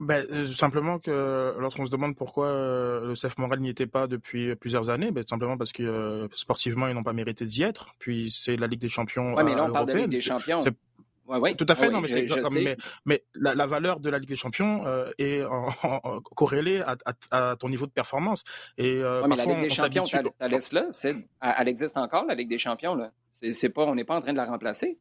Ben, 0.00 0.24
euh, 0.30 0.46
simplement 0.46 1.00
que 1.00 1.56
lorsqu'on 1.58 1.84
se 1.84 1.90
demande 1.90 2.14
pourquoi 2.14 2.46
euh, 2.46 3.08
le 3.08 3.14
CF 3.14 3.36
Montréal 3.38 3.60
n'y 3.60 3.70
était 3.70 3.88
pas 3.88 4.06
depuis 4.06 4.54
plusieurs 4.54 4.90
années, 4.90 5.10
ben, 5.10 5.24
simplement 5.26 5.56
parce 5.56 5.72
que 5.72 5.82
euh, 5.82 6.28
sportivement 6.34 6.86
ils 6.86 6.94
n'ont 6.94 7.02
pas 7.02 7.12
mérité 7.12 7.46
d'y 7.46 7.64
être. 7.64 7.94
Puis 7.98 8.30
c'est 8.30 8.56
la 8.56 8.68
Ligue 8.68 8.80
des 8.80 8.88
Champions. 8.88 9.34
Oui, 9.34 9.42
mais 9.42 9.56
là 9.56 9.64
on 9.64 9.72
parle 9.72 9.86
de 9.86 9.94
Ligue 9.94 10.08
des 10.08 10.20
Champions. 10.20 10.62
Ouais, 11.28 11.38
ouais. 11.38 11.54
Tout 11.54 11.66
à 11.68 11.74
fait, 11.74 11.90
non, 11.90 12.00
mais, 12.00 12.26
mais, 12.52 12.76
mais, 13.04 13.22
la, 13.34 13.66
valeur 13.66 14.00
de 14.00 14.08
la 14.10 14.18
Ligue 14.18 14.30
des 14.30 14.36
Champions 14.36 14.84
est 15.18 15.44
en, 15.44 15.68
corrélée 16.34 16.80
à, 16.80 16.96
à, 17.30 17.56
ton 17.56 17.68
niveau 17.68 17.86
de 17.86 17.92
performance. 17.92 18.44
Et 18.76 18.94
mais 18.94 19.36
la 19.36 19.44
Ligue 19.44 19.60
des 19.60 19.68
Champions, 19.68 20.04
tu 20.04 20.16
la 20.40 20.48
laisses 20.48 20.72
là, 20.72 20.88
elle 21.40 21.68
existe 21.68 21.96
encore 21.96 22.24
la 22.24 22.34
Ligue 22.34 22.48
des 22.48 22.58
Champions 22.58 22.94
là. 22.94 23.12
C'est 23.32 23.68
pas, 23.68 23.84
on 23.84 23.94
n'est 23.94 24.04
pas 24.04 24.16
en 24.16 24.20
train 24.20 24.32
de 24.32 24.38
la 24.38 24.46
remplacer. 24.46 24.98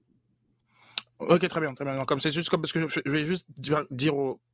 Ok, 1.19 1.47
très 1.47 1.61
bien, 1.61 1.73
très 1.73 1.83
bien. 1.83 2.05
Comme 2.05 2.19
c'est 2.19 2.31
juste 2.31 2.49
comme 2.49 2.61
parce 2.61 2.71
que 2.71 2.87
je, 2.87 3.09
vais 3.09 3.25
juste 3.25 3.47
dire, 3.57 3.83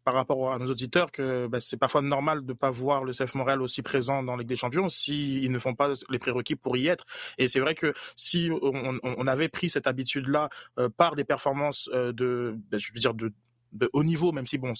par 0.05 0.13
rapport 0.13 0.53
à 0.53 0.59
nos 0.59 0.67
auditeurs 0.67 1.11
que 1.11 1.47
bah, 1.47 1.59
c'est 1.59 1.75
parfois 1.75 2.01
normal 2.01 2.45
de 2.45 2.53
pas 2.53 2.71
voir 2.71 3.03
le 3.03 3.11
CF 3.11 3.35
Montréal 3.35 3.61
aussi 3.61 3.81
présent 3.81 4.23
dans 4.23 4.37
Ligue 4.37 4.47
des 4.47 4.55
Champions 4.55 4.87
s'ils 4.87 5.51
ne 5.51 5.59
font 5.59 5.75
pas 5.75 5.93
les 6.09 6.19
prérequis 6.19 6.55
pour 6.55 6.77
y 6.77 6.87
être. 6.87 7.05
Et 7.37 7.49
c'est 7.49 7.59
vrai 7.59 7.75
que 7.75 7.93
si 8.15 8.49
on, 8.61 8.97
on, 9.03 9.27
avait 9.27 9.49
pris 9.49 9.69
cette 9.69 9.87
habitude-là 9.87 10.47
euh, 10.79 10.87
par 10.87 11.15
des 11.15 11.25
performances 11.25 11.89
euh, 11.93 12.13
de, 12.13 12.55
bah, 12.71 12.77
je 12.77 12.93
veux 12.93 12.99
dire 12.99 13.13
de 13.13 13.33
de 13.73 13.89
haut 13.93 14.03
niveau, 14.03 14.31
même 14.31 14.47
si 14.47 14.57
bon, 14.57 14.73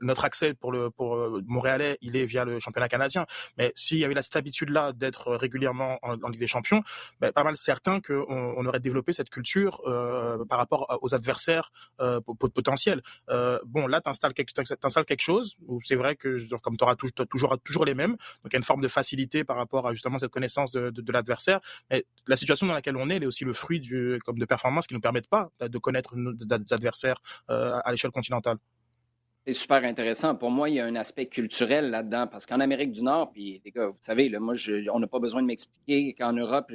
notre 0.00 0.24
accès 0.24 0.54
pour 0.54 0.72
le 0.72 0.90
pour 0.90 1.16
euh, 1.16 1.42
Montréalais, 1.46 1.98
il 2.00 2.16
est 2.16 2.26
via 2.26 2.44
le 2.44 2.58
championnat 2.60 2.88
canadien. 2.88 3.26
Mais 3.56 3.72
s'il 3.76 3.98
y 3.98 4.04
avait 4.04 4.20
cette 4.22 4.36
habitude-là 4.36 4.92
d'être 4.92 5.34
régulièrement 5.34 5.98
en, 6.02 6.28
Ligue 6.28 6.40
des 6.40 6.46
Champions, 6.46 6.82
ben, 7.20 7.32
pas 7.32 7.44
mal 7.44 7.56
certain 7.56 8.00
qu'on 8.00 8.24
on 8.28 8.66
aurait 8.66 8.80
développé 8.80 9.12
cette 9.12 9.30
culture 9.30 9.82
euh, 9.86 10.44
par 10.44 10.58
rapport 10.58 10.98
aux 11.02 11.14
adversaires 11.14 11.72
euh, 12.00 12.20
potentiels. 12.20 13.02
Bon, 13.64 13.86
là, 13.86 14.00
tu 14.00 14.10
installes 14.10 14.34
quelque, 14.34 14.52
quelque 14.52 15.20
chose 15.20 15.56
où 15.66 15.80
c'est 15.82 15.96
vrai 15.96 16.16
que 16.16 16.38
comme 16.58 16.76
tu 16.76 16.84
auras 16.84 16.96
toujours, 16.96 17.58
toujours, 17.64 17.84
les 17.84 17.94
mêmes, 17.94 18.12
donc 18.12 18.46
il 18.46 18.52
y 18.52 18.56
a 18.56 18.58
une 18.58 18.62
forme 18.64 18.80
de 18.80 18.88
facilité 18.88 19.44
par 19.44 19.56
rapport 19.56 19.86
à 19.86 19.92
justement 19.92 20.18
cette 20.18 20.30
connaissance 20.30 20.70
de, 20.70 21.12
l'adversaire. 21.12 21.60
Mais 21.90 22.04
la 22.26 22.36
situation 22.36 22.66
dans 22.66 22.74
laquelle 22.74 22.96
on 22.96 23.10
est, 23.10 23.16
elle 23.16 23.24
est 23.24 23.26
aussi 23.26 23.44
le 23.44 23.52
fruit 23.52 23.80
du, 23.80 24.18
comme 24.24 24.38
de 24.38 24.44
performances 24.44 24.86
qui 24.86 24.94
nous 24.94 25.00
permettent 25.00 25.28
pas 25.28 25.50
de 25.60 25.78
connaître 25.78 26.16
nos 26.16 26.32
adversaires 26.70 27.20
euh, 27.50 27.78
à 27.84 27.90
l'échelle 27.90 28.10
continentale 28.10 28.31
c'est 29.44 29.54
super 29.54 29.82
intéressant. 29.84 30.36
Pour 30.36 30.52
moi, 30.52 30.68
il 30.68 30.76
y 30.76 30.80
a 30.80 30.86
un 30.86 30.94
aspect 30.94 31.26
culturel 31.26 31.90
là-dedans, 31.90 32.28
parce 32.28 32.46
qu'en 32.46 32.60
Amérique 32.60 32.92
du 32.92 33.02
Nord, 33.02 33.32
puis 33.32 33.60
les 33.64 33.72
gars, 33.72 33.88
vous 33.88 33.98
savez, 34.00 34.30
moi, 34.38 34.54
on 34.92 35.00
n'a 35.00 35.06
pas 35.08 35.18
besoin 35.18 35.42
de 35.42 35.48
m'expliquer 35.48 36.14
qu'en 36.14 36.32
Europe, 36.32 36.70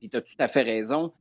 puis 0.00 0.08
tu 0.08 0.16
as 0.16 0.20
tout 0.20 0.34
à 0.40 0.48
fait 0.48 0.62
raison, 0.62 1.12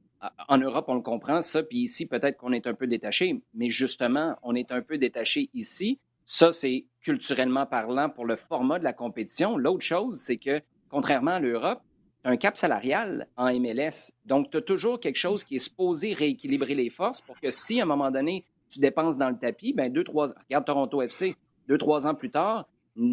en 0.48 0.58
Europe, 0.58 0.86
on 0.88 0.96
le 0.96 1.02
comprend, 1.02 1.42
ça, 1.42 1.62
puis 1.62 1.78
ici, 1.78 2.08
peut-être 2.08 2.38
qu'on 2.38 2.52
est 2.52 2.66
un 2.66 2.74
peu 2.74 2.88
détaché, 2.88 3.40
mais 3.54 3.70
justement, 3.70 4.36
on 4.42 4.56
est 4.56 4.72
un 4.72 4.82
peu 4.82 4.98
détaché 4.98 5.52
ici. 5.54 6.00
Ça, 6.26 6.52
c'est 6.52 6.86
culturellement 7.02 7.68
parlant 7.68 8.10
pour 8.10 8.26
le 8.26 8.36
format 8.36 8.80
de 8.80 8.84
la 8.84 8.94
compétition. 8.94 9.56
L'autre 9.56 9.84
chose, 9.86 10.20
c'est 10.20 10.38
que, 10.38 10.62
contrairement 10.90 11.32
à 11.32 11.40
l'Europe, 11.40 11.82
un 12.24 12.36
cap 12.36 12.58
salarial 12.58 13.28
en 13.38 13.54
MLS. 13.58 14.12
Donc, 14.26 14.50
tu 14.50 14.58
as 14.58 14.62
toujours 14.62 15.00
quelque 15.00 15.18
chose 15.18 15.44
qui 15.44 15.58
est 15.58 15.60
supposé 15.60 16.14
rééquilibrer 16.14 16.74
les 16.74 16.90
forces 16.90 17.22
pour 17.22 17.40
que 17.40 17.52
si, 17.52 17.80
à 17.80 17.84
un 17.84 17.86
moment 17.86 18.10
donné, 18.10 18.44
tu 18.70 18.80
dépenses 18.80 19.18
dans 19.18 19.30
le 19.30 19.38
tapis, 19.38 19.74
ben 19.74 19.92
deux, 19.92 20.04
trois 20.04 20.28
regarde 20.46 20.66
Toronto 20.66 21.02
FC, 21.02 21.36
deux, 21.68 21.78
trois 21.78 22.08
ans 22.08 22.16
plus 22.16 22.30
tard, 22.30 22.68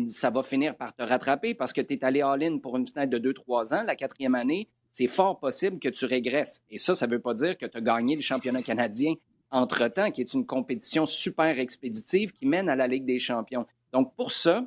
ça 0.07 0.31
va 0.31 0.43
finir 0.43 0.77
par 0.77 0.95
te 0.95 1.03
rattraper 1.03 1.55
parce 1.55 1.73
que 1.73 1.81
tu 1.81 1.95
es 1.95 2.05
allé 2.05 2.23
all-in 2.23 2.59
pour 2.59 2.77
une 2.77 2.87
fenêtre 2.87 3.11
de 3.11 3.19
deux, 3.19 3.35
trois 3.35 3.75
ans. 3.75 3.83
La 3.83 3.97
quatrième 3.97 4.35
année, 4.35 4.69
c'est 4.91 5.07
fort 5.07 5.39
possible 5.39 5.79
que 5.79 5.89
tu 5.89 6.07
régresses. 6.07 6.63
Et 6.71 6.79
ça, 6.79 6.95
ça 6.95 7.07
ne 7.07 7.13
veut 7.13 7.21
pas 7.21 7.35
dire 7.35 7.59
que 7.59 7.67
tu 7.67 7.77
as 7.77 7.81
gagné 7.81 8.17
le 8.17 8.23
championnat 8.23 8.63
canadien 8.63 9.15
entre-temps, 9.51 10.11
qui 10.11 10.21
est 10.21 10.35
une 10.35 10.47
compétition 10.47 11.07
super 11.07 11.59
expéditive 11.59 12.33
qui 12.33 12.47
mène 12.47 12.69
à 12.69 12.77
la 12.77 12.87
Ligue 12.87 13.05
des 13.05 13.19
champions. 13.19 13.67
Donc, 13.93 14.15
pour 14.17 14.33
ça, 14.33 14.65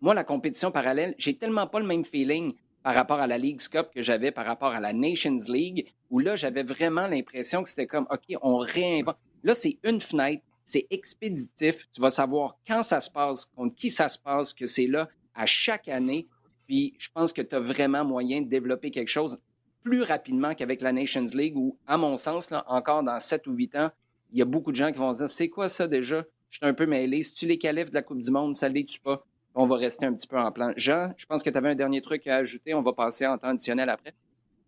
moi, 0.00 0.14
la 0.14 0.24
compétition 0.24 0.70
parallèle, 0.70 1.14
j'ai 1.18 1.36
tellement 1.36 1.66
pas 1.66 1.80
le 1.80 1.86
même 1.86 2.04
feeling 2.04 2.52
par 2.82 2.94
rapport 2.94 3.18
à 3.18 3.26
la 3.26 3.38
League 3.38 3.60
Cup 3.60 3.88
que 3.94 4.02
j'avais 4.02 4.30
par 4.30 4.44
rapport 4.44 4.72
à 4.72 4.80
la 4.80 4.92
Nations 4.92 5.38
League, 5.48 5.92
où 6.10 6.18
là, 6.18 6.36
j'avais 6.36 6.62
vraiment 6.62 7.06
l'impression 7.06 7.62
que 7.62 7.70
c'était 7.70 7.86
comme, 7.86 8.06
OK, 8.10 8.36
on 8.42 8.58
réinvente. 8.58 9.16
Là, 9.44 9.54
c'est 9.54 9.78
une 9.84 10.00
fenêtre, 10.00 10.42
c'est 10.64 10.86
expéditif. 10.90 11.86
Tu 11.92 12.00
vas 12.00 12.10
savoir 12.10 12.56
quand 12.66 12.82
ça 12.82 13.00
se 13.00 13.10
passe, 13.10 13.44
contre 13.44 13.76
qui 13.76 13.90
ça 13.90 14.08
se 14.08 14.18
passe, 14.18 14.52
que 14.52 14.66
c'est 14.66 14.86
là 14.86 15.08
à 15.34 15.46
chaque 15.46 15.86
année. 15.88 16.26
Puis 16.66 16.94
je 16.98 17.08
pense 17.12 17.32
que 17.32 17.42
tu 17.42 17.54
as 17.54 17.60
vraiment 17.60 18.04
moyen 18.04 18.40
de 18.40 18.48
développer 18.48 18.90
quelque 18.90 19.08
chose 19.08 19.38
plus 19.82 20.02
rapidement 20.02 20.54
qu'avec 20.54 20.80
la 20.80 20.92
Nations 20.92 21.26
League, 21.34 21.56
où, 21.56 21.76
à 21.86 21.98
mon 21.98 22.16
sens, 22.16 22.48
encore 22.66 23.02
dans 23.02 23.20
7 23.20 23.46
ou 23.46 23.52
8 23.52 23.76
ans, 23.76 23.90
il 24.32 24.38
y 24.38 24.42
a 24.42 24.46
beaucoup 24.46 24.72
de 24.72 24.76
gens 24.76 24.90
qui 24.90 24.98
vont 24.98 25.12
se 25.12 25.18
dire 25.18 25.28
C'est 25.28 25.50
quoi 25.50 25.68
ça 25.68 25.86
déjà? 25.86 26.24
Je 26.48 26.56
suis 26.56 26.66
un 26.66 26.72
peu 26.72 26.86
mêlé. 26.86 27.22
Si 27.22 27.32
tu 27.34 27.46
les 27.46 27.58
qualifs 27.58 27.90
de 27.90 27.94
la 27.94 28.02
Coupe 28.02 28.22
du 28.22 28.30
Monde, 28.30 28.54
ça 28.54 28.68
ne 28.68 28.74
les 28.74 28.86
pas? 29.02 29.24
On 29.54 29.66
va 29.66 29.76
rester 29.76 30.06
un 30.06 30.14
petit 30.14 30.26
peu 30.26 30.38
en 30.38 30.50
plan. 30.50 30.72
Jean, 30.76 31.12
je 31.16 31.26
pense 31.26 31.42
que 31.42 31.50
tu 31.50 31.58
avais 31.58 31.68
un 31.68 31.74
dernier 31.74 32.00
truc 32.00 32.26
à 32.26 32.36
ajouter. 32.36 32.74
On 32.74 32.82
va 32.82 32.92
passer 32.92 33.26
en 33.26 33.36
temps 33.38 33.48
additionnel 33.48 33.88
après. 33.88 34.14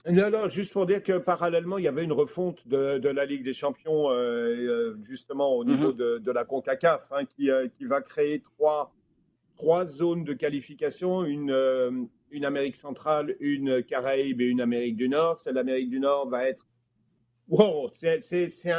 Non, 0.09 0.31
non, 0.31 0.49
juste 0.49 0.73
pour 0.73 0.87
dire 0.87 1.03
que 1.03 1.19
parallèlement, 1.19 1.79
il 1.79 1.85
y 1.85 1.89
avait 1.89 2.05
une 2.05 2.13
refonte 2.13 2.67
de, 2.69 3.09
la 3.09 3.25
Ligue 3.25 3.43
des 3.43 3.53
Champions, 3.53 4.09
euh, 4.11 4.15
euh, 4.15 4.97
justement 5.03 5.57
au 5.57 5.65
niveau 5.65 5.93
mhm. 5.93 6.21
de, 6.21 6.31
la 6.31 6.45
CONCACAF, 6.45 7.09
hein, 7.11 7.25
qui, 7.25 7.51
euh, 7.51 7.67
qui, 7.67 7.87
va 7.87 8.01
créer 8.01 8.41
trois, 8.41 8.95
trois 9.57 9.85
zones 9.85 10.23
de 10.23 10.33
qualification, 10.33 11.25
une, 11.25 12.09
une 12.31 12.45
Amérique 12.45 12.77
centrale, 12.77 13.35
une 13.41 13.83
Caraïbe 13.83 14.41
et 14.41 14.47
une 14.47 14.61
Amérique 14.61 14.97
du 14.97 15.09
Nord. 15.09 15.41
Celle 15.41 15.55
d'Amérique 15.55 15.91
du 15.91 15.99
Nord 15.99 16.29
va 16.29 16.49
être... 16.49 16.69
Wow, 17.49 17.89
c'est 17.91 18.21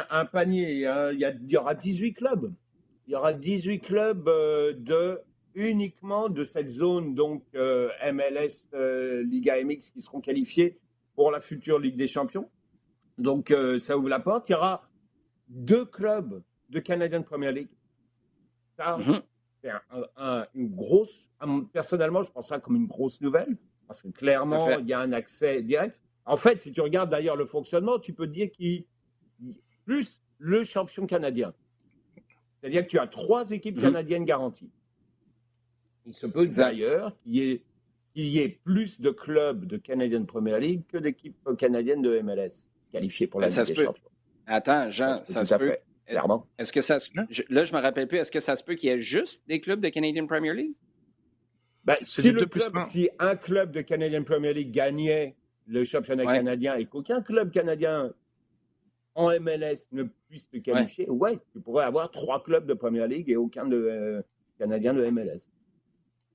un, 0.10 0.26
panier. 0.26 0.86
Hein. 0.86 1.12
Il, 1.12 1.20
y 1.20 1.26
il, 1.26 1.52
y 1.52 1.58
aura 1.58 1.74
18 1.74 2.14
clubs. 2.14 2.54
Il 3.08 3.12
y 3.12 3.16
aura 3.16 3.34
18 3.34 3.80
clubs 3.80 4.26
de 4.26 5.20
uniquement 5.56 6.30
de 6.30 6.44
cette 6.44 6.70
zone, 6.70 7.16
donc 7.16 7.44
MLS, 7.54 8.70
Liga 9.26 9.62
MX, 9.64 9.92
qui 9.92 10.02
seront 10.02 10.22
qualifiés 10.22 10.78
pour 11.18 11.32
la 11.32 11.42
future 11.42 11.80
Ligue 11.80 11.98
des 11.98 12.08
Champions. 12.08 12.48
Donc, 13.18 13.50
euh, 13.50 13.80
ça 13.80 13.98
ouvre 13.98 14.08
la 14.08 14.20
porte. 14.20 14.48
Il 14.50 14.52
y 14.52 14.56
aura 14.56 14.88
deux 15.50 15.84
clubs 15.84 16.44
de 16.70 16.80
Canadian 16.80 17.24
Premier 17.24 17.52
League. 17.52 17.70
Mhm. 18.80 19.22
c'est 19.60 19.72
une 20.54 20.76
grosse. 20.76 21.32
Personnellement, 21.74 22.22
je 22.22 22.30
pense 22.30 22.50
ça 22.50 22.60
comme 22.60 22.76
une 22.76 22.86
grosse 22.86 23.20
nouvelle. 23.20 23.58
Parce 23.88 24.04
que 24.04 24.10
clairement, 24.10 24.78
il 24.78 24.88
y 24.88 24.94
a 24.94 25.00
un 25.00 25.12
accès 25.12 25.64
direct. 25.64 26.00
En 26.26 26.38
fait, 26.38 26.62
si 26.62 26.72
tu 26.72 26.82
regardes 26.82 27.10
d'ailleurs 27.10 27.36
le 27.36 27.46
fonctionnement, 27.46 27.98
tu 27.98 28.14
peux 28.14 28.28
dire 28.28 28.52
qu'il 28.52 28.86
plus 29.86 30.22
le 30.38 30.64
champion 30.64 31.08
canadien. 31.08 31.56
C'est-à-dire 32.60 32.84
que 32.84 32.90
tu 32.90 33.00
as 33.00 33.08
trois 33.08 33.50
équipes 33.50 33.78
mhm. 33.78 33.82
canadiennes 33.82 34.26
garanties. 34.26 34.70
Il 36.06 36.14
se 36.14 36.28
peut 36.28 36.48
d'ailleurs 36.48 37.18
qu'il 37.24 37.36
y 37.36 37.52
ait 37.52 37.64
qu'il 38.18 38.30
y 38.30 38.40
ait 38.40 38.60
plus 38.64 39.00
de 39.00 39.12
clubs 39.12 39.66
de 39.66 39.78
Canadian 39.78 40.26
Premier 40.26 40.60
League 40.60 40.82
que 40.88 40.98
d'équipes 40.98 41.38
canadiennes 41.56 42.02
de 42.02 42.20
MLS 42.22 42.68
qualifiées 42.92 43.28
pour 43.28 43.40
la 43.40 43.46
Ligue 43.46 43.62
des 43.64 43.76
Champions. 43.76 44.10
Attends, 44.48 44.90
Jean, 44.90 45.14
ça, 45.24 45.44
se 45.44 45.54
peut. 45.54 45.78
clairement. 46.08 46.48
Est-ce 46.58 46.74
que 46.74 46.82
ça 46.82 46.98
se... 46.98 47.12
Là, 47.50 47.64
je 47.64 47.74
me 47.74 47.80
rappelle 47.80 48.08
plus. 48.08 48.18
Est-ce 48.18 48.32
que 48.32 48.40
ça 48.40 48.56
se 48.56 48.64
peut 48.64 48.74
qu'il 48.74 48.90
y 48.90 48.92
ait 48.92 49.00
juste 49.00 49.48
des 49.48 49.60
clubs 49.60 49.80
de 49.80 49.90
Canadian 49.90 50.26
Premier 50.26 50.52
League? 50.56 50.74
Ben, 51.86 51.96
si, 52.02 52.32
le 52.32 52.48
club, 52.48 52.74
si 52.90 53.08
un 53.20 53.36
club 53.36 53.72
de 53.72 53.82
Canadian 53.82 54.24
Premier 54.24 54.52
League 54.52 54.72
gagnait 54.72 55.36
le 55.68 55.84
championnat 55.84 56.26
canadien 56.26 56.74
et 56.74 56.86
qu'aucun 56.86 57.22
club 57.22 57.52
canadien 57.52 58.12
en 59.14 59.30
MLS 59.40 59.90
ne 59.92 60.06
puisse 60.28 60.50
te 60.50 60.58
qualifier, 60.58 61.08
ouais. 61.08 61.38
tu 61.54 61.60
pourrais 61.60 61.86
avoir 61.86 62.10
trois 62.10 62.42
clubs 62.42 62.66
de 62.66 62.74
Première 62.74 63.08
Ligue 63.08 63.30
et 63.30 63.36
aucun 63.36 63.68
de, 63.68 63.78
euh, 63.78 64.22
Canadien 64.58 64.96
de 64.96 65.08
MLS. 65.08 65.52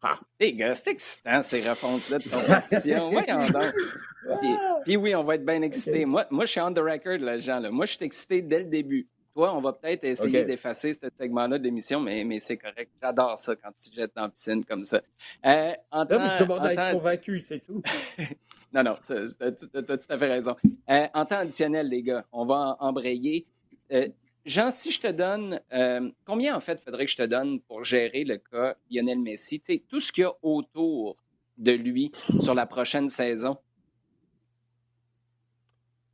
Ah. 0.02 0.18
Les 0.40 0.52
gars, 0.52 0.74
c'est 0.74 0.90
excitant 0.90 1.42
ces 1.42 1.66
refontes-là 1.66 2.18
de 2.18 2.28
compétition. 2.28 3.10
Puis, 4.40 4.48
puis, 4.84 4.96
oui, 4.96 5.14
on 5.14 5.24
va 5.24 5.34
être 5.34 5.44
bien 5.44 5.62
excités. 5.62 6.04
Moi, 6.04 6.26
moi, 6.30 6.44
je 6.44 6.52
suis 6.52 6.60
on 6.60 6.72
the 6.72 6.78
record, 6.78 7.18
là, 7.18 7.38
Jean. 7.38 7.60
Là. 7.60 7.70
Moi, 7.70 7.86
je 7.86 7.96
suis 7.96 8.04
excité 8.04 8.40
dès 8.40 8.60
le 8.60 8.64
début. 8.64 9.08
Toi, 9.34 9.54
on 9.54 9.60
va 9.60 9.72
peut-être 9.72 10.04
essayer 10.04 10.44
d'effacer 10.44 10.92
ce 10.92 11.06
segment-là 11.16 11.58
d'émission, 11.58 12.00
mais, 12.00 12.22
mais 12.24 12.38
c'est 12.38 12.56
correct. 12.56 12.90
J'adore 13.00 13.38
ça 13.38 13.56
quand 13.56 13.70
tu 13.82 13.94
jettes 13.94 14.12
dans 14.14 14.22
la 14.22 14.28
piscine 14.28 14.64
comme 14.64 14.84
ça. 14.84 15.00
Euh, 15.46 15.72
en 15.90 16.04
non, 16.04 16.18
mais 16.18 16.28
je 16.38 16.44
demande 16.44 16.66
à 16.66 16.72
être 16.72 16.92
convaincu, 16.92 17.38
c'est 17.38 17.60
tout. 17.60 17.82
non, 18.72 18.82
non, 18.82 18.96
tu 19.04 19.12
as, 19.12 19.52
tout 19.52 19.96
à 20.08 20.18
fait 20.18 20.28
raison. 20.28 20.56
Euh, 20.90 21.06
en 21.14 21.24
temps 21.24 21.38
additionnel, 21.38 21.88
les 21.88 22.02
gars, 22.02 22.24
on 22.30 22.44
va 22.44 22.76
embrayer. 22.80 23.46
Euh, 23.92 24.08
Jean, 24.44 24.70
si 24.70 24.90
je 24.90 25.00
te 25.00 25.06
donne, 25.10 25.60
euh, 25.72 26.10
combien 26.24 26.56
en 26.56 26.60
fait 26.60 26.80
faudrait 26.80 27.04
que 27.04 27.10
je 27.10 27.16
te 27.16 27.22
donne 27.22 27.60
pour 27.60 27.84
gérer 27.84 28.24
le 28.24 28.38
cas 28.38 28.76
Lionel 28.90 29.20
Messi? 29.20 29.60
Tout 29.88 30.00
ce 30.00 30.10
qu'il 30.10 30.22
y 30.22 30.26
a 30.26 30.32
autour 30.42 31.16
de 31.58 31.72
lui 31.72 32.10
sur 32.40 32.54
la 32.54 32.66
prochaine 32.66 33.08
saison. 33.08 33.56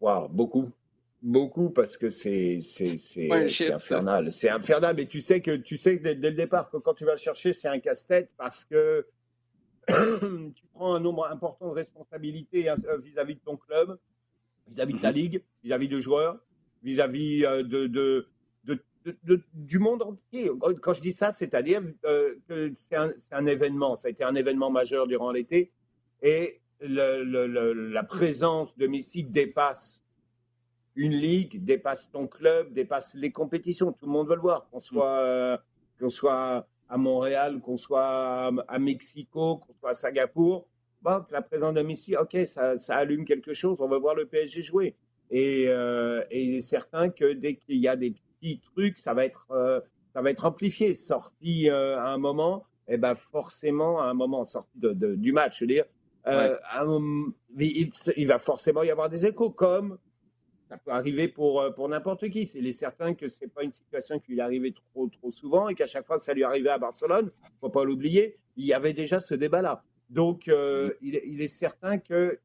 Wow, 0.01 0.29
beaucoup. 0.29 0.71
Beaucoup 1.21 1.71
parce 1.71 1.97
que 1.97 2.11
c'est 2.11 2.59
infernal. 3.31 4.33
C'est 4.33 4.51
infernal, 4.51 4.95
mais 4.95 5.07
tu 5.07 5.21
sais 5.21 5.41
que 5.41 5.57
tu 5.57 5.77
sais 5.77 5.97
dès, 5.97 6.15
le 6.15 6.31
départ 6.33 6.71
que 6.71 6.77
quand 6.77 6.95
tu 6.95 7.05
vas 7.05 7.13
le 7.13 7.19
chercher, 7.19 7.53
c'est 7.53 7.69
un 7.69 7.81
casse-tête 7.81 8.31
parce 8.37 8.65
que 8.65 9.07
tu 9.89 10.63
prends 10.75 10.95
un 10.95 11.01
nombre 11.01 11.27
important 11.27 11.69
de 11.69 11.75
responsabilités 11.75 12.69
hein, 12.69 12.77
vis-à-vis 13.03 13.35
de 13.37 13.41
ton 13.41 13.57
club, 13.57 13.99
vis-à-vis 14.69 14.95
de 14.95 15.01
ta 15.01 15.11
mhm. 15.11 15.17
ligue, 15.17 15.43
vis-à-vis 15.65 15.89
de 15.89 15.99
joueurs, 15.99 16.39
vis-à-vis 16.83 17.45
euh, 17.45 17.63
du 19.55 19.79
monde 19.79 20.03
entier. 20.03 20.51
Quand 20.83 20.93
je 20.93 21.01
dis 21.01 21.13
ça, 21.13 21.33
c'est-à-dire 21.33 21.83
euh, 22.05 22.35
que 22.49 22.73
c'est 22.75 22.97
un, 23.33 23.47
événement, 23.47 23.97
ça 23.97 24.09
a 24.09 24.11
été 24.11 24.25
un 24.25 24.35
événement 24.35 24.71
majeur 24.71 25.07
durant 25.07 25.31
l'été, 25.33 25.73
et 26.23 26.61
la 26.81 28.03
présence 28.05 28.77
de 28.77 28.87
Messi 28.87 29.25
dépasse 29.25 30.05
une 30.99 31.13
ligue, 31.13 31.65
dépasse 31.65 32.11
ton 32.11 32.27
club, 32.27 32.73
dépasse 32.73 33.15
les 33.15 33.31
compétitions. 33.31 33.93
Tout 33.93 34.07
le 34.07 34.13
monde 34.13 34.29
veut 34.29 34.35
le 34.35 34.41
voir, 34.41 34.69
qu'on 34.69 34.81
soit, 34.81 35.19
euh, 35.21 35.57
soit 36.09 36.67
à 36.89 36.97
Montréal, 36.97 37.61
qu'on 37.61 37.77
soit 37.77 38.53
à 38.67 38.79
Mexico, 38.79 39.59
qu'on 39.59 39.75
soit 39.75 39.91
à 39.91 39.95
Singapour. 39.95 40.67
Bon, 41.01 41.25
la 41.31 41.43
présence 41.43 41.75
de 41.75 41.83
Messi, 41.83 42.17
ok, 42.17 42.37
ça, 42.47 42.77
ça, 42.79 42.97
allume 42.97 43.25
quelque 43.25 43.53
chose. 43.53 43.81
On 43.81 43.89
veut 43.89 43.99
voir 43.99 44.17
le 44.17 44.27
PSG 44.27 44.63
jouer. 44.63 44.97
Et, 45.31 45.67
euh, 45.69 46.25
et 46.31 46.45
il 46.45 46.55
est 46.55 46.61
certain 46.61 47.11
que 47.11 47.33
dès 47.33 47.57
qu'il 47.57 47.77
y 47.77 47.89
a 47.89 47.97
des 47.97 48.13
petits 48.13 48.61
trucs, 48.61 48.99
ça 48.99 49.15
va 49.15 49.25
être, 49.25 49.49
euh, 49.51 49.81
ça 50.13 50.23
va 50.23 50.31
être 50.31 50.47
amplifié. 50.47 50.95
Sorti 50.95 51.69
à 51.69 52.09
un 52.09 52.19
moment, 52.19 52.67
et 52.89 52.95
eh 52.95 52.97
ben 52.97 53.15
forcément 53.15 54.01
à 54.01 54.05
un 54.05 54.15
moment 54.15 54.45
sorti 54.45 54.71
de, 54.77 55.15
du 55.15 55.33
match, 55.33 55.59
je 55.59 55.65
veux 55.65 55.69
dire, 55.69 55.85
il, 57.59 57.91
il, 58.17 58.27
va 58.27 58.39
forcément 58.39 58.83
y 58.83 58.91
avoir 58.91 59.09
des 59.09 59.27
échos, 59.27 59.51
comme 59.51 59.99
ça 60.69 60.77
peut 60.77 60.91
arriver 60.91 61.29
pour, 61.29 61.61
euh, 61.61 61.71
pour 61.71 61.89
n'importe 61.89 62.29
qui. 62.29 62.43
Il 62.55 62.67
est 62.67 62.73
certain 62.73 63.15
que 63.15 63.29
ce 63.29 63.43
n'est 63.43 63.49
pas 63.49 63.63
une 63.63 63.73
situation 63.73 64.19
qui 64.19 64.33
lui 64.33 64.41
arrivait 64.41 64.73
trop, 64.73 65.09
trop 65.09 65.31
souvent 65.31 65.69
et 65.69 65.75
qu'à 65.75 65.87
chaque 65.87 66.07
fois 66.07 66.19
que 66.19 66.25
ça 66.25 66.35
lui 66.35 66.45
arrivait 66.45 66.69
à 66.69 66.79
Barcelone, 66.79 67.31
il 67.43 67.55
ne 67.55 67.59
faut 67.61 67.71
pas 67.71 67.85
l'oublier, 67.85 68.39
il 68.57 68.67
y 68.67 68.75
avait 68.75 68.93
déjà 68.93 69.19
ce 69.21 69.35
débat-là. 69.35 69.83
Donc, 70.11 70.49
euh, 70.49 70.93
il, 71.01 71.21
il, 71.25 71.41
est 71.41 71.49
certain 71.49 71.99
que 71.99 72.39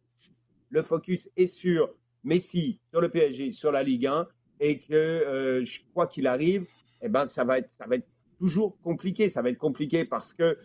le 0.69 0.82
focus 0.82 1.30
est 1.36 1.48
sur 1.48 1.93
Messi, 2.23 2.79
sur 2.89 3.01
le 3.01 3.09
PSG, 3.09 3.51
sur 3.51 3.71
la 3.71 3.83
Ligue 3.83 4.07
1 4.07 4.27
et 4.59 4.79
que, 4.79 4.93
euh, 4.93 5.63
je 5.63 5.79
crois 5.91 6.07
qu'il 6.07 6.27
arrive, 6.27 6.65
eh 7.01 7.09
ben, 7.09 7.25
ça, 7.25 7.43
va 7.43 7.59
être, 7.59 7.69
ça 7.69 7.86
va 7.88 7.95
être 7.95 8.07
toujours 8.39 8.79
compliqué. 8.81 9.29
Ça 9.29 9.41
va 9.41 9.49
être 9.49 9.57
compliqué 9.57 10.05
parce 10.05 10.33
que 10.33 10.57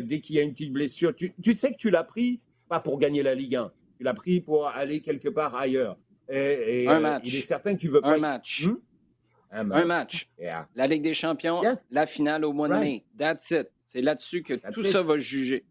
dès 0.00 0.20
qu'il 0.20 0.36
y 0.36 0.38
a 0.40 0.42
une 0.42 0.52
petite 0.52 0.72
blessure, 0.72 1.14
tu, 1.14 1.32
tu 1.40 1.52
sais 1.52 1.72
que 1.72 1.76
tu 1.76 1.90
l'as 1.90 2.02
pris 2.04 2.40
pas 2.68 2.80
pour 2.80 2.98
gagner 2.98 3.22
la 3.22 3.34
Ligue 3.34 3.56
1, 3.56 3.72
tu 3.98 4.04
l'as 4.04 4.14
pris 4.14 4.40
pour 4.40 4.66
aller 4.66 5.00
quelque 5.00 5.28
part 5.28 5.54
ailleurs. 5.54 5.96
Et, 6.30 6.86
un 6.86 6.96
euh, 6.96 7.00
match. 7.00 7.22
Il 7.26 7.36
est 7.36 7.40
certain 7.40 7.76
qu'il 7.76 7.90
veut 7.90 8.00
pas. 8.00 8.14
Un 8.14 8.18
match. 8.18 8.64
Hmm? 8.64 8.76
Un 9.52 9.84
match. 9.84 10.30
La 10.76 10.86
Ligue 10.86 11.02
des 11.02 11.14
Champions, 11.14 11.60
la 11.90 12.06
finale 12.06 12.44
au 12.44 12.52
mois 12.52 12.68
de 12.68 12.74
mai. 12.74 13.04
That's 13.18 13.50
it. 13.50 13.68
C'est 13.84 14.00
là-dessus 14.00 14.42
que 14.42 14.54
tout 14.72 14.84
ça 14.84 15.02
va 15.02 15.18
juger. 15.18 15.64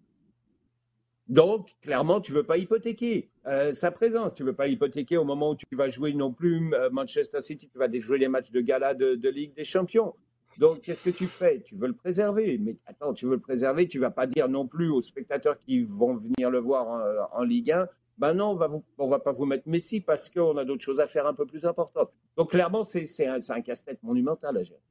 Donc, 1.29 1.75
clairement, 1.81 2.21
tu 2.21 2.31
ne 2.31 2.37
veux 2.37 2.43
pas 2.43 2.57
hypothéquer 2.57 3.29
euh, 3.45 3.71
sa 3.71 3.91
présence. 3.91 4.33
Tu 4.33 4.41
ne 4.41 4.47
veux 4.47 4.55
pas 4.55 4.67
hypothéquer 4.67 5.17
au 5.17 5.23
moment 5.23 5.51
où 5.51 5.55
tu 5.55 5.65
vas 5.73 5.87
jouer 5.87 6.13
non 6.13 6.33
plus 6.33 6.73
euh, 6.73 6.89
Manchester 6.89 7.41
City, 7.41 7.69
tu 7.69 7.77
vas 7.77 7.87
jouer 7.99 8.17
les 8.17 8.27
matchs 8.27 8.49
de 8.49 8.61
gala 8.61 8.95
de, 8.95 9.29
Ligue 9.29 9.53
des 9.53 9.63
Champions. 9.63 10.15
Donc, 10.57 10.81
qu'est-ce 10.81 11.03
que 11.03 11.11
tu 11.11 11.27
fais? 11.27 11.61
Tu 11.61 11.75
veux 11.75 11.87
le 11.87 11.93
préserver. 11.93 12.57
Mais 12.57 12.77
attends, 12.87 13.13
tu 13.13 13.25
veux 13.27 13.35
le 13.35 13.39
préserver, 13.39 13.87
tu 13.87 13.99
ne 13.99 14.01
vas 14.01 14.11
pas 14.11 14.25
dire 14.25 14.49
non 14.49 14.67
plus 14.67 14.89
aux 14.89 15.01
spectateurs 15.01 15.59
qui 15.59 15.83
vont 15.83 16.15
venir 16.15 16.49
le 16.49 16.59
voir 16.59 16.87
en, 16.87 17.39
en 17.39 17.43
Ligue 17.43 17.71
1 17.71 17.87
ben 18.17 18.33
non, 18.33 18.59
on 18.97 19.05
ne 19.05 19.09
va 19.09 19.19
pas 19.19 19.31
vous 19.31 19.45
mettre 19.45 19.69
Messi 19.69 20.01
parce 20.01 20.29
qu'on 20.29 20.57
a 20.57 20.65
d'autres 20.65 20.83
choses 20.83 20.99
à 20.99 21.07
faire 21.07 21.25
un 21.25 21.33
peu 21.33 21.45
plus 21.45 21.65
importantes. 21.65 22.11
Donc 22.35 22.49
clairement, 22.49 22.83
c'est 22.83 23.25
un, 23.25 23.39
un 23.47 23.61
casse-tête 23.61 24.03
monumental 24.03 24.57
à 24.57 24.63
gérer. 24.63 24.81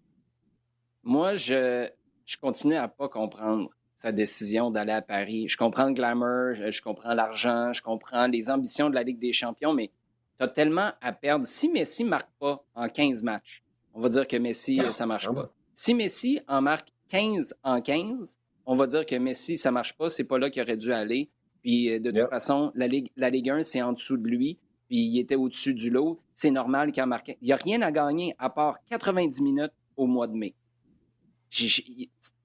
Moi, 1.02 1.34
je, 1.34 1.90
je 2.24 2.36
continue 2.38 2.76
à 2.76 2.88
pas 2.88 3.10
comprendre 3.10 3.70
sa 3.98 4.12
décision 4.12 4.70
d'aller 4.70 4.92
à 4.92 5.02
Paris. 5.02 5.48
Je 5.48 5.56
comprends 5.56 5.86
le 5.86 5.92
glamour, 5.92 6.54
je 6.70 6.80
comprends 6.82 7.14
l'argent, 7.14 7.72
je 7.72 7.82
comprends 7.82 8.26
les 8.26 8.50
ambitions 8.50 8.88
de 8.88 8.94
la 8.94 9.02
Ligue 9.02 9.18
des 9.18 9.32
Champions, 9.32 9.74
mais 9.74 9.90
tu 10.38 10.44
as 10.44 10.48
tellement 10.48 10.92
à 11.00 11.12
perdre. 11.12 11.46
Si 11.46 11.68
Messi 11.68 12.04
ne 12.04 12.10
marque 12.10 12.30
pas 12.38 12.64
en 12.74 12.88
15 12.88 13.22
matchs, 13.24 13.62
on 13.94 14.00
va 14.00 14.08
dire 14.08 14.26
que 14.26 14.36
Messi, 14.36 14.80
ça 14.92 15.04
ne 15.04 15.08
marche 15.08 15.26
ah 15.28 15.34
pas. 15.34 15.50
Si 15.74 15.94
Messi 15.94 16.40
en 16.46 16.60
marque 16.60 16.88
15 17.08 17.54
en 17.64 17.80
15, 17.80 18.38
on 18.66 18.76
va 18.76 18.86
dire 18.86 19.04
que 19.04 19.16
Messi, 19.16 19.56
ça 19.56 19.70
ne 19.70 19.74
marche 19.74 19.96
pas, 19.96 20.08
c'est 20.08 20.24
pas 20.24 20.38
là 20.38 20.50
qu'il 20.50 20.62
aurait 20.62 20.76
dû 20.76 20.92
aller. 20.92 21.28
Puis 21.62 21.90
euh, 21.90 21.98
de 21.98 22.10
toute 22.10 22.30
façon, 22.30 22.70
la 22.74 22.86
Ligue, 22.86 23.10
la 23.16 23.30
Ligue 23.30 23.50
1, 23.50 23.62
c'est 23.62 23.82
en 23.82 23.92
dessous 23.92 24.16
de 24.16 24.28
lui. 24.28 24.58
Puis 24.88 24.98
il 24.98 25.18
était 25.18 25.34
au-dessus 25.34 25.74
du 25.74 25.90
lot. 25.90 26.20
C'est 26.34 26.50
normal 26.50 26.92
qu'il 26.92 27.04
marqué. 27.04 27.36
Il 27.42 27.46
n'y 27.46 27.52
a 27.52 27.56
rien 27.56 27.82
à 27.82 27.90
gagner 27.90 28.34
à 28.38 28.48
part 28.48 28.78
90 28.88 29.42
minutes 29.42 29.72
au 29.96 30.06
mois 30.06 30.26
de 30.26 30.34
mai. 30.34 30.54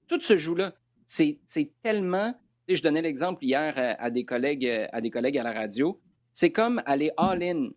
tout 0.08 0.20
ce 0.20 0.36
jeu-là, 0.36 0.74
c'est 1.14 1.72
tellement. 1.82 2.34
je 2.68 2.82
donnais 2.82 3.02
l'exemple 3.02 3.44
hier 3.44 3.74
à, 3.98 4.10
des 4.10 4.24
collègues, 4.24 4.88
à 4.92 5.00
des 5.00 5.10
collègues 5.10 5.38
à 5.38 5.42
la 5.42 5.52
radio. 5.52 6.00
C'est 6.32 6.50
comme 6.50 6.82
aller 6.86 7.12
all-in 7.16 7.70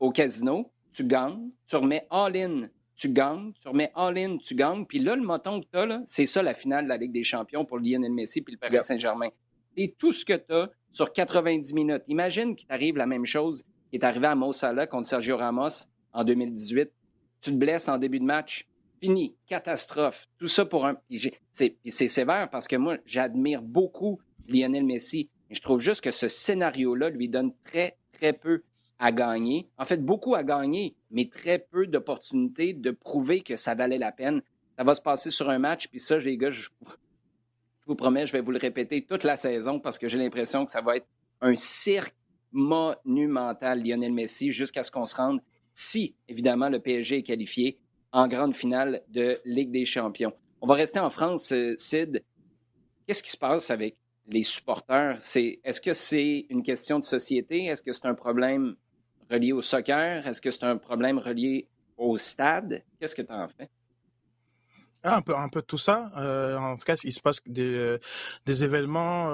au 0.00 0.10
casino, 0.10 0.72
tu 0.92 1.04
gagnes, 1.04 1.50
tu 1.66 1.76
remets 1.76 2.06
all-in, 2.10 2.68
tu 2.96 3.08
gagnes, 3.10 3.52
tu 3.60 3.68
remets 3.68 3.92
all-in, 3.94 4.38
tu 4.38 4.54
gagnes. 4.54 4.84
Puis 4.86 4.98
là, 4.98 5.14
le 5.14 5.22
moton 5.22 5.60
que 5.60 5.66
tu 5.72 5.78
as, 5.78 6.02
c'est 6.06 6.26
ça 6.26 6.42
la 6.42 6.54
finale 6.54 6.84
de 6.84 6.88
la 6.88 6.96
Ligue 6.96 7.12
des 7.12 7.22
Champions 7.22 7.64
pour 7.64 7.78
Lionel 7.78 8.12
Messi 8.12 8.40
puis 8.40 8.54
le 8.54 8.58
Paris 8.58 8.82
Saint-Germain. 8.82 9.28
Et 9.76 9.92
tout 9.92 10.12
ce 10.12 10.24
que 10.24 10.34
tu 10.34 10.52
as, 10.52 10.70
sur 10.92 11.12
90 11.12 11.72
minutes. 11.74 12.02
Imagine 12.08 12.54
qu'il 12.56 12.66
t'arrive 12.66 12.96
la 12.96 13.06
même 13.06 13.24
chose 13.24 13.64
qui 13.90 13.96
est 13.96 14.04
arrivé 14.04 14.26
à 14.26 14.34
Mo 14.34 14.52
Salah 14.52 14.86
contre 14.86 15.06
Sergio 15.06 15.36
Ramos 15.36 15.86
en 16.12 16.24
2018. 16.24 16.90
Tu 17.40 17.50
te 17.52 17.56
blesses 17.56 17.88
en 17.88 17.98
début 17.98 18.18
de 18.18 18.24
match, 18.24 18.68
fini, 19.00 19.34
catastrophe. 19.46 20.28
Tout 20.38 20.48
ça 20.48 20.64
pour 20.64 20.86
un. 20.86 20.96
C'est 21.50 21.76
sévère 22.08 22.48
parce 22.50 22.68
que 22.68 22.76
moi, 22.76 22.98
j'admire 23.06 23.62
beaucoup 23.62 24.20
Lionel 24.46 24.84
Messi. 24.84 25.28
Je 25.50 25.60
trouve 25.60 25.80
juste 25.80 26.02
que 26.02 26.10
ce 26.10 26.28
scénario-là 26.28 27.10
lui 27.10 27.28
donne 27.28 27.52
très, 27.64 27.96
très 28.12 28.32
peu 28.32 28.62
à 28.98 29.12
gagner. 29.12 29.68
En 29.78 29.84
fait, 29.84 30.04
beaucoup 30.04 30.34
à 30.34 30.44
gagner, 30.44 30.94
mais 31.10 31.28
très 31.28 31.58
peu 31.58 31.86
d'opportunités 31.86 32.74
de 32.74 32.90
prouver 32.90 33.40
que 33.40 33.56
ça 33.56 33.74
valait 33.74 33.98
la 33.98 34.12
peine. 34.12 34.42
Ça 34.76 34.84
va 34.84 34.94
se 34.94 35.02
passer 35.02 35.30
sur 35.30 35.48
un 35.50 35.58
match, 35.58 35.88
puis 35.88 35.98
ça, 35.98 36.18
les 36.18 36.36
gars, 36.36 36.50
je, 36.50 36.68
vous 37.86 37.94
promets, 37.96 38.26
je 38.26 38.32
vais 38.32 38.40
vous 38.40 38.52
le 38.52 38.58
répéter 38.58 39.02
toute 39.04 39.24
la 39.24 39.36
saison 39.36 39.80
parce 39.80 39.98
que 39.98 40.08
j'ai 40.08 40.18
l'impression 40.18 40.64
que 40.64 40.70
ça 40.70 40.80
va 40.80 40.96
être 40.96 41.06
un 41.40 41.54
cirque 41.54 42.14
monumental, 42.52 43.82
Lionel 43.82 44.12
Messi, 44.12 44.52
jusqu'à 44.52 44.82
ce 44.82 44.90
qu'on 44.90 45.06
se 45.06 45.16
rende, 45.16 45.40
si 45.72 46.14
évidemment 46.28 46.68
le 46.68 46.80
PSG 46.80 47.18
est 47.18 47.22
qualifié 47.22 47.78
en 48.12 48.28
grande 48.28 48.54
finale 48.54 49.02
de 49.08 49.40
Ligue 49.44 49.70
des 49.70 49.84
Champions. 49.84 50.32
On 50.60 50.66
va 50.66 50.74
rester 50.74 51.00
en 51.00 51.10
France, 51.10 51.52
euh, 51.52 51.74
Sid. 51.76 52.22
Qu'est-ce 53.06 53.22
qui 53.22 53.30
se 53.30 53.36
passe 53.36 53.70
avec 53.70 53.96
les 54.26 54.42
supporters? 54.42 55.16
est-ce 55.16 55.80
que 55.80 55.92
c'est 55.92 56.46
une 56.50 56.62
question 56.62 56.98
de 56.98 57.04
société? 57.04 57.64
Est-ce 57.66 57.82
que 57.82 57.92
c'est 57.92 58.06
un 58.06 58.14
problème 58.14 58.76
relié 59.30 59.52
au 59.52 59.62
soccer? 59.62 60.26
Est-ce 60.26 60.40
que 60.40 60.50
c'est 60.50 60.64
un 60.64 60.76
problème 60.76 61.18
relié 61.18 61.66
au 61.96 62.16
stade? 62.16 62.84
Qu'est-ce 62.98 63.16
que 63.16 63.22
tu 63.22 63.32
en 63.32 63.48
fais? 63.48 63.68
Ah, 65.02 65.16
un 65.16 65.22
peu, 65.22 65.34
un 65.34 65.48
peu 65.48 65.62
tout 65.62 65.78
ça. 65.78 66.12
Euh, 66.18 66.56
en 66.58 66.76
tout 66.76 66.84
cas, 66.84 66.96
il 67.02 67.12
se 67.12 67.20
passe 67.20 67.40
des, 67.46 67.74
euh, 67.74 67.98
événements 68.46 69.30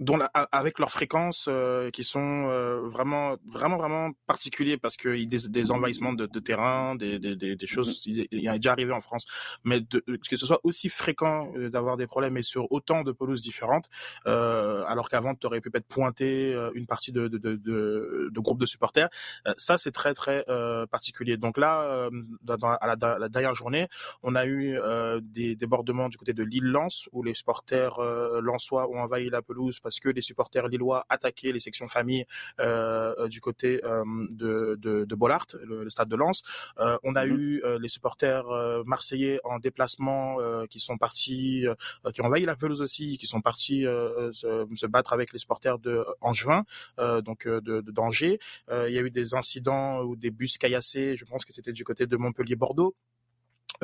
dont 0.00 0.18
avec 0.52 0.78
leurs 0.78 0.92
fréquences 0.92 1.46
euh, 1.48 1.90
qui 1.90 2.04
sont 2.04 2.46
euh, 2.48 2.88
vraiment 2.88 3.36
vraiment 3.46 3.76
vraiment 3.76 4.10
particuliers 4.26 4.76
parce 4.76 4.96
que 4.96 5.24
des, 5.24 5.48
des 5.48 5.70
envahissements 5.72 6.12
de, 6.12 6.26
de 6.26 6.38
terrain, 6.40 6.94
des, 6.94 7.18
des, 7.18 7.34
des, 7.36 7.66
choses, 7.66 8.06
mm-hmm. 8.06 8.28
il 8.30 8.40
y 8.40 8.48
a 8.48 8.56
déjà 8.56 8.72
arrivé 8.72 8.92
en 8.92 9.00
France, 9.00 9.26
mais 9.64 9.80
de, 9.80 10.02
que 10.28 10.36
ce 10.36 10.46
soit 10.46 10.60
aussi 10.62 10.88
fréquent 10.88 11.52
euh, 11.56 11.68
d'avoir 11.68 11.96
des 11.96 12.06
problèmes 12.06 12.36
et 12.36 12.42
sur 12.42 12.70
autant 12.70 13.02
de 13.02 13.10
pelouses 13.10 13.40
différentes, 13.40 13.88
euh, 14.26 14.84
alors 14.86 15.08
qu'avant 15.08 15.34
tu 15.34 15.46
aurais 15.46 15.60
pu 15.60 15.70
peut-être 15.70 15.88
pointer 15.88 16.54
une 16.74 16.86
partie 16.86 17.10
de, 17.10 17.26
de, 17.26 17.38
de, 17.38 17.56
de, 17.56 18.40
groupes 18.40 18.60
de 18.60 18.66
supporters, 18.66 19.08
ça 19.56 19.78
c'est 19.78 19.90
très 19.90 20.14
très 20.14 20.44
particulier. 20.90 21.36
Donc 21.36 21.58
là, 21.58 22.08
dans, 22.42 22.56
à 22.60 22.86
la, 22.86 23.18
la, 23.18 23.28
dernière 23.28 23.54
journée, 23.54 23.88
on 24.22 24.34
a 24.34 24.46
eu 24.46 24.78
des 25.22 25.56
débordements 25.56 26.08
du 26.08 26.16
côté 26.16 26.32
de 26.32 26.42
l'île-Lens 26.42 27.08
où 27.12 27.22
les 27.22 27.34
supporters 27.34 28.00
lensois 28.40 28.88
ont 28.88 29.00
envahi 29.00 29.30
la 29.30 29.42
pelouse 29.42 29.80
parce 29.88 30.00
que 30.00 30.10
les 30.10 30.20
supporters 30.20 30.68
lillois 30.68 31.06
attaquaient 31.08 31.50
les 31.50 31.60
sections 31.60 31.88
familles 31.88 32.26
euh, 32.60 33.26
du 33.28 33.40
côté 33.40 33.80
euh, 33.84 34.04
de, 34.30 34.76
de, 34.78 35.06
de 35.06 35.14
Bollard, 35.14 35.46
le, 35.64 35.88
stade 35.88 36.10
de 36.10 36.16
Lens. 36.16 36.42
Euh, 36.78 36.98
on 37.04 37.14
a 37.16 37.24
mhm. 37.24 37.40
eu 37.40 37.62
les 37.80 37.88
supporters 37.88 38.44
marseillais 38.84 39.40
en 39.44 39.58
déplacement 39.58 40.36
qui 40.68 40.78
sont 40.78 40.98
partis, 40.98 41.64
qui 42.12 42.20
ont 42.20 42.26
envahi 42.26 42.44
la 42.44 42.56
pelouse 42.56 42.82
aussi, 42.82 43.16
qui 43.16 43.26
sont 43.26 43.40
partis 43.40 43.84
se, 44.32 44.66
se, 44.74 44.86
battre 44.86 45.14
avec 45.14 45.32
les 45.32 45.38
supporters 45.38 45.78
de 45.78 46.04
Angevin, 46.20 46.64
donc 46.98 47.48
de, 47.48 47.60
de 47.60 47.90
d'Angers. 47.90 48.38
il 48.70 48.92
y 48.92 48.98
a 48.98 49.00
eu 49.00 49.10
des 49.10 49.32
incidents 49.34 50.02
ou 50.02 50.16
des 50.16 50.30
bus 50.30 50.58
caillassés, 50.58 51.16
je 51.16 51.24
pense 51.24 51.46
que 51.46 51.52
c'était 51.54 51.72
du 51.72 51.84
côté 51.84 52.06
de 52.06 52.16
Montpellier-Bordeaux. 52.16 52.94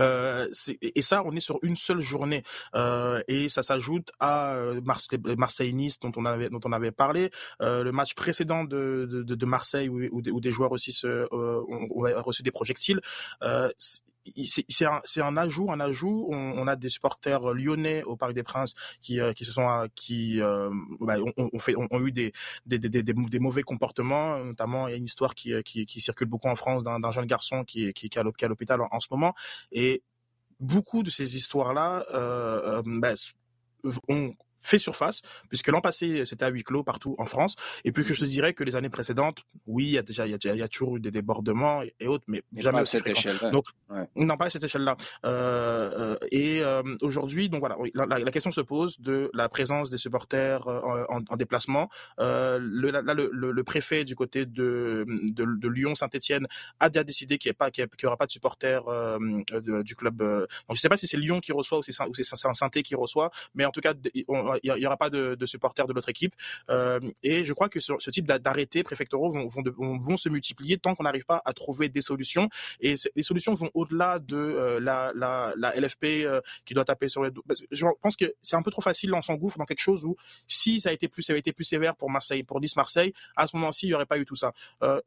Euh, 0.01 0.49
et 0.80 1.03
ça, 1.03 1.22
on 1.24 1.32
est 1.32 1.40
sur 1.40 1.59
une 1.62 1.76
seule 1.76 2.01
journée, 2.01 2.42
euh, 2.74 3.22
et 3.28 3.49
ça 3.49 3.62
s'ajoute 3.62 4.11
à 4.18 4.55
euh, 4.55 4.80
les 5.24 5.36
Marseille-Nice 5.36 6.01
dont 6.01 6.12
on 6.16 6.24
avait 6.24 6.49
dont 6.51 6.61
on 6.64 6.72
avait 6.72 6.92
parlé, 6.92 7.30
euh, 7.62 7.84
le 7.84 7.92
match 7.92 8.14
précédent 8.14 8.64
de, 8.64 9.07
de, 9.11 9.34
de 9.34 9.47
Marseille 9.47 9.88
où, 9.88 10.01
où, 10.12 10.40
des 10.40 10.51
joueurs 10.51 10.72
aussi 10.72 10.92
se, 10.92 11.07
euh, 11.07 11.28
ont, 11.68 11.88
ont, 11.90 12.22
reçu 12.22 12.42
des 12.42 12.51
projectiles 12.51 13.01
c'est 14.48 14.86
un, 14.86 15.00
un, 15.22 15.36
ajout, 15.36 15.70
un 15.70 15.80
ajout. 15.80 16.26
On, 16.30 16.36
on, 16.36 16.66
a 16.66 16.76
des 16.76 16.88
supporters 16.88 17.52
lyonnais 17.52 18.02
au 18.04 18.16
Parc 18.16 18.32
des 18.32 18.42
Princes 18.42 18.74
qui, 19.00 19.20
euh, 19.20 19.32
qui 19.32 19.44
se 19.44 19.52
sont, 19.52 19.68
euh, 19.68 19.86
qui 19.94 20.40
euh, 20.40 20.70
bah, 21.00 21.16
ont, 21.18 21.50
on 21.52 21.58
fait, 21.58 21.74
ont, 21.76 21.88
eu 22.00 22.12
des 22.12 22.32
des, 22.66 22.78
des, 22.78 23.02
des, 23.02 23.38
mauvais 23.38 23.62
comportements. 23.62 24.38
Notamment, 24.42 24.88
il 24.88 24.92
y 24.92 24.94
a 24.94 24.96
une 24.96 25.04
histoire 25.04 25.34
qui, 25.34 25.52
qui, 25.64 25.86
qui 25.86 26.00
circule 26.00 26.28
beaucoup 26.28 26.48
en 26.48 26.56
France 26.56 26.84
d'un 26.84 27.10
jeune 27.10 27.26
garçon 27.26 27.64
qui, 27.64 27.92
qui, 27.92 28.08
qui 28.08 28.18
est 28.18 28.44
à 28.44 28.48
l'hôpital 28.48 28.80
en, 28.80 28.88
en, 28.90 29.00
ce 29.00 29.08
moment. 29.10 29.34
Et 29.72 30.02
beaucoup 30.60 31.02
de 31.02 31.10
ces 31.10 31.36
histoires-là 31.36 32.06
euh, 32.12 32.82
bah, 32.84 33.14
ont 34.08 34.34
fait 34.64 34.78
surface, 34.78 35.22
puisque 35.48 35.68
l'an 35.68 35.80
passé, 35.80 36.24
c'était 36.24 36.44
à 36.44 36.48
huis 36.48 36.64
clos 36.64 36.82
partout 36.82 37.14
en 37.18 37.26
France. 37.26 37.54
Et 37.84 37.92
puis 37.92 38.04
que 38.04 38.14
je 38.14 38.20
te 38.20 38.24
dirais 38.24 38.54
que 38.54 38.64
les 38.64 38.74
années 38.74 38.88
précédentes, 38.88 39.44
oui, 39.66 39.84
il 39.84 39.90
y 39.90 39.98
a 39.98 40.02
déjà, 40.02 40.26
il 40.26 40.32
y 40.32 40.48
a, 40.48 40.54
y 40.54 40.62
a 40.62 40.68
toujours 40.68 40.96
eu 40.96 41.00
des 41.00 41.10
débordements 41.10 41.82
et, 42.00 42.08
autres, 42.08 42.24
mais, 42.26 42.42
jamais 42.56 42.80
à 42.80 42.84
cette 42.84 43.06
échelle-là. 43.06 43.50
Donc, 43.50 43.66
non, 44.16 44.36
pas 44.36 44.46
à 44.46 44.50
cette 44.50 44.64
échelle-là. 44.64 44.96
Euh, 45.24 46.14
euh, 46.14 46.16
et 46.30 46.62
euh, 46.62 46.82
aujourd'hui, 47.02 47.48
donc 47.48 47.60
voilà, 47.60 47.76
la, 47.94 48.18
la, 48.18 48.30
question 48.30 48.50
se 48.50 48.60
pose 48.60 48.98
de 49.00 49.30
la 49.34 49.48
présence 49.48 49.90
des 49.90 49.96
supporters 49.96 50.66
en, 50.66 51.20
en, 51.28 51.36
déplacement. 51.36 51.88
Le, 52.18 52.90
là, 52.90 53.02
le, 53.14 53.30
le, 53.32 53.64
préfet 53.64 54.04
du 54.04 54.14
côté 54.14 54.46
de, 54.46 55.04
de, 55.08 55.44
de 55.44 55.68
Lyon-Saint-Etienne 55.68 56.46
a 56.80 56.88
déjà 56.88 57.04
décidé 57.04 57.38
qu'il 57.38 57.50
n'y 57.50 57.54
pas, 57.54 57.70
qu'il 57.70 57.86
aura 58.04 58.16
pas 58.16 58.26
de 58.26 58.32
supporters 58.32 58.84
du 59.82 59.96
club. 59.96 60.16
donc 60.18 60.48
je 60.68 60.72
ne 60.72 60.76
sais 60.76 60.88
pas 60.88 60.96
si 60.96 61.06
c'est 61.06 61.16
Lyon 61.16 61.40
qui 61.40 61.52
reçoit 61.52 61.78
ou 61.78 61.82
c'est 61.82 61.92
Saint-Étienne 61.92 62.82
qui 62.82 62.94
reçoit, 62.94 63.30
mais 63.54 63.64
en 63.64 63.70
tout 63.70 63.80
cas, 63.80 63.94
on, 64.28 64.53
il 64.62 64.74
n'y 64.74 64.86
aura 64.86 64.96
pas 64.96 65.11
de, 65.11 65.34
de 65.34 65.46
supporters 65.46 65.86
de 65.86 65.92
l'autre 65.92 66.09
équipe. 66.09 66.34
Euh, 66.70 67.00
et 67.22 67.44
je 67.44 67.52
crois 67.52 67.68
que 67.68 67.80
ce, 67.80 68.11
type 68.11 68.26
d'arrêtés 68.26 68.82
préfectoraux 68.82 69.30
vont, 69.30 70.16
se 70.16 70.28
multiplier 70.28 70.78
tant 70.78 70.94
qu'on 70.94 71.05
n'arrive 71.05 71.24
pas 71.24 71.42
à 71.44 71.52
trouver 71.52 71.88
des 71.88 72.02
solutions. 72.02 72.48
Et 72.80 72.94
les 73.16 73.22
solutions 73.22 73.55
vont 73.55 73.70
au-delà 73.74 74.18
de 74.18 74.36
euh, 74.36 74.80
la, 74.80 75.72
LFP 75.76 76.05
euh, 76.05 76.40
qui 76.64 76.74
doit 76.74 76.84
taper 76.84 77.09
sur 77.09 77.24
les. 77.24 77.30
Je 77.70 77.84
pense 78.00 78.16
que 78.16 78.34
c'est 78.42 78.57
un 78.57 78.62
peu 78.62 78.70
trop 78.70 78.82
facile, 78.82 79.12
on 79.14 79.22
s'engouffre 79.22 79.59
dans 79.59 79.64
quelque 79.64 79.80
chose 79.80 80.05
où 80.05 80.16
si 80.46 80.80
ça 80.80 80.90
a 80.90 80.92
été 80.92 81.09
plus, 81.09 81.22
ça 81.22 81.32
avait 81.32 81.40
été 81.40 81.52
plus 81.52 81.64
sévère 81.64 81.96
pour 81.96 82.11
Marseille, 82.11 82.42
pour 82.42 82.61
Nice 82.61 82.76
Marseille, 82.76 83.12
à 83.36 83.46
ce 83.46 83.57
moment-ci, 83.57 83.86
il 83.86 83.90
n'y 83.90 83.94
aurait 83.94 84.07
pas 84.07 84.18
eu 84.18 84.24
tout 84.24 84.36
ça. 84.36 84.52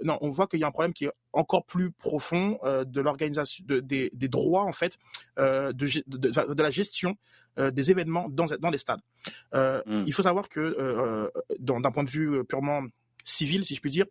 Non, 0.03 0.17
on 0.21 0.29
voit 0.29 0.47
qu'il 0.47 0.59
y 0.59 0.63
a 0.63 0.67
un 0.67 0.71
problème 0.71 0.93
qui 0.93 1.05
est 1.05 1.11
encore 1.37 1.65
plus 1.65 1.91
profond 1.91 2.59
euh, 2.63 2.83
de 2.83 3.01
l'organisation 3.01 3.63
de, 3.67 3.79
des, 3.79 4.09
des, 4.13 4.27
droits 4.27 4.63
en 4.63 4.71
fait 4.71 4.97
euh, 5.37 5.71
de, 5.71 5.87
de, 6.07 6.53
de, 6.53 6.63
la 6.63 6.69
gestion 6.69 7.17
euh, 7.59 7.71
des 7.71 7.91
événements 7.91 8.27
dans, 8.29 8.45
dans 8.59 8.69
les 8.69 8.77
stades. 8.77 9.01
Euh, 9.53 9.81
mm. 9.85 10.03
Il 10.07 10.13
faut 10.13 10.23
savoir 10.23 10.49
que 10.49 11.31
d'un 11.59 11.91
point 11.91 12.03
de 12.03 12.09
vue 12.09 12.43
purement 12.45 12.83
civil, 13.23 13.65
si 13.65 13.75
je 13.75 13.81
puis 13.81 13.91
dire, 13.91 14.05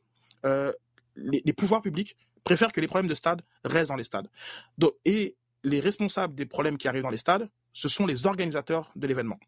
les, 0.45 1.43
les, 1.45 1.53
pouvoirs 1.53 1.83
publics 1.83 2.17
préfèrent 2.45 2.73
que 2.73 2.81
les 2.81 2.87
problèmes 2.87 3.09
de 3.09 3.15
stade 3.15 3.43
restent 3.65 3.91
dans 3.91 3.97
les 3.97 4.05
stades. 4.05 4.29
Donc, 4.79 4.93
et 5.05 5.37
les 5.65 5.81
responsables 5.81 6.35
des 6.35 6.47
problèmes 6.47 6.79
qui 6.79 6.87
arrivent 6.87 7.03
dans 7.03 7.11
les 7.11 7.17
stades, 7.19 7.49
ce 7.73 7.89
sont 7.89 8.07
les 8.07 8.27
organisateurs 8.27 8.93
de 8.95 9.07
l'événement. 9.07 9.41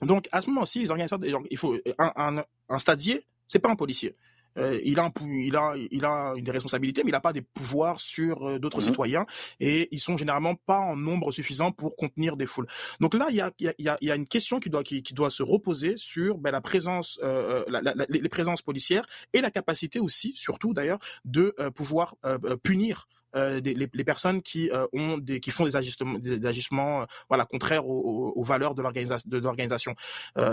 Donc 0.00 0.28
à 0.32 0.40
ce 0.40 0.48
moment-ci, 0.48 0.80
les 0.80 0.90
organisateurs, 0.90 1.42
il 1.50 1.58
faut 1.58 1.76
un, 1.98 2.12
un, 2.16 2.44
un 2.68 2.78
stadier, 2.78 3.24
c'est 3.46 3.58
pas 3.58 3.70
un 3.70 3.76
policier. 3.76 4.16
Euh, 4.58 4.78
il, 4.84 4.98
a 4.98 5.04
un, 5.04 5.12
il, 5.26 5.56
a, 5.56 5.74
il 5.90 6.04
a 6.04 6.34
des 6.36 6.50
responsabilités, 6.50 7.02
mais 7.04 7.10
il 7.10 7.12
n'a 7.12 7.20
pas 7.20 7.32
des 7.32 7.42
pouvoirs 7.42 8.00
sur 8.00 8.48
euh, 8.48 8.58
d'autres 8.58 8.78
mmh 8.78 8.82
citoyens 8.82 9.26
et 9.60 9.88
ils 9.92 10.00
sont 10.00 10.16
généralement 10.16 10.54
pas 10.54 10.78
en 10.78 10.96
nombre 10.96 11.30
suffisant 11.30 11.72
pour 11.72 11.96
contenir 11.96 12.36
des 12.36 12.46
foules. 12.46 12.66
Donc 13.00 13.14
là, 13.14 13.26
il 13.30 13.36
y 13.36 13.40
a, 13.40 13.52
il 13.58 13.72
y 13.78 13.88
a, 13.88 13.96
il 14.00 14.08
y 14.08 14.10
a 14.10 14.16
une 14.16 14.26
question 14.26 14.60
qui 14.60 14.70
doit, 14.70 14.82
qui, 14.82 15.02
qui 15.02 15.14
doit 15.14 15.30
se 15.30 15.42
reposer 15.42 15.94
sur 15.96 16.38
ben, 16.38 16.50
la 16.50 16.60
présence, 16.60 17.18
euh, 17.22 17.64
la, 17.68 17.80
la, 17.80 17.94
les 18.08 18.28
présences 18.28 18.62
policières 18.62 19.06
et 19.32 19.40
la 19.40 19.50
capacité 19.50 20.00
aussi, 20.00 20.32
surtout 20.34 20.74
d'ailleurs, 20.74 20.98
de 21.24 21.54
pouvoir 21.74 22.16
punir 22.62 23.06
euh, 23.34 23.60
des, 23.60 23.72
les, 23.72 23.88
les, 23.90 24.04
personnes 24.04 24.42
qui 24.42 24.70
euh, 24.70 24.86
ont 24.92 25.16
des, 25.16 25.40
qui 25.40 25.50
font 25.50 25.64
des 25.64 25.74
agissements, 25.74 26.18
des 26.18 26.44
agissements 26.46 27.02
euh, 27.02 27.04
voilà 27.30 27.46
contraires 27.46 27.86
aux, 27.86 28.34
aux, 28.36 28.44
valeurs 28.44 28.74
de 28.74 28.82
l'organisation. 28.82 29.26
De 29.30 29.38
l'organisation. 29.38 29.94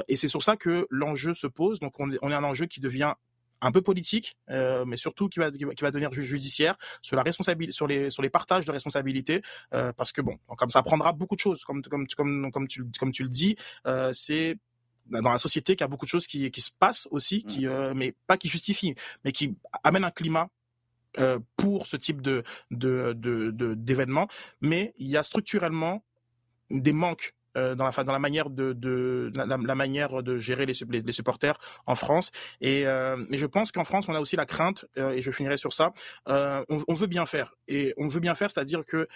et 0.07 0.15
c'est 0.15 0.29
sur 0.29 0.41
ça 0.41 0.55
que 0.55 0.87
l'enjeu 0.89 1.33
se 1.33 1.47
pose. 1.47 1.79
Donc 1.79 1.99
on 1.99 2.11
est, 2.11 2.17
on 2.21 2.31
est 2.31 2.35
un 2.35 2.43
enjeu 2.43 2.67
qui 2.67 2.79
devient 2.79 3.13
un 3.61 3.71
peu 3.71 3.81
politique, 3.81 4.37
euh, 4.49 4.85
mais 4.85 4.97
surtout 4.97 5.29
qui 5.29 5.39
va, 5.39 5.51
qui 5.51 5.65
va, 5.65 5.91
devenir 5.91 6.11
judiciaire 6.13 6.77
sur 7.01 7.15
la 7.15 7.23
responsabilité, 7.23 7.71
sur 7.73 7.87
les 7.87 8.09
sur 8.09 8.21
les 8.21 8.29
partages 8.29 8.65
de 8.65 8.71
responsabilités, 8.71 9.41
euh, 9.73 9.91
parce 9.93 10.11
que 10.11 10.21
bon, 10.21 10.37
comme 10.57 10.69
ça 10.69 10.83
prendra 10.83 11.11
beaucoup 11.11 11.35
de 11.35 11.39
choses, 11.39 11.63
comme 11.63 11.81
comme 11.81 12.07
comme 12.07 12.51
comme 12.51 12.67
tu 12.67 12.85
comme 12.99 13.11
tu 13.11 13.23
le 13.23 13.29
dis, 13.29 13.55
euh, 13.85 14.11
c'est 14.13 14.57
dans 15.09 15.31
la 15.31 15.39
société 15.39 15.75
qu'il 15.75 15.83
y 15.83 15.85
a 15.85 15.87
beaucoup 15.87 16.05
de 16.05 16.09
choses 16.09 16.27
qui 16.27 16.49
qui 16.51 16.61
se 16.61 16.71
passent 16.77 17.07
aussi, 17.11 17.43
qui 17.43 17.67
euh, 17.67 17.93
mais 17.95 18.13
pas 18.27 18.37
qui 18.37 18.47
justifient, 18.49 18.95
mais 19.23 19.31
qui 19.31 19.55
amènent 19.83 20.03
un 20.03 20.11
climat 20.11 20.49
euh, 21.17 21.39
pour 21.57 21.87
ce 21.87 21.97
type 21.97 22.21
de 22.21 22.43
de 22.71 23.13
d'événements, 23.75 24.25
de, 24.27 24.67
mais 24.67 24.93
il 24.97 25.07
y 25.07 25.17
a 25.17 25.23
structurellement 25.23 26.03
des 26.69 26.93
manques 26.93 27.33
euh, 27.59 27.75
dans 27.75 28.13
la 28.13 28.19
manière 28.19 28.49
de, 28.49 29.31
la, 29.35 29.75
manière 29.75 30.23
de 30.23 30.37
gérer 30.37 30.65
les, 30.65 31.11
supporters 31.11 31.57
en 31.85 31.95
France 31.95 32.31
et 32.61 32.85
euh, 32.85 33.17
mais 33.29 33.37
je 33.37 33.45
pense 33.45 33.71
qu'en 33.71 33.83
France 33.83 34.07
on 34.09 34.15
a 34.15 34.19
aussi 34.19 34.35
la 34.35 34.45
crainte 34.45 34.85
euh, 34.97 35.11
et 35.11 35.21
je 35.21 35.31
finirai 35.31 35.57
sur 35.57 35.73
ça 35.73 35.91
on, 36.27 36.93
veut 36.93 37.07
bien 37.07 37.25
faire 37.25 37.55
et 37.67 37.93
on 37.97 38.07
veut 38.07 38.19
bien 38.19 38.35
faire 38.35 38.49
c'est-à-dire 38.53 38.83
que 38.85 39.07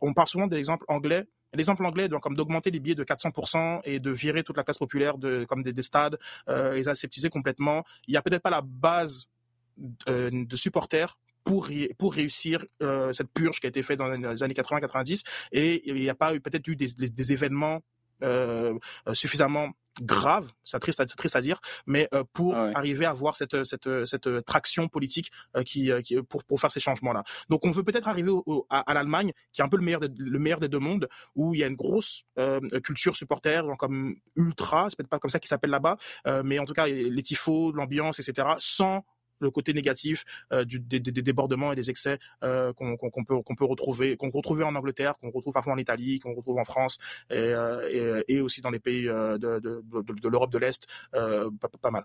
on 0.00 0.12
parle 0.14 0.28
souvent 0.28 0.46
de 0.46 0.56
l'exemple 0.56 0.84
anglais 0.88 1.26
L'exemple 1.54 1.84
anglais, 1.84 2.08
donc, 2.08 2.22
comme 2.22 2.34
d'augmenter 2.34 2.70
les 2.70 2.80
billets 2.80 2.94
de 2.94 3.04
400% 3.04 3.82
et 3.84 4.00
de 4.00 4.10
virer 4.10 4.42
toute 4.42 4.56
la 4.56 4.64
classe 4.64 4.78
populaire 4.78 5.18
de, 5.18 5.44
comme 5.44 5.62
des, 5.62 5.74
des 5.74 5.82
stades, 5.82 6.18
les 6.48 6.88
aseptiser 6.88 7.28
complètement. 7.28 7.84
Il 8.08 8.14
y 8.14 8.16
a 8.16 8.22
peut-être 8.22 8.40
pas 8.40 8.48
la 8.48 8.62
base 8.62 9.28
de 9.76 10.56
supporters 10.56 11.18
pour, 11.44 11.68
pour 11.98 12.14
réussir 12.14 12.64
euh, 12.82 13.12
cette 13.12 13.32
purge 13.32 13.60
qui 13.60 13.66
a 13.66 13.68
été 13.68 13.82
faite 13.82 13.98
dans 13.98 14.08
les 14.08 14.42
années 14.42 14.54
80-90 14.54 15.22
et 15.52 15.88
il 15.88 15.94
n'y 15.94 16.08
a 16.08 16.14
pas 16.14 16.34
eu 16.34 16.40
peut-être 16.40 16.66
eu 16.68 16.76
des, 16.76 16.88
des, 16.88 17.08
des 17.08 17.32
événements 17.32 17.80
euh, 18.22 18.78
suffisamment 19.14 19.70
graves, 20.00 20.50
c'est 20.64 20.78
triste, 20.78 21.00
à, 21.00 21.06
triste 21.06 21.36
à 21.36 21.40
dire, 21.40 21.60
mais 21.86 22.08
euh, 22.14 22.24
pour 22.32 22.54
ah 22.54 22.66
ouais. 22.66 22.72
arriver 22.74 23.04
à 23.04 23.10
avoir 23.10 23.36
cette, 23.36 23.64
cette, 23.64 23.88
cette 24.06 24.44
traction 24.46 24.88
politique 24.88 25.30
euh, 25.56 25.62
qui, 25.62 25.90
euh, 25.90 26.00
qui, 26.00 26.20
pour, 26.22 26.44
pour 26.44 26.60
faire 26.60 26.72
ces 26.72 26.80
changements-là. 26.80 27.24
Donc 27.50 27.64
on 27.66 27.70
veut 27.70 27.82
peut-être 27.82 28.08
arriver 28.08 28.30
au, 28.30 28.42
au, 28.46 28.66
à, 28.70 28.80
à 28.80 28.94
l'Allemagne, 28.94 29.32
qui 29.52 29.60
est 29.60 29.64
un 29.64 29.68
peu 29.68 29.76
le 29.76 29.84
meilleur, 29.84 30.00
des, 30.00 30.08
le 30.16 30.38
meilleur 30.38 30.60
des 30.60 30.68
deux 30.68 30.78
mondes, 30.78 31.08
où 31.34 31.54
il 31.54 31.60
y 31.60 31.64
a 31.64 31.66
une 31.66 31.76
grosse 31.76 32.24
euh, 32.38 32.60
culture 32.82 33.16
supporter, 33.16 33.62
comme 33.78 34.14
ultra, 34.36 34.88
c'est 34.88 34.96
peut-être 34.96 35.10
pas 35.10 35.18
comme 35.18 35.30
ça 35.30 35.38
qu'il 35.38 35.48
s'appelle 35.48 35.70
là-bas, 35.70 35.96
mais 36.44 36.58
en 36.58 36.64
tout 36.64 36.72
cas 36.72 36.86
les 36.86 37.22
tifos, 37.22 37.72
l'ambiance, 37.72 38.18
etc., 38.20 38.48
sans 38.58 39.04
le 39.42 39.50
côté 39.50 39.74
négatif 39.74 40.24
euh, 40.52 40.64
des, 40.64 41.00
débordements 41.00 41.72
et 41.72 41.76
des 41.76 41.90
excès 41.90 42.18
euh, 42.42 42.72
qu'on 42.72 42.96
qu 42.96 43.24
peut, 43.24 43.64
retrouver, 43.64 44.16
qu'on 44.16 44.30
retrouvait 44.30 44.64
en 44.64 44.74
Angleterre, 44.74 45.14
qu'on 45.18 45.30
retrouve 45.30 45.52
parfois 45.52 45.74
en 45.74 45.78
Italie, 45.78 46.18
qu'on 46.20 46.34
retrouve 46.34 46.58
en 46.58 46.64
France 46.64 46.98
et, 47.30 47.34
euh, 47.36 48.22
aussi 48.42 48.60
dans 48.60 48.70
les 48.70 48.78
pays 48.78 49.04
de, 49.04 50.28
l'Europe 50.28 50.50
de 50.50 50.58
l'Est, 50.58 50.86
pas, 51.12 51.68
pas, 51.80 51.90
mal. 51.90 52.04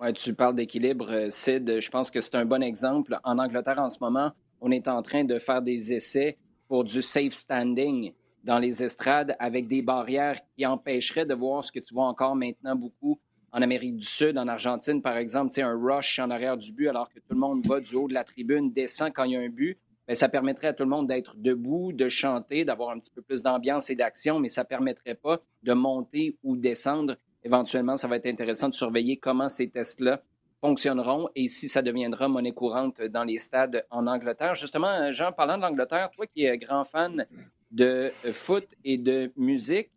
Ouais, 0.00 0.12
tu 0.12 0.34
parles 0.34 0.54
d'équilibre, 0.54 1.28
Sid. 1.30 1.80
Je 1.80 1.90
pense 1.90 2.10
que 2.10 2.20
c'est 2.20 2.34
un 2.34 2.44
bon 2.44 2.62
exemple. 2.62 3.18
En 3.22 3.38
Angleterre, 3.38 3.78
en 3.78 3.90
ce 3.90 3.98
moment, 4.00 4.32
on 4.60 4.70
est 4.70 4.88
en 4.88 5.02
train 5.02 5.24
de 5.24 5.38
faire 5.38 5.62
des 5.62 5.92
essais 5.92 6.38
pour 6.66 6.84
du 6.84 7.02
safe 7.02 7.34
standing 7.34 8.12
dans 8.42 8.58
les 8.58 8.82
estrades 8.82 9.36
avec 9.38 9.68
des 9.68 9.82
barrières 9.82 10.40
qui 10.56 10.66
empêcheraient 10.66 11.26
de 11.26 11.34
voir 11.34 11.64
ce 11.64 11.70
que 11.70 11.78
tu 11.78 11.94
vois 11.94 12.06
encore 12.06 12.34
maintenant 12.34 12.74
beaucoup 12.74 13.20
en 13.52 13.60
Amérique 13.60 13.96
du 13.96 14.04
Sud, 14.04 14.38
en 14.38 14.48
Argentine, 14.48 15.02
par 15.02 15.16
exemple, 15.16 15.52
un 15.60 15.78
rush 15.78 16.18
en 16.18 16.30
arrière 16.30 16.56
du 16.56 16.72
but 16.72 16.88
alors 16.88 17.08
que 17.10 17.18
tout 17.18 17.34
le 17.34 17.38
monde 17.38 17.64
va 17.66 17.80
du 17.80 17.94
haut 17.94 18.08
de 18.08 18.14
la 18.14 18.24
tribune, 18.24 18.72
descend 18.72 19.12
quand 19.12 19.24
il 19.24 19.32
y 19.32 19.36
a 19.36 19.40
un 19.40 19.48
but. 19.48 19.78
Bien, 20.06 20.14
ça 20.14 20.28
permettrait 20.28 20.68
à 20.68 20.72
tout 20.72 20.84
le 20.84 20.88
monde 20.88 21.06
d'être 21.06 21.36
debout, 21.36 21.92
de 21.92 22.08
chanter, 22.08 22.64
d'avoir 22.64 22.90
un 22.90 22.98
petit 22.98 23.10
peu 23.10 23.22
plus 23.22 23.42
d'ambiance 23.42 23.90
et 23.90 23.94
d'action, 23.94 24.40
mais 24.40 24.48
ça 24.48 24.62
ne 24.62 24.66
permettrait 24.66 25.14
pas 25.14 25.40
de 25.62 25.74
monter 25.74 26.36
ou 26.42 26.56
descendre. 26.56 27.16
Éventuellement, 27.44 27.96
ça 27.96 28.08
va 28.08 28.16
être 28.16 28.26
intéressant 28.26 28.68
de 28.68 28.74
surveiller 28.74 29.18
comment 29.18 29.48
ces 29.48 29.68
tests-là 29.68 30.22
fonctionneront 30.60 31.28
et 31.34 31.48
si 31.48 31.68
ça 31.68 31.82
deviendra 31.82 32.28
monnaie 32.28 32.52
courante 32.52 33.02
dans 33.02 33.24
les 33.24 33.36
stades 33.36 33.84
en 33.90 34.06
Angleterre. 34.06 34.54
Justement, 34.54 35.12
Jean, 35.12 35.32
parlant 35.32 35.56
de 35.56 35.62
l'Angleterre, 35.62 36.10
toi 36.10 36.26
qui 36.26 36.44
es 36.44 36.56
grand 36.56 36.84
fan 36.84 37.26
de 37.70 38.12
foot 38.32 38.66
et 38.84 38.96
de 38.96 39.32
musique, 39.36 39.90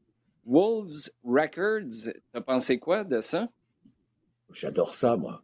Wolves 0.46 1.10
Records, 1.24 2.14
t'as 2.32 2.42
pensé 2.42 2.80
quoi 2.80 3.04
de 3.04 3.20
ça? 3.20 3.50
J'adore 4.52 4.94
ça, 4.94 5.16
moi. 5.18 5.44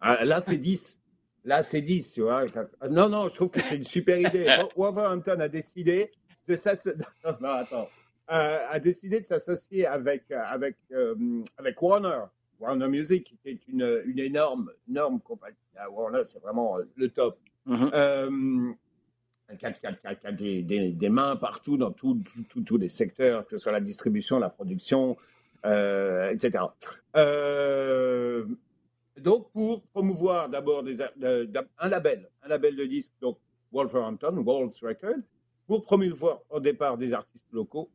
Ah, 0.00 0.24
là, 0.24 0.40
c'est 0.40 0.58
10. 0.58 1.00
Là, 1.44 1.62
c'est 1.62 1.80
10, 1.80 2.12
tu 2.12 2.22
vois. 2.22 2.44
Non, 2.90 3.08
non, 3.08 3.28
je 3.28 3.34
trouve 3.34 3.48
que 3.48 3.60
c'est 3.60 3.76
une 3.76 3.84
super 3.84 4.18
idée. 4.18 4.46
Wolverhampton 4.76 5.40
a 5.40 5.48
décidé 5.48 6.10
de 6.46 6.56
s'associer. 6.56 6.92
Non, 7.40 7.50
attends. 7.50 7.88
Euh, 8.30 8.58
a 8.68 8.80
décidé 8.80 9.20
de 9.20 9.26
s'associer 9.26 9.86
avec, 9.86 10.30
avec, 10.30 10.76
euh, 10.92 11.42
avec 11.58 11.80
Warner. 11.80 12.24
Warner 12.60 12.88
Music, 12.88 13.36
qui 13.42 13.48
est 13.48 13.68
une, 13.68 14.02
une 14.06 14.18
énorme, 14.18 14.70
énorme 14.88 15.20
compagnie. 15.20 15.56
Ah, 15.76 15.90
Warner, 15.90 16.24
c'est 16.24 16.40
vraiment 16.40 16.76
le 16.96 17.08
top. 17.08 17.38
Mm-hmm. 17.66 17.90
euh, 17.94 18.72
qui 19.58 19.66
a, 19.66 20.32
des, 20.32 20.62
des, 20.62 21.08
mains 21.08 21.36
partout 21.36 21.76
dans 21.76 21.90
tous 21.90 22.78
les 22.78 22.88
secteurs, 22.88 23.46
que 23.46 23.56
ce 23.56 23.62
soit 23.62 23.72
la 23.72 23.80
distribution, 23.80 24.38
la 24.38 24.48
production, 24.48 25.16
euh, 25.66 26.30
etc. 26.30 26.64
Euh, 27.16 28.44
donc, 29.18 29.50
pour 29.52 29.82
promouvoir 29.82 30.48
d'abord 30.48 30.84
un 30.84 31.88
label, 31.88 32.28
un 32.42 32.48
label 32.48 32.76
de 32.76 32.84
disques, 32.84 33.14
donc 33.20 33.38
Wolverhampton, 33.72 34.36
World's 34.38 34.82
Record, 34.82 35.16
pour 35.66 35.82
promouvoir 35.82 36.40
au 36.50 36.60
départ 36.60 36.98
des 36.98 37.12
artistes 37.14 37.46
locaux. 37.52 37.90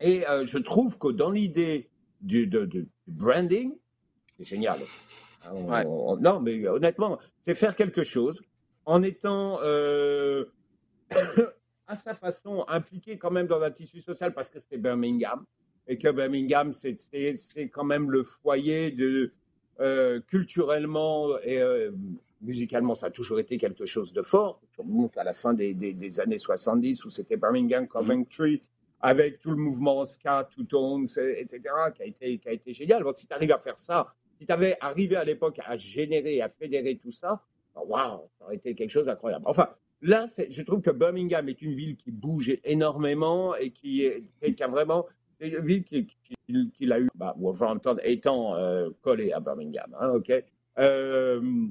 Et 0.00 0.26
euh, 0.28 0.46
je 0.46 0.58
trouve 0.58 0.98
que 0.98 1.08
dans 1.08 1.30
l'idée 1.30 1.88
du, 2.20 2.50
branding, 3.06 3.76
c'est 4.36 4.44
génial. 4.44 4.80
non, 5.52 6.40
mais 6.40 6.66
honnêtement, 6.66 7.18
c'est 7.44 7.54
faire 7.54 7.76
quelque 7.76 8.02
chose 8.02 8.42
en 8.84 9.02
étant 9.02 9.58
à 11.86 11.96
sa 11.96 12.14
façon 12.14 12.64
impliqué 12.68 13.18
quand 13.18 13.30
même 13.30 13.46
dans 13.46 13.60
un 13.60 13.70
tissu 13.70 14.00
social 14.00 14.34
parce 14.34 14.50
que 14.50 14.58
c'est 14.58 14.76
Birmingham 14.76 15.44
et 15.86 15.98
que 15.98 16.10
Birmingham, 16.10 16.72
c'est 16.72 16.96
quand 17.68 17.84
même 17.84 18.10
le 18.10 18.24
foyer 18.24 18.90
de 18.90 19.32
euh, 19.80 20.20
culturellement 20.20 21.38
et 21.44 21.60
euh, 21.60 21.92
musicalement, 22.40 22.94
ça 22.94 23.06
a 23.06 23.10
toujours 23.10 23.38
été 23.38 23.56
quelque 23.58 23.86
chose 23.86 24.12
de 24.12 24.22
fort. 24.22 24.60
On 24.78 24.84
monte 24.84 25.16
à 25.16 25.24
la 25.24 25.32
fin 25.32 25.54
des, 25.54 25.74
des, 25.74 26.20
années 26.20 26.38
70 26.38 27.04
où 27.04 27.10
c'était 27.10 27.36
Birmingham, 27.36 27.86
Coventry, 27.86 28.62
avec 29.00 29.38
tout 29.38 29.50
le 29.50 29.56
mouvement 29.56 30.04
ska, 30.04 30.48
Two 30.50 30.64
Tones, 30.64 31.06
etc., 31.18 31.62
qui 31.94 32.02
a 32.02 32.06
été, 32.06 32.38
qui 32.38 32.48
a 32.48 32.52
été 32.52 32.72
génial. 32.72 33.02
Bon, 33.02 33.12
si 33.14 33.26
tu 33.26 33.34
arrives 33.34 33.52
à 33.52 33.58
faire 33.58 33.78
ça, 33.78 34.14
si 34.38 34.46
tu 34.46 34.52
avais 34.52 34.76
arrivé 34.80 35.16
à 35.16 35.24
l'époque 35.24 35.60
à 35.64 35.76
générer, 35.76 36.40
à 36.40 36.48
fédérer 36.48 36.96
tout 36.96 37.12
ça, 37.12 37.42
waouh, 37.74 38.28
ça 38.38 38.44
aurait 38.44 38.56
été 38.56 38.74
quelque 38.74 38.90
chose 38.90 39.06
d'incroyable. 39.06 39.44
Enfin, 39.46 39.68
Là, 40.02 40.28
je 40.50 40.62
trouve 40.62 40.82
que 40.82 40.90
Birmingham 40.90 41.48
est 41.48 41.62
une 41.62 41.74
ville 41.74 41.96
qui 41.96 42.10
bouge 42.10 42.52
énormément 42.64 43.56
et 43.56 43.70
qui, 43.70 44.06
a 44.06 44.68
vraiment 44.68 45.06
une 45.40 45.58
ville 45.60 45.84
qui, 45.84 46.06
qui, 46.06 46.92
a 46.92 47.00
eu, 47.00 47.08
bah, 47.14 47.34
Wolverhampton 47.38 47.96
étant 48.02 48.56
euh, 48.56 48.90
collé 49.00 49.32
à 49.32 49.40
Birmingham, 49.40 49.94
hein, 49.98 50.10
ok. 50.10 50.32
Euh, 50.78 51.66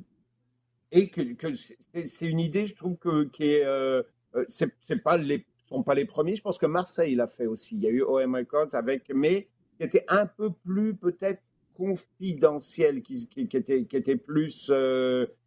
et 0.92 1.10
que, 1.10 1.54
c'est 1.54 2.26
une 2.26 2.40
idée, 2.40 2.68
je 2.68 2.76
trouve 2.76 2.98
qui 3.32 3.44
est, 3.44 3.66
euh, 3.66 4.02
c'est 4.48 4.72
pas 5.04 5.20
sont 5.68 5.84
pas 5.84 5.96
les 5.96 6.06
premiers. 6.06 6.36
Je 6.36 6.42
pense 6.42 6.58
que 6.58 6.66
Marseille 6.66 7.16
l'a 7.16 7.28
fait 7.28 7.48
aussi. 7.48 7.76
Il 7.76 7.84
y 7.84 7.88
a 7.88 7.92
eu 7.92 8.02
OM 8.02 8.36
Records 8.36 8.74
avec, 8.74 9.12
mais 9.14 9.48
qui 9.78 9.84
était 9.84 10.06
un 10.08 10.26
peu 10.26 10.52
plus 10.52 10.96
peut-être 10.96 11.42
confidentiel, 11.76 13.02
qui, 13.02 13.28
était, 13.38 13.86
qui 13.86 13.98
était 13.98 14.16
plus 14.16 14.72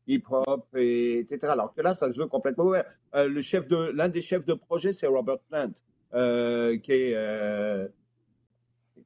hip-hop, 0.09 0.67
et, 0.75 1.21
etc. 1.21 1.53
Alors 1.53 1.73
que 1.75 1.83
là, 1.83 1.95
ça 1.95 2.13
se 2.13 2.19
veut 2.19 2.27
complètement 2.27 2.65
ouvert. 2.65 2.85
Euh, 3.15 3.29
le 3.29 3.41
chef 3.41 3.69
de, 3.69 3.77
l'un 3.77 4.09
des 4.09 4.23
chefs 4.23 4.45
de 4.45 4.55
projet, 4.55 4.93
c'est 4.93 5.07
Robert 5.07 5.39
Plant, 5.51 5.71
euh, 6.15 6.77
qui, 6.79 6.93
est, 6.93 7.15
euh, 7.15 7.87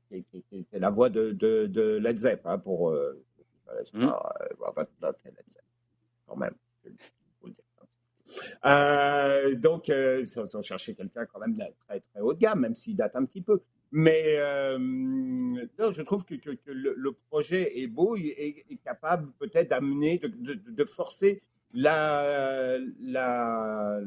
qui, 0.08 0.24
qui, 0.24 0.66
est, 0.72 0.78
la 0.78 0.90
voix 0.90 1.10
de, 1.10 1.32
de, 1.32 1.66
de 1.66 1.96
Led 1.96 2.18
Zepp, 2.18 2.46
hein, 2.46 2.58
pour 2.58 2.92
mmh. 2.92 4.12
Robert 4.60 4.86
Plant 4.98 5.12
et 5.24 5.28
Led 5.28 5.48
Zepp, 5.48 5.64
quand 6.26 6.36
même. 6.36 6.54
Donc, 9.60 9.88
ils 9.88 10.38
ont 10.38 10.62
cherché 10.62 10.94
quelqu'un 10.94 11.26
quand 11.26 11.40
même 11.40 11.56
très, 11.86 12.00
très 12.00 12.20
haut 12.20 12.32
de 12.32 12.38
gamme, 12.38 12.60
même 12.60 12.74
s'il 12.74 12.96
date 12.96 13.16
un 13.16 13.24
petit 13.24 13.42
peu. 13.42 13.60
Mais 13.92 14.36
euh, 14.38 14.78
je 14.78 16.02
trouve 16.02 16.24
que, 16.24 16.34
le, 16.66 17.12
projet 17.28 17.78
est 17.78 17.86
beau 17.86 18.16
et 18.16 18.64
est, 18.70 18.76
capable 18.82 19.30
peut-être 19.38 19.68
d'amener, 19.68 20.18
de, 20.18 20.84
forcer 20.84 21.42
la, 21.74 22.78
la, 23.00 24.00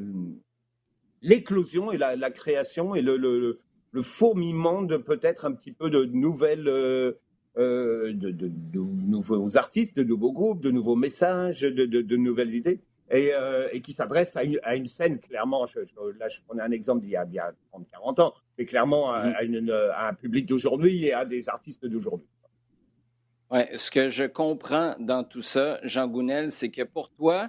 l'éclosion 1.22 1.92
et 1.92 1.98
la, 1.98 2.30
création 2.30 2.96
et 2.96 3.02
le, 3.02 3.16
le, 3.16 3.60
le 3.92 4.02
fourmillement 4.02 4.82
de 4.82 4.96
peut-être 4.96 5.44
un 5.44 5.52
petit 5.52 5.72
peu 5.72 5.88
de 5.88 6.04
nouvelles, 6.04 6.68
euh, 6.68 7.12
euh, 7.56 8.12
de, 8.12 8.30
de, 8.30 8.50
nouveaux 8.78 9.56
artistes, 9.56 9.96
de 9.96 10.02
nouveaux 10.02 10.32
groupes, 10.32 10.60
de 10.60 10.70
nouveaux 10.70 10.96
messages, 10.96 11.60
de, 11.62 12.16
nouvelles 12.16 12.54
idées. 12.54 12.80
Et, 13.08 13.30
et, 13.72 13.80
qui 13.82 13.92
s'adresse 13.92 14.36
à 14.36 14.42
une, 14.42 14.58
à 14.64 14.74
une, 14.74 14.86
scène, 14.86 15.20
clairement, 15.20 15.64
là 16.18 16.26
je 16.26 16.40
prenais 16.44 16.62
un 16.62 16.72
exemple 16.72 17.02
d'il 17.02 17.10
y 17.10 17.16
a, 17.16 17.24
y 17.24 17.38
a 17.38 17.52
30-40 17.72 18.20
ans, 18.20 18.34
mais 18.58 18.64
clairement 18.64 19.12
à, 19.12 19.28
mmh. 19.44 19.70
à, 19.94 20.08
un 20.08 20.14
public 20.14 20.46
d'aujourd'hui 20.46 21.04
et 21.04 21.12
à 21.12 21.24
des 21.24 21.48
artistes 21.48 21.86
d'aujourd'hui. 21.86 22.26
Oui, 23.52 23.60
ce 23.76 23.92
que 23.92 24.08
je 24.08 24.24
comprends 24.24 24.96
dans 24.98 25.22
tout 25.22 25.42
ça, 25.42 25.78
Jean 25.84 26.08
Gounel, 26.08 26.50
c'est 26.50 26.70
que 26.70 26.82
pour 26.82 27.10
toi, 27.10 27.48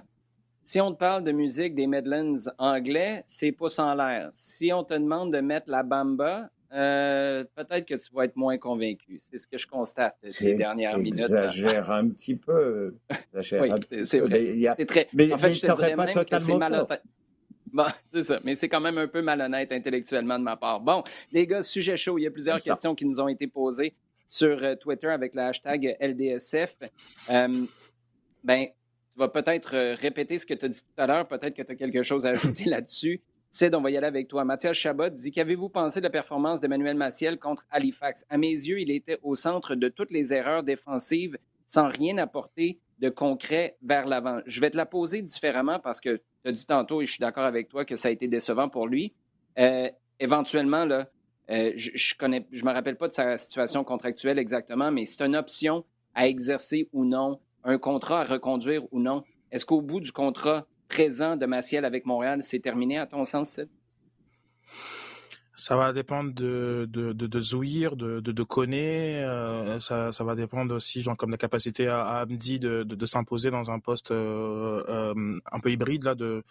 si 0.62 0.80
on 0.80 0.92
te 0.92 0.98
parle 0.98 1.24
de 1.24 1.32
musique 1.32 1.74
des 1.74 1.86
Midlands 1.86 2.52
anglais, 2.58 3.22
c'est 3.24 3.52
pas 3.52 3.68
sans 3.68 3.94
l'air. 3.94 4.28
Si 4.32 4.72
on 4.72 4.84
te 4.84 4.94
demande 4.94 5.32
de 5.32 5.40
mettre 5.40 5.70
la 5.70 5.82
bamba, 5.82 6.50
euh, 6.72 7.44
peut-être 7.54 7.86
que 7.86 7.94
tu 7.94 8.12
vas 8.12 8.24
être 8.24 8.36
moins 8.36 8.58
convaincu. 8.58 9.18
C'est 9.18 9.38
ce 9.38 9.48
que 9.48 9.56
je 9.56 9.66
constate 9.66 10.16
ces 10.30 10.54
dernières 10.54 10.98
minutes. 10.98 11.16
J'exagère 11.16 11.90
un 11.90 12.08
petit 12.08 12.36
peu. 12.36 12.94
oui, 13.34 13.72
c'est 14.04 14.20
vrai. 14.20 14.84
très... 14.86 15.08
Mais, 15.14 15.32
en 15.32 15.38
fait, 15.38 15.54
je 15.54 15.60
te 15.60 15.74
dirais 15.74 15.96
même 15.96 16.24
que 16.24 16.38
c'est 16.38 16.56
malhonnête. 16.56 17.02
Bon, 17.72 17.84
c'est 18.12 18.22
ça. 18.22 18.40
Mais 18.44 18.54
c'est 18.54 18.68
quand 18.68 18.80
même 18.80 18.98
un 18.98 19.08
peu 19.08 19.22
malhonnête 19.22 19.72
intellectuellement 19.72 20.38
de 20.38 20.44
ma 20.44 20.56
part. 20.56 20.80
Bon, 20.80 21.02
les 21.32 21.46
gars, 21.46 21.62
sujet 21.62 21.96
chaud. 21.96 22.18
Il 22.18 22.22
y 22.22 22.26
a 22.26 22.30
plusieurs 22.30 22.60
questions 22.60 22.94
qui 22.94 23.04
nous 23.04 23.20
ont 23.20 23.28
été 23.28 23.46
posées 23.46 23.94
sur 24.26 24.62
euh, 24.62 24.74
Twitter 24.74 25.08
avec 25.08 25.34
le 25.34 25.42
hashtag 25.42 25.96
LDSF. 26.00 26.76
Euh, 27.30 27.64
ben, 28.44 28.66
tu 29.10 29.18
vas 29.18 29.28
peut-être 29.28 29.94
répéter 29.94 30.36
ce 30.38 30.44
que 30.44 30.54
tu 30.54 30.66
as 30.66 30.68
dit 30.68 30.80
tout 30.80 31.02
à 31.02 31.06
l'heure. 31.06 31.26
Peut-être 31.26 31.54
que 31.54 31.62
tu 31.62 31.72
as 31.72 31.76
quelque 31.76 32.02
chose 32.02 32.26
à 32.26 32.30
ajouter 32.30 32.64
là-dessus. 32.66 33.22
Sid, 33.50 33.74
on 33.74 33.80
va 33.80 33.90
y 33.90 33.96
aller 33.96 34.06
avec 34.06 34.28
toi. 34.28 34.44
Mathias 34.44 34.76
Chabot 34.76 35.08
dit 35.08 35.30
Qu'avez-vous 35.30 35.70
pensé 35.70 36.00
de 36.00 36.04
la 36.04 36.10
performance 36.10 36.60
d'Emmanuel 36.60 36.96
Maciel 36.96 37.38
contre 37.38 37.66
Halifax? 37.70 38.26
À 38.28 38.36
mes 38.36 38.50
yeux, 38.50 38.80
il 38.80 38.90
était 38.90 39.18
au 39.22 39.34
centre 39.36 39.74
de 39.74 39.88
toutes 39.88 40.10
les 40.10 40.34
erreurs 40.34 40.62
défensives 40.62 41.38
sans 41.64 41.88
rien 41.88 42.18
apporter 42.18 42.78
de 42.98 43.08
concret 43.08 43.78
vers 43.82 44.06
l'avant. 44.06 44.40
Je 44.44 44.60
vais 44.60 44.70
te 44.70 44.76
la 44.76 44.84
poser 44.84 45.22
différemment 45.22 45.78
parce 45.78 46.00
que 46.00 46.16
tu 46.16 46.48
as 46.48 46.52
dit 46.52 46.66
tantôt, 46.66 47.00
et 47.00 47.06
je 47.06 47.12
suis 47.12 47.20
d'accord 47.20 47.44
avec 47.44 47.68
toi, 47.68 47.84
que 47.86 47.96
ça 47.96 48.08
a 48.08 48.10
été 48.10 48.28
décevant 48.28 48.68
pour 48.68 48.86
lui. 48.86 49.14
Euh, 49.58 49.88
éventuellement, 50.20 50.86
euh, 50.90 51.72
je, 51.74 51.90
je 51.94 52.64
me 52.64 52.72
rappelle 52.72 52.96
pas 52.96 53.08
de 53.08 53.14
sa 53.14 53.36
situation 53.38 53.82
contractuelle 53.82 54.38
exactement, 54.38 54.90
mais 54.90 55.06
c'est 55.06 55.24
une 55.24 55.36
option 55.36 55.84
à 56.14 56.28
exercer 56.28 56.88
ou 56.92 57.04
non, 57.04 57.40
un 57.64 57.78
contrat 57.78 58.22
à 58.22 58.24
reconduire 58.24 58.82
ou 58.92 59.00
non. 59.00 59.22
Est-ce 59.52 59.64
qu'au 59.64 59.80
bout 59.80 60.00
du 60.00 60.12
contrat 60.12 60.66
présent 60.88 61.36
de 61.36 61.46
Maciel 61.46 61.84
avec 61.84 62.06
Montréal, 62.06 62.42
c'est 62.42 62.60
terminé 62.60 62.98
à 62.98 63.06
ton 63.06 63.24
sens? 63.24 63.60
Ça 65.54 65.76
va 65.76 65.92
dépendre 65.92 66.32
de, 66.32 66.86
de, 66.88 67.12
de, 67.12 67.26
de 67.26 67.40
Zouir, 67.40 67.96
de, 67.96 68.20
de. 68.20 68.46
Euh, 68.62 69.80
ça, 69.80 70.12
ça 70.12 70.24
va 70.24 70.36
dépendre 70.36 70.74
aussi, 70.74 71.02
genre, 71.02 71.16
comme 71.16 71.30
la 71.30 71.36
capacité 71.36 71.88
à, 71.88 72.00
à 72.04 72.22
Amdi 72.22 72.60
de, 72.60 72.84
de, 72.84 72.94
de 72.94 73.06
s'imposer 73.06 73.50
dans 73.50 73.70
un 73.70 73.80
poste 73.80 74.12
euh, 74.12 74.84
euh, 74.88 75.40
un 75.50 75.60
peu 75.60 75.72
hybride, 75.72 76.04
là, 76.04 76.14
de, 76.14 76.44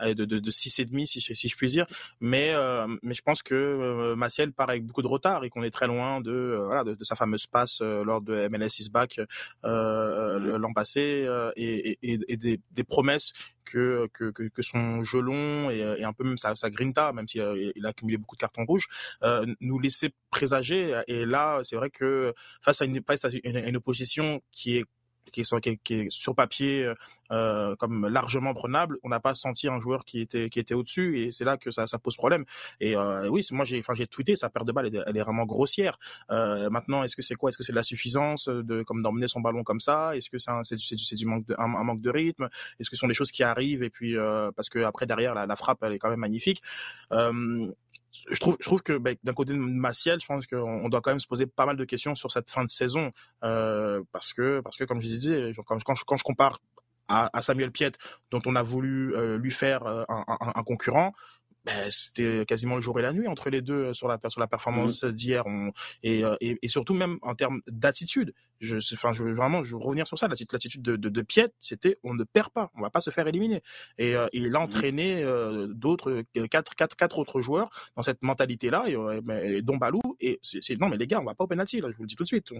de, 0.00 0.24
de, 0.24 0.38
de 0.38 0.50
6,5 0.50 1.06
si, 1.06 1.20
si 1.20 1.48
je 1.48 1.56
puis 1.56 1.68
dire. 1.68 1.86
Mais, 2.20 2.54
mais 3.02 3.14
je 3.14 3.22
pense 3.22 3.42
que 3.42 4.14
Maciel 4.14 4.52
part 4.52 4.70
avec 4.70 4.84
beaucoup 4.84 5.02
de 5.02 5.08
retard 5.08 5.44
et 5.44 5.50
qu'on 5.50 5.62
est 5.62 5.70
très 5.70 5.86
loin 5.86 6.20
de, 6.20 6.60
voilà, 6.66 6.84
de, 6.84 7.04
sa 7.04 7.16
fameuse 7.16 7.46
passe 7.46 7.80
lors 7.80 8.20
de 8.20 8.48
MLS 8.48 8.78
is 8.80 8.90
back 8.90 9.20
l'an 9.62 10.72
passé 10.72 11.26
et, 11.56 11.98
et, 12.02 12.18
et 12.28 12.36
des, 12.36 12.60
des, 12.70 12.84
promesses 12.84 13.32
que, 13.64 14.08
que, 14.12 14.30
que, 14.30 14.62
son 14.62 15.02
gelon 15.02 15.70
et, 15.70 15.78
et, 15.98 16.04
un 16.04 16.12
peu 16.12 16.24
même 16.24 16.38
sa, 16.38 16.54
sa 16.54 16.70
grinta, 16.70 17.12
même 17.12 17.28
s'il 17.28 17.42
a, 17.42 17.52
il 17.54 17.86
a 17.86 17.90
accumulé 17.90 18.16
beaucoup 18.16 18.36
de 18.36 18.40
cartons 18.40 18.64
rouges, 18.64 18.88
euh, 19.22 19.46
nous 19.60 19.78
laissaient 19.78 20.12
présager. 20.30 21.00
Et 21.06 21.26
là, 21.26 21.60
c'est 21.64 21.76
vrai 21.76 21.90
que 21.90 22.34
face 22.62 22.82
à 22.82 22.84
une, 22.84 23.02
face 23.06 23.24
à 23.24 23.28
une, 23.44 23.56
une 23.56 23.76
opposition 23.76 24.40
qui 24.52 24.78
est 24.78 24.84
qui 25.30 25.42
est, 25.42 25.76
qui, 25.82 25.94
est, 25.94 26.06
sur 26.10 26.34
papier 26.34 26.92
euh, 27.30 27.76
comme 27.76 28.06
largement 28.08 28.54
prenable, 28.54 28.98
on 29.02 29.10
n'a 29.10 29.20
pas 29.20 29.34
senti 29.34 29.68
un 29.68 29.80
joueur 29.80 30.04
qui 30.04 30.20
était 30.20 30.48
qui 30.48 30.58
était 30.60 30.74
au-dessus 30.74 31.20
et 31.20 31.30
c'est 31.30 31.44
là 31.44 31.56
que 31.58 31.70
ça, 31.70 31.86
ça 31.86 31.98
pose 31.98 32.16
problème. 32.16 32.44
Et 32.80 32.96
euh, 32.96 33.28
oui, 33.28 33.46
moi 33.52 33.64
j'ai 33.64 33.78
enfin 33.78 33.94
j'ai 33.94 34.06
tweeté 34.06 34.34
sa 34.36 34.48
perte 34.48 34.66
de 34.66 34.72
balle, 34.72 34.86
elle 34.86 35.04
elle 35.06 35.16
est 35.16 35.22
vraiment 35.22 35.44
grossière. 35.44 35.98
Euh, 36.30 36.70
maintenant, 36.70 37.02
est-ce 37.02 37.16
que 37.16 37.22
c'est 37.22 37.34
quoi? 37.34 37.50
Est-ce 37.50 37.58
que 37.58 37.64
c'est 37.64 37.72
de 37.72 37.76
la 37.76 37.82
suffisance 37.82 38.48
de 38.48 38.82
comme 38.82 39.02
d'emmener 39.02 39.28
son 39.28 39.40
ballon 39.40 39.62
comme 39.62 39.80
ça? 39.80 40.16
Est-ce 40.16 40.30
que 40.30 40.38
c'est 40.38 40.78
c'est 40.78 41.16
du 41.16 41.26
manque 41.26 41.46
de, 41.46 41.54
un, 41.58 41.66
manque 41.66 42.00
de 42.00 42.10
rythme? 42.10 42.48
Est-ce 42.80 42.88
que 42.88 42.96
ce 42.96 43.00
sont 43.00 43.08
des 43.08 43.14
choses 43.14 43.30
qui 43.30 43.42
arrivent 43.42 43.82
et 43.82 43.90
puis 43.90 44.16
euh, 44.16 44.50
parce 44.52 44.68
que 44.68 44.78
après 44.80 45.06
derrière 45.06 45.34
la, 45.34 45.46
la, 45.46 45.56
frappe 45.56 45.82
elle 45.82 45.92
est 45.92 45.98
quand 45.98 46.10
même 46.10 46.20
magnifique. 46.20 46.62
Je 48.12 48.40
trouve, 48.40 48.82
que 48.82 48.96
ben, 48.96 49.16
d'un 49.22 49.32
côté 49.32 49.52
de 49.52 49.58
Maciel, 49.58 50.18
je 50.20 50.26
pense 50.26 50.46
qu'on 50.46 50.88
doit 50.88 51.00
quand 51.00 51.10
même 51.10 51.20
se 51.20 51.26
poser 51.26 51.46
pas 51.46 51.66
mal 51.66 51.76
de 51.76 51.84
questions 51.84 52.14
sur 52.14 52.30
cette 52.30 52.50
fin 52.50 52.64
de 52.64 52.68
saison 52.68 53.12
euh, 53.44 54.02
parce 54.12 54.32
que, 54.32 54.60
parce 54.60 54.76
que 54.76 54.84
comme 54.84 55.00
je 55.00 55.08
disais, 55.08 55.52
quand, 55.66 55.82
quand, 55.82 56.16
je 56.16 56.22
compare 56.24 56.58
à, 57.08 57.42
Samuel 57.42 57.70
Piet, 57.70 57.92
dont 58.30 58.40
on 58.46 58.56
a 58.56 58.62
voulu 58.62 59.14
euh, 59.14 59.38
lui 59.38 59.50
faire 59.50 59.86
euh, 59.86 60.04
un 60.08 60.62
concurrent, 60.62 61.14
ben, 61.64 61.90
c'était 61.90 62.44
quasiment 62.46 62.76
le 62.76 62.80
jour 62.80 62.98
et 62.98 63.02
la 63.02 63.12
nuit 63.12 63.28
entre 63.28 63.50
les 63.50 63.60
deux 63.60 63.92
sur 63.94 64.08
la 64.08 64.18
sur 64.28 64.40
la 64.40 64.46
performance 64.46 65.02
mmh. 65.02 65.12
d'hier. 65.12 65.44
Et, 66.02 66.22
et, 66.40 66.58
et 66.62 66.68
surtout 66.68 66.94
même 66.94 67.18
en 67.22 67.34
termes 67.34 67.60
d'attitude. 67.66 68.34
Je 68.60 68.76
enfin 68.94 69.12
je 69.12 69.22
vraiment 69.22 69.62
je 69.62 69.76
veux 69.76 69.82
revenir 69.82 70.06
sur 70.06 70.18
ça. 70.18 70.28
L'attitude 70.28 70.82
de, 70.82 70.96
de, 70.96 71.08
de 71.08 71.22
Piet 71.22 71.52
c'était 71.60 71.98
on 72.02 72.14
ne 72.14 72.24
perd 72.24 72.50
pas 72.50 72.70
on 72.74 72.82
va 72.82 72.90
pas 72.90 73.00
se 73.00 73.10
faire 73.10 73.26
éliminer. 73.26 73.62
Et 73.98 74.14
euh, 74.16 74.26
il 74.32 74.54
a 74.54 74.58
mmh. 74.58 74.62
entraîné 74.62 75.22
euh, 75.22 75.66
d'autres 75.68 76.22
quatre, 76.50 76.74
quatre 76.74 76.96
quatre 76.96 77.18
autres 77.18 77.40
joueurs 77.40 77.70
dans 77.96 78.02
cette 78.02 78.22
mentalité 78.22 78.70
là 78.70 78.84
et, 78.86 78.96
et 79.56 79.62
dont 79.62 79.76
Balou 79.76 80.00
et 80.20 80.38
c'est 80.42 80.78
non 80.78 80.88
mais 80.88 80.96
les 80.96 81.06
gars 81.06 81.20
on 81.20 81.24
va 81.24 81.34
pas 81.34 81.44
au 81.44 81.48
penalty 81.48 81.80
là 81.80 81.90
je 81.90 81.96
vous 81.96 82.02
le 82.04 82.08
dis 82.08 82.16
tout 82.16 82.24
de 82.24 82.28
suite. 82.28 82.52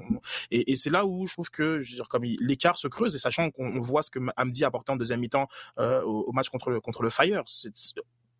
Et, 0.50 0.72
et 0.72 0.76
c'est 0.76 0.90
là 0.90 1.04
où 1.06 1.26
je 1.26 1.32
trouve 1.32 1.50
que 1.50 1.80
je 1.80 1.90
veux 1.90 1.96
dire 1.96 2.08
comme 2.08 2.24
l'écart 2.24 2.78
se 2.78 2.88
creuse 2.88 3.16
et 3.16 3.18
sachant 3.18 3.50
qu'on 3.50 3.80
voit 3.80 4.02
ce 4.02 4.10
que 4.10 4.18
Amdi 4.36 4.64
a 4.64 4.68
apporté 4.68 4.92
en 4.92 4.96
deuxième 4.96 5.20
mi-temps 5.20 5.48
euh, 5.78 6.02
au, 6.02 6.24
au, 6.24 6.32
match 6.32 6.48
contre 6.48 6.70
le 6.70 6.80
contre 6.80 7.02
le 7.02 7.10
Fire 7.10 7.42
c'est 7.46 7.72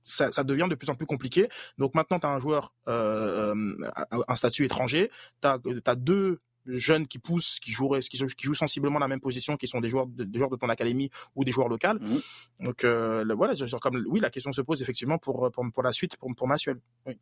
ça, 0.09 0.32
ça, 0.32 0.44
devient 0.44 0.66
de 0.68 0.74
plus 0.74 0.90
en 0.90 0.94
plus 0.94 1.06
compliqué. 1.06 1.48
Donc 1.78 1.94
maintenant, 1.94 2.18
tu 2.18 2.26
as 2.26 2.30
un 2.30 2.38
joueur, 2.38 2.72
euh, 2.88 3.54
euh, 3.54 4.22
un 4.26 4.36
statut 4.36 4.64
étranger, 4.64 5.11
tu 5.42 5.48
as, 5.48 5.59
as, 5.86 5.94
deux 5.94 6.40
jeunes 6.66 7.06
qui 7.06 7.18
poussent, 7.18 7.59
qui 7.61 7.72
jouent, 7.72 7.94
qui, 8.00 8.18
qui 8.18 8.46
jouent 8.46 8.54
sensiblement 8.54 8.98
la 8.98 9.09
même 9.09 9.20
position, 9.20 9.56
qui 9.56 9.66
sont 9.66 9.80
des 9.80 9.88
joueurs 9.88 10.06
de, 10.06 10.24
des 10.24 10.38
joueurs 10.38 10.50
de 10.50 10.56
ton 10.56 10.68
académie 10.68 11.11
ou 11.34 11.44
des 11.44 11.52
joueurs 11.52 11.68
locaux. 11.68 11.94
Mmh. 11.94 12.64
Donc 12.64 12.84
euh, 12.84 13.24
voilà, 13.36 13.54
comme 13.80 14.04
oui, 14.09 14.20
la 14.20 14.30
question 14.30 14.52
se 14.52 14.61
pose 14.61 14.82
effectivement 14.82 15.18
pour 15.18 15.50
pour, 15.52 15.64
pour 15.72 15.82
la 15.82 15.92
suite 15.92 16.16
pour 16.16 16.34
pour 16.34 16.46
Massuel. 16.46 16.78
Oui. 17.06 17.18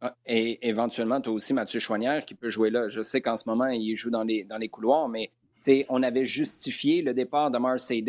Ah, 0.00 0.14
et 0.26 0.68
éventuellement, 0.68 1.18
tu 1.18 1.30
as 1.30 1.32
aussi 1.32 1.54
Mathieu 1.54 1.80
Choignard 1.80 2.26
qui 2.26 2.34
peut 2.34 2.50
jouer 2.50 2.68
là. 2.68 2.88
Je 2.88 3.00
sais 3.00 3.22
qu'en 3.22 3.38
ce 3.38 3.48
moment, 3.48 3.68
il 3.68 3.96
joue 3.96 4.10
dans 4.10 4.22
les, 4.22 4.44
dans 4.44 4.58
les 4.58 4.68
couloirs, 4.68 5.08
mais 5.08 5.32
on 5.88 6.02
avait 6.02 6.24
justifié 6.24 7.02
le 7.02 7.14
départ 7.14 7.50
de 7.50 7.58
Marseille 7.58 8.04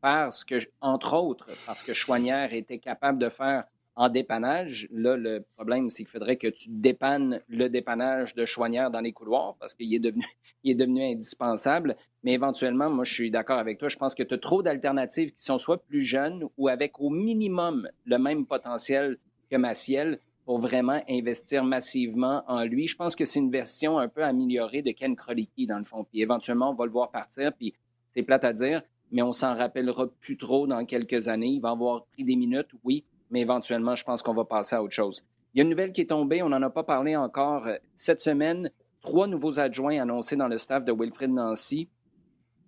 parce 0.00 0.44
que, 0.44 0.56
entre 0.80 1.16
autres, 1.16 1.48
parce 1.66 1.82
que 1.82 1.92
Chouanière 1.92 2.52
était 2.54 2.78
capable 2.78 3.18
de 3.18 3.28
faire 3.28 3.64
en 3.96 4.08
dépannage. 4.08 4.88
Là, 4.92 5.16
le 5.16 5.44
problème, 5.56 5.90
c'est 5.90 6.04
qu'il 6.04 6.10
faudrait 6.10 6.36
que 6.36 6.46
tu 6.46 6.68
dépannes 6.70 7.40
le 7.48 7.68
dépannage 7.68 8.34
de 8.34 8.44
Chouanière 8.46 8.90
dans 8.90 9.00
les 9.00 9.12
couloirs 9.12 9.56
parce 9.58 9.74
qu'il 9.74 9.92
est 9.92 9.98
devenu, 9.98 10.24
il 10.64 10.72
est 10.72 10.74
devenu 10.74 11.02
indispensable. 11.02 11.96
Mais 12.22 12.32
éventuellement, 12.32 12.88
moi, 12.88 13.04
je 13.04 13.12
suis 13.12 13.30
d'accord 13.30 13.58
avec 13.58 13.78
toi. 13.78 13.88
Je 13.88 13.96
pense 13.96 14.14
que 14.14 14.22
tu 14.22 14.34
as 14.34 14.38
trop 14.38 14.62
d'alternatives 14.62 15.32
qui 15.32 15.42
sont 15.42 15.58
soit 15.58 15.82
plus 15.84 16.02
jeunes 16.02 16.44
ou 16.56 16.68
avec 16.68 17.00
au 17.00 17.10
minimum 17.10 17.88
le 18.04 18.18
même 18.18 18.46
potentiel 18.46 19.18
que 19.50 19.56
Maciel 19.56 20.18
pour 20.50 20.58
vraiment 20.58 21.00
investir 21.08 21.62
massivement 21.62 22.42
en 22.48 22.64
lui. 22.64 22.88
Je 22.88 22.96
pense 22.96 23.14
que 23.14 23.24
c'est 23.24 23.38
une 23.38 23.52
version 23.52 24.00
un 24.00 24.08
peu 24.08 24.24
améliorée 24.24 24.82
de 24.82 24.90
Ken 24.90 25.14
Krolicki, 25.14 25.68
dans 25.68 25.78
le 25.78 25.84
fond. 25.84 26.02
Puis 26.02 26.22
éventuellement, 26.22 26.70
on 26.70 26.74
va 26.74 26.86
le 26.86 26.90
voir 26.90 27.12
partir, 27.12 27.52
puis 27.52 27.72
c'est 28.10 28.24
plate 28.24 28.42
à 28.42 28.52
dire, 28.52 28.82
mais 29.12 29.22
on 29.22 29.32
s'en 29.32 29.54
rappellera 29.54 30.08
plus 30.08 30.36
trop 30.36 30.66
dans 30.66 30.84
quelques 30.84 31.28
années. 31.28 31.50
Il 31.50 31.60
va 31.60 31.70
avoir 31.70 32.04
pris 32.06 32.24
des 32.24 32.34
minutes, 32.34 32.66
oui, 32.82 33.04
mais 33.30 33.42
éventuellement, 33.42 33.94
je 33.94 34.02
pense 34.02 34.22
qu'on 34.22 34.34
va 34.34 34.44
passer 34.44 34.74
à 34.74 34.82
autre 34.82 34.92
chose. 34.92 35.24
Il 35.54 35.58
y 35.58 35.60
a 35.60 35.62
une 35.62 35.70
nouvelle 35.70 35.92
qui 35.92 36.00
est 36.00 36.06
tombée, 36.06 36.42
on 36.42 36.48
n'en 36.48 36.62
a 36.62 36.70
pas 36.70 36.82
parlé 36.82 37.14
encore 37.14 37.68
cette 37.94 38.20
semaine. 38.20 38.72
Trois 39.02 39.28
nouveaux 39.28 39.60
adjoints 39.60 40.02
annoncés 40.02 40.34
dans 40.34 40.48
le 40.48 40.58
staff 40.58 40.84
de 40.84 40.92
Wilfrid 40.92 41.30
Nancy. 41.30 41.88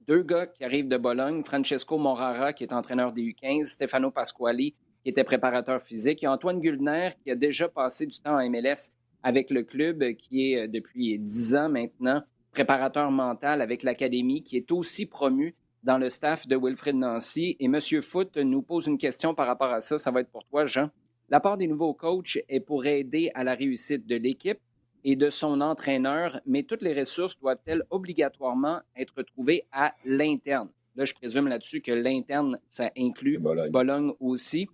Deux 0.06 0.22
gars 0.22 0.46
qui 0.46 0.62
arrivent 0.62 0.86
de 0.86 0.98
Bologne, 0.98 1.42
Francesco 1.42 1.98
Morara, 1.98 2.52
qui 2.52 2.62
est 2.62 2.72
entraîneur 2.72 3.12
des 3.12 3.22
U15, 3.22 3.64
Stefano 3.64 4.12
Pasquali, 4.12 4.76
qui 5.02 5.10
était 5.10 5.24
préparateur 5.24 5.80
physique. 5.80 6.22
Il 6.22 6.26
y 6.26 6.28
a 6.28 6.32
Antoine 6.32 6.60
Guldner, 6.60 7.10
qui 7.22 7.30
a 7.30 7.34
déjà 7.34 7.68
passé 7.68 8.06
du 8.06 8.18
temps 8.20 8.38
en 8.38 8.50
MLS 8.50 8.90
avec 9.22 9.50
le 9.50 9.62
club, 9.62 10.14
qui 10.14 10.52
est 10.52 10.62
euh, 10.62 10.68
depuis 10.68 11.18
dix 11.18 11.54
ans 11.54 11.68
maintenant 11.68 12.22
préparateur 12.52 13.10
mental 13.10 13.62
avec 13.62 13.82
l'Académie, 13.82 14.42
qui 14.42 14.56
est 14.56 14.70
aussi 14.70 15.06
promu 15.06 15.54
dans 15.82 15.98
le 15.98 16.08
staff 16.08 16.46
de 16.46 16.56
Wilfrid 16.56 16.96
Nancy. 16.96 17.56
Et 17.58 17.64
M. 17.64 17.80
Foot 18.02 18.36
nous 18.36 18.62
pose 18.62 18.86
une 18.86 18.98
question 18.98 19.34
par 19.34 19.46
rapport 19.46 19.72
à 19.72 19.80
ça. 19.80 19.98
Ça 19.98 20.10
va 20.10 20.20
être 20.20 20.30
pour 20.30 20.44
toi, 20.44 20.66
Jean. 20.66 20.90
La 21.30 21.40
part 21.40 21.56
des 21.56 21.66
nouveaux 21.66 21.94
coachs 21.94 22.38
est 22.48 22.60
pour 22.60 22.84
aider 22.84 23.30
à 23.34 23.42
la 23.42 23.54
réussite 23.54 24.06
de 24.06 24.16
l'équipe 24.16 24.58
et 25.04 25.16
de 25.16 25.30
son 25.30 25.60
entraîneur, 25.60 26.40
mais 26.46 26.62
toutes 26.62 26.82
les 26.82 26.92
ressources 26.92 27.38
doivent-elles 27.40 27.82
obligatoirement 27.90 28.80
être 28.96 29.22
trouvées 29.22 29.64
à 29.72 29.94
l'interne? 30.04 30.68
Là, 30.94 31.06
je 31.06 31.14
présume 31.14 31.48
là-dessus 31.48 31.80
que 31.80 31.90
l'interne, 31.90 32.58
ça 32.68 32.90
inclut 32.96 33.38
Bologne 33.38 34.12
aussi. 34.20 34.68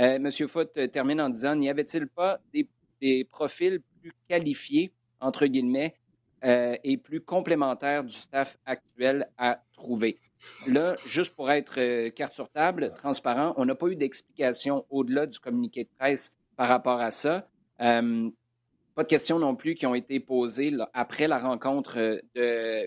Euh, 0.00 0.18
Monsieur 0.18 0.46
Foot 0.46 0.70
euh, 0.76 0.88
termine 0.88 1.20
en 1.20 1.28
disant 1.28 1.54
N'y 1.54 1.70
avait-il 1.70 2.08
pas 2.08 2.40
des, 2.52 3.24
profils 3.24 3.80
plus 4.00 4.12
qualifiés, 4.28 4.92
entre 5.20 5.46
guillemets, 5.46 5.94
euh, 6.44 6.74
et 6.82 6.96
plus 6.96 7.20
complémentaires 7.20 8.02
du 8.02 8.16
staff 8.16 8.56
actuel 8.64 9.28
à 9.36 9.60
trouver? 9.74 10.18
Là, 10.66 10.96
juste 11.06 11.34
pour 11.34 11.50
être 11.50 12.08
carte 12.10 12.34
sur 12.34 12.48
table, 12.50 12.92
transparent, 12.96 13.54
on 13.56 13.64
n'a 13.64 13.74
pas 13.74 13.86
eu 13.88 13.96
d'explication 13.96 14.84
au-delà 14.90 15.26
du 15.26 15.38
communiqué 15.38 15.84
de 15.84 15.88
presse 15.98 16.32
par 16.56 16.68
rapport 16.68 17.00
à 17.00 17.10
ça. 17.10 17.46
pas 17.78 18.02
de 18.02 19.08
questions 19.08 19.38
non 19.38 19.54
plus 19.56 19.74
qui 19.74 19.86
ont 19.86 19.94
été 19.94 20.20
posées 20.20 20.72
après 20.92 21.28
la 21.28 21.38
rencontre 21.38 22.20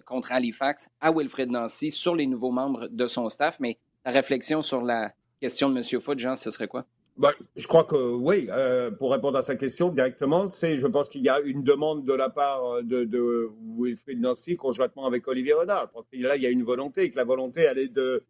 contre 0.05 0.31
Halifax 0.33 0.89
à 1.01 1.11
Wilfred 1.11 1.49
Nancy 1.49 1.89
sur 1.89 2.15
les 2.15 2.27
nouveaux 2.27 2.51
membres 2.51 2.87
de 2.89 3.07
son 3.07 3.27
staff. 3.29 3.59
Mais 3.59 3.77
ta 4.03 4.11
réflexion 4.11 4.61
sur 4.61 4.83
la 4.83 5.13
question 5.39 5.69
de 5.69 5.77
M. 5.77 5.99
Foot, 5.99 6.19
Jean, 6.19 6.35
ce 6.35 6.51
serait 6.51 6.67
quoi? 6.67 6.85
Bah, 7.17 7.33
je 7.55 7.65
crois 7.65 7.83
que 7.83 7.95
oui, 7.95 8.47
euh, 8.51 8.91
pour 8.91 9.11
répondre 9.11 9.39
à 9.39 9.41
sa 9.41 9.55
question 9.55 9.89
directement, 9.89 10.47
c'est, 10.47 10.77
je 10.77 10.85
pense 10.85 11.09
qu'il 11.09 11.23
y 11.23 11.29
a 11.29 11.39
une 11.39 11.63
demande 11.63 12.05
de 12.05 12.13
la 12.13 12.29
part 12.29 12.83
de, 12.83 13.05
de 13.05 13.49
Wilfried 13.75 14.19
Nancy 14.19 14.55
conjointement 14.55 15.07
avec 15.07 15.27
Olivier 15.27 15.53
Renard. 15.53 15.91
là, 16.13 16.35
il 16.35 16.43
y 16.43 16.45
a 16.45 16.51
une 16.51 16.63
volonté, 16.63 17.03
et 17.03 17.11
que 17.11 17.17
la 17.17 17.23
volonté, 17.23 17.61
elle 17.61 17.79
est 17.79 17.87
de, 17.87 18.23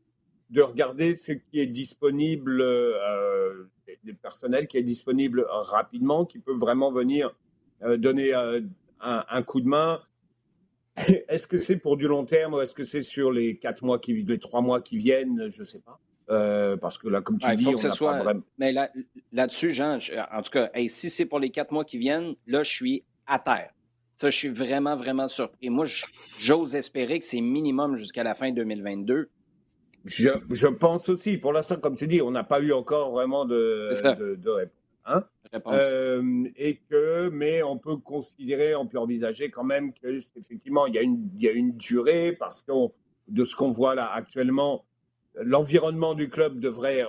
de 0.51 0.61
regarder 0.61 1.15
ce 1.15 1.33
qui 1.33 1.59
est 1.59 1.67
disponible, 1.67 2.61
euh, 2.61 3.65
des 4.05 4.13
personnels 4.13 4.67
qui 4.67 4.77
est 4.77 4.83
disponible 4.83 5.45
rapidement, 5.49 6.25
qui 6.25 6.39
peut 6.39 6.55
vraiment 6.55 6.91
venir 6.91 7.35
euh, 7.83 7.97
donner 7.97 8.33
euh, 8.33 8.61
un, 9.01 9.25
un, 9.29 9.41
coup 9.43 9.59
de 9.59 9.67
main. 9.67 10.01
Est-ce 11.27 11.47
que 11.47 11.57
c'est 11.57 11.77
pour 11.77 11.97
du 11.97 12.07
long 12.07 12.25
terme 12.25 12.53
ou 12.53 12.61
est-ce 12.61 12.73
que 12.73 12.85
c'est 12.85 13.01
sur 13.01 13.31
les 13.31 13.57
quatre 13.57 13.83
mois 13.83 13.99
qui, 13.99 14.23
les 14.23 14.39
trois 14.39 14.61
mois 14.61 14.81
qui 14.81 14.97
viennent? 14.97 15.49
Je 15.49 15.63
sais 15.63 15.79
pas. 15.79 15.99
Euh, 16.29 16.75
parce 16.75 16.97
que 16.97 17.07
là, 17.07 17.21
comme 17.21 17.37
tu 17.37 17.55
dis, 17.55 17.67
on 17.67 17.71
n'a 17.75 17.95
pas 17.95 18.23
vraiment... 18.23 18.43
Mais 18.57 18.71
là, 18.71 18.89
là-dessus, 19.31 19.71
Jean, 19.71 19.97
en 20.31 20.41
tout 20.41 20.51
cas, 20.51 20.69
si 20.87 21.09
c'est 21.09 21.25
pour 21.25 21.39
les 21.39 21.51
quatre 21.51 21.71
mois 21.71 21.85
qui 21.85 21.97
viennent, 21.97 22.35
là, 22.47 22.63
je 22.63 22.71
suis 22.71 23.03
à 23.25 23.39
terre. 23.39 23.71
Ça, 24.17 24.29
je 24.29 24.35
suis 24.35 24.49
vraiment, 24.49 24.95
vraiment 24.95 25.27
surpris. 25.27 25.69
Moi, 25.69 25.85
j'ose 26.39 26.75
espérer 26.75 27.19
que 27.19 27.25
c'est 27.25 27.39
minimum 27.39 27.95
jusqu'à 27.95 28.23
la 28.23 28.33
fin 28.33 28.51
2022. 28.51 29.29
Je, 30.05 30.29
je, 30.49 30.67
pense 30.67 31.07
aussi. 31.09 31.37
Pour 31.37 31.53
l'instant, 31.53 31.77
comme 31.77 31.95
tu 31.95 32.07
dis, 32.07 32.21
on 32.21 32.31
n'a 32.31 32.43
pas 32.43 32.59
eu 32.59 32.71
encore 32.73 33.11
vraiment 33.11 33.45
de, 33.45 33.91
de, 34.17 34.35
de 34.35 34.49
réponse. 34.49 34.73
Hein? 35.05 35.23
Euh, 35.67 36.49
et 36.57 36.77
que, 36.89 37.29
mais 37.29 37.63
on 37.63 37.77
peut 37.77 37.97
considérer, 37.97 38.75
on 38.75 38.85
peut 38.87 38.97
envisager 38.97 39.49
quand 39.49 39.63
même 39.63 39.93
qu'effectivement, 39.93 40.87
il 40.87 40.95
y, 40.95 40.97
a 40.97 41.01
une, 41.01 41.29
il 41.35 41.41
y 41.41 41.47
a 41.47 41.51
une 41.51 41.71
durée 41.77 42.33
parce 42.33 42.61
que 42.61 42.71
de 43.27 43.45
ce 43.45 43.55
qu'on 43.55 43.71
voit 43.71 43.95
là 43.95 44.11
actuellement, 44.11 44.85
l'environnement 45.41 46.13
du 46.13 46.29
club 46.29 46.59
devrait 46.59 47.05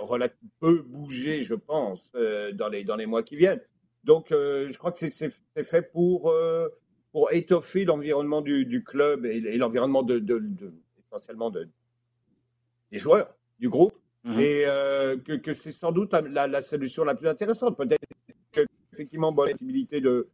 peu 0.60 0.82
bouger, 0.82 1.44
je 1.44 1.54
pense, 1.54 2.12
euh, 2.14 2.52
dans, 2.52 2.68
les, 2.68 2.84
dans 2.84 2.96
les 2.96 3.06
mois 3.06 3.22
qui 3.22 3.36
viennent. 3.36 3.60
Donc, 4.04 4.32
euh, 4.32 4.68
je 4.70 4.78
crois 4.78 4.92
que 4.92 4.98
c'est 4.98 5.32
fait 5.64 5.82
pour, 5.82 6.30
euh, 6.30 6.68
pour 7.12 7.32
étoffer 7.32 7.84
l'environnement 7.84 8.40
du, 8.40 8.64
du, 8.64 8.84
club 8.84 9.26
et, 9.26 9.56
l'environnement 9.56 10.02
de, 10.02 10.18
de, 10.18 10.38
de, 10.38 10.72
essentiellement 10.98 11.50
de, 11.50 11.68
des 12.90 12.98
joueurs, 12.98 13.34
du 13.58 13.68
groupe, 13.68 13.94
Mhm. 14.24 14.40
Et 14.40 14.64
que, 15.40 15.52
c'est 15.54 15.70
sans 15.70 15.92
doute 15.92 16.12
la, 16.12 16.60
solution 16.60 17.04
la 17.04 17.14
plus 17.14 17.28
intéressante. 17.28 17.76
Peut-être 17.76 18.02
qu'effectivement, 18.50 19.32
bon, 19.32 19.44
la 19.44 19.52
possibilité 19.52 20.00
de 20.00 20.28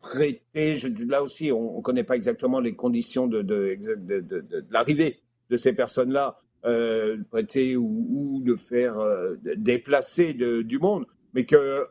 prêter, 0.00 0.76
là 1.06 1.22
aussi, 1.22 1.52
on 1.52 1.76
ne 1.76 1.82
connaît 1.82 2.04
pas 2.04 2.16
exactement 2.16 2.60
les 2.60 2.74
conditions 2.74 3.26
de, 3.26 3.42
de, 3.42 4.66
l'arrivée 4.70 5.20
de 5.50 5.56
ces 5.56 5.72
personnes-là, 5.72 6.38
euh, 6.64 7.18
prêter 7.30 7.76
ou, 7.76 8.42
de 8.44 8.56
faire 8.56 8.98
euh, 8.98 9.36
déplacer 9.56 10.34
du 10.34 10.78
monde, 10.78 11.06
mais 11.34 11.46
que 11.46 11.86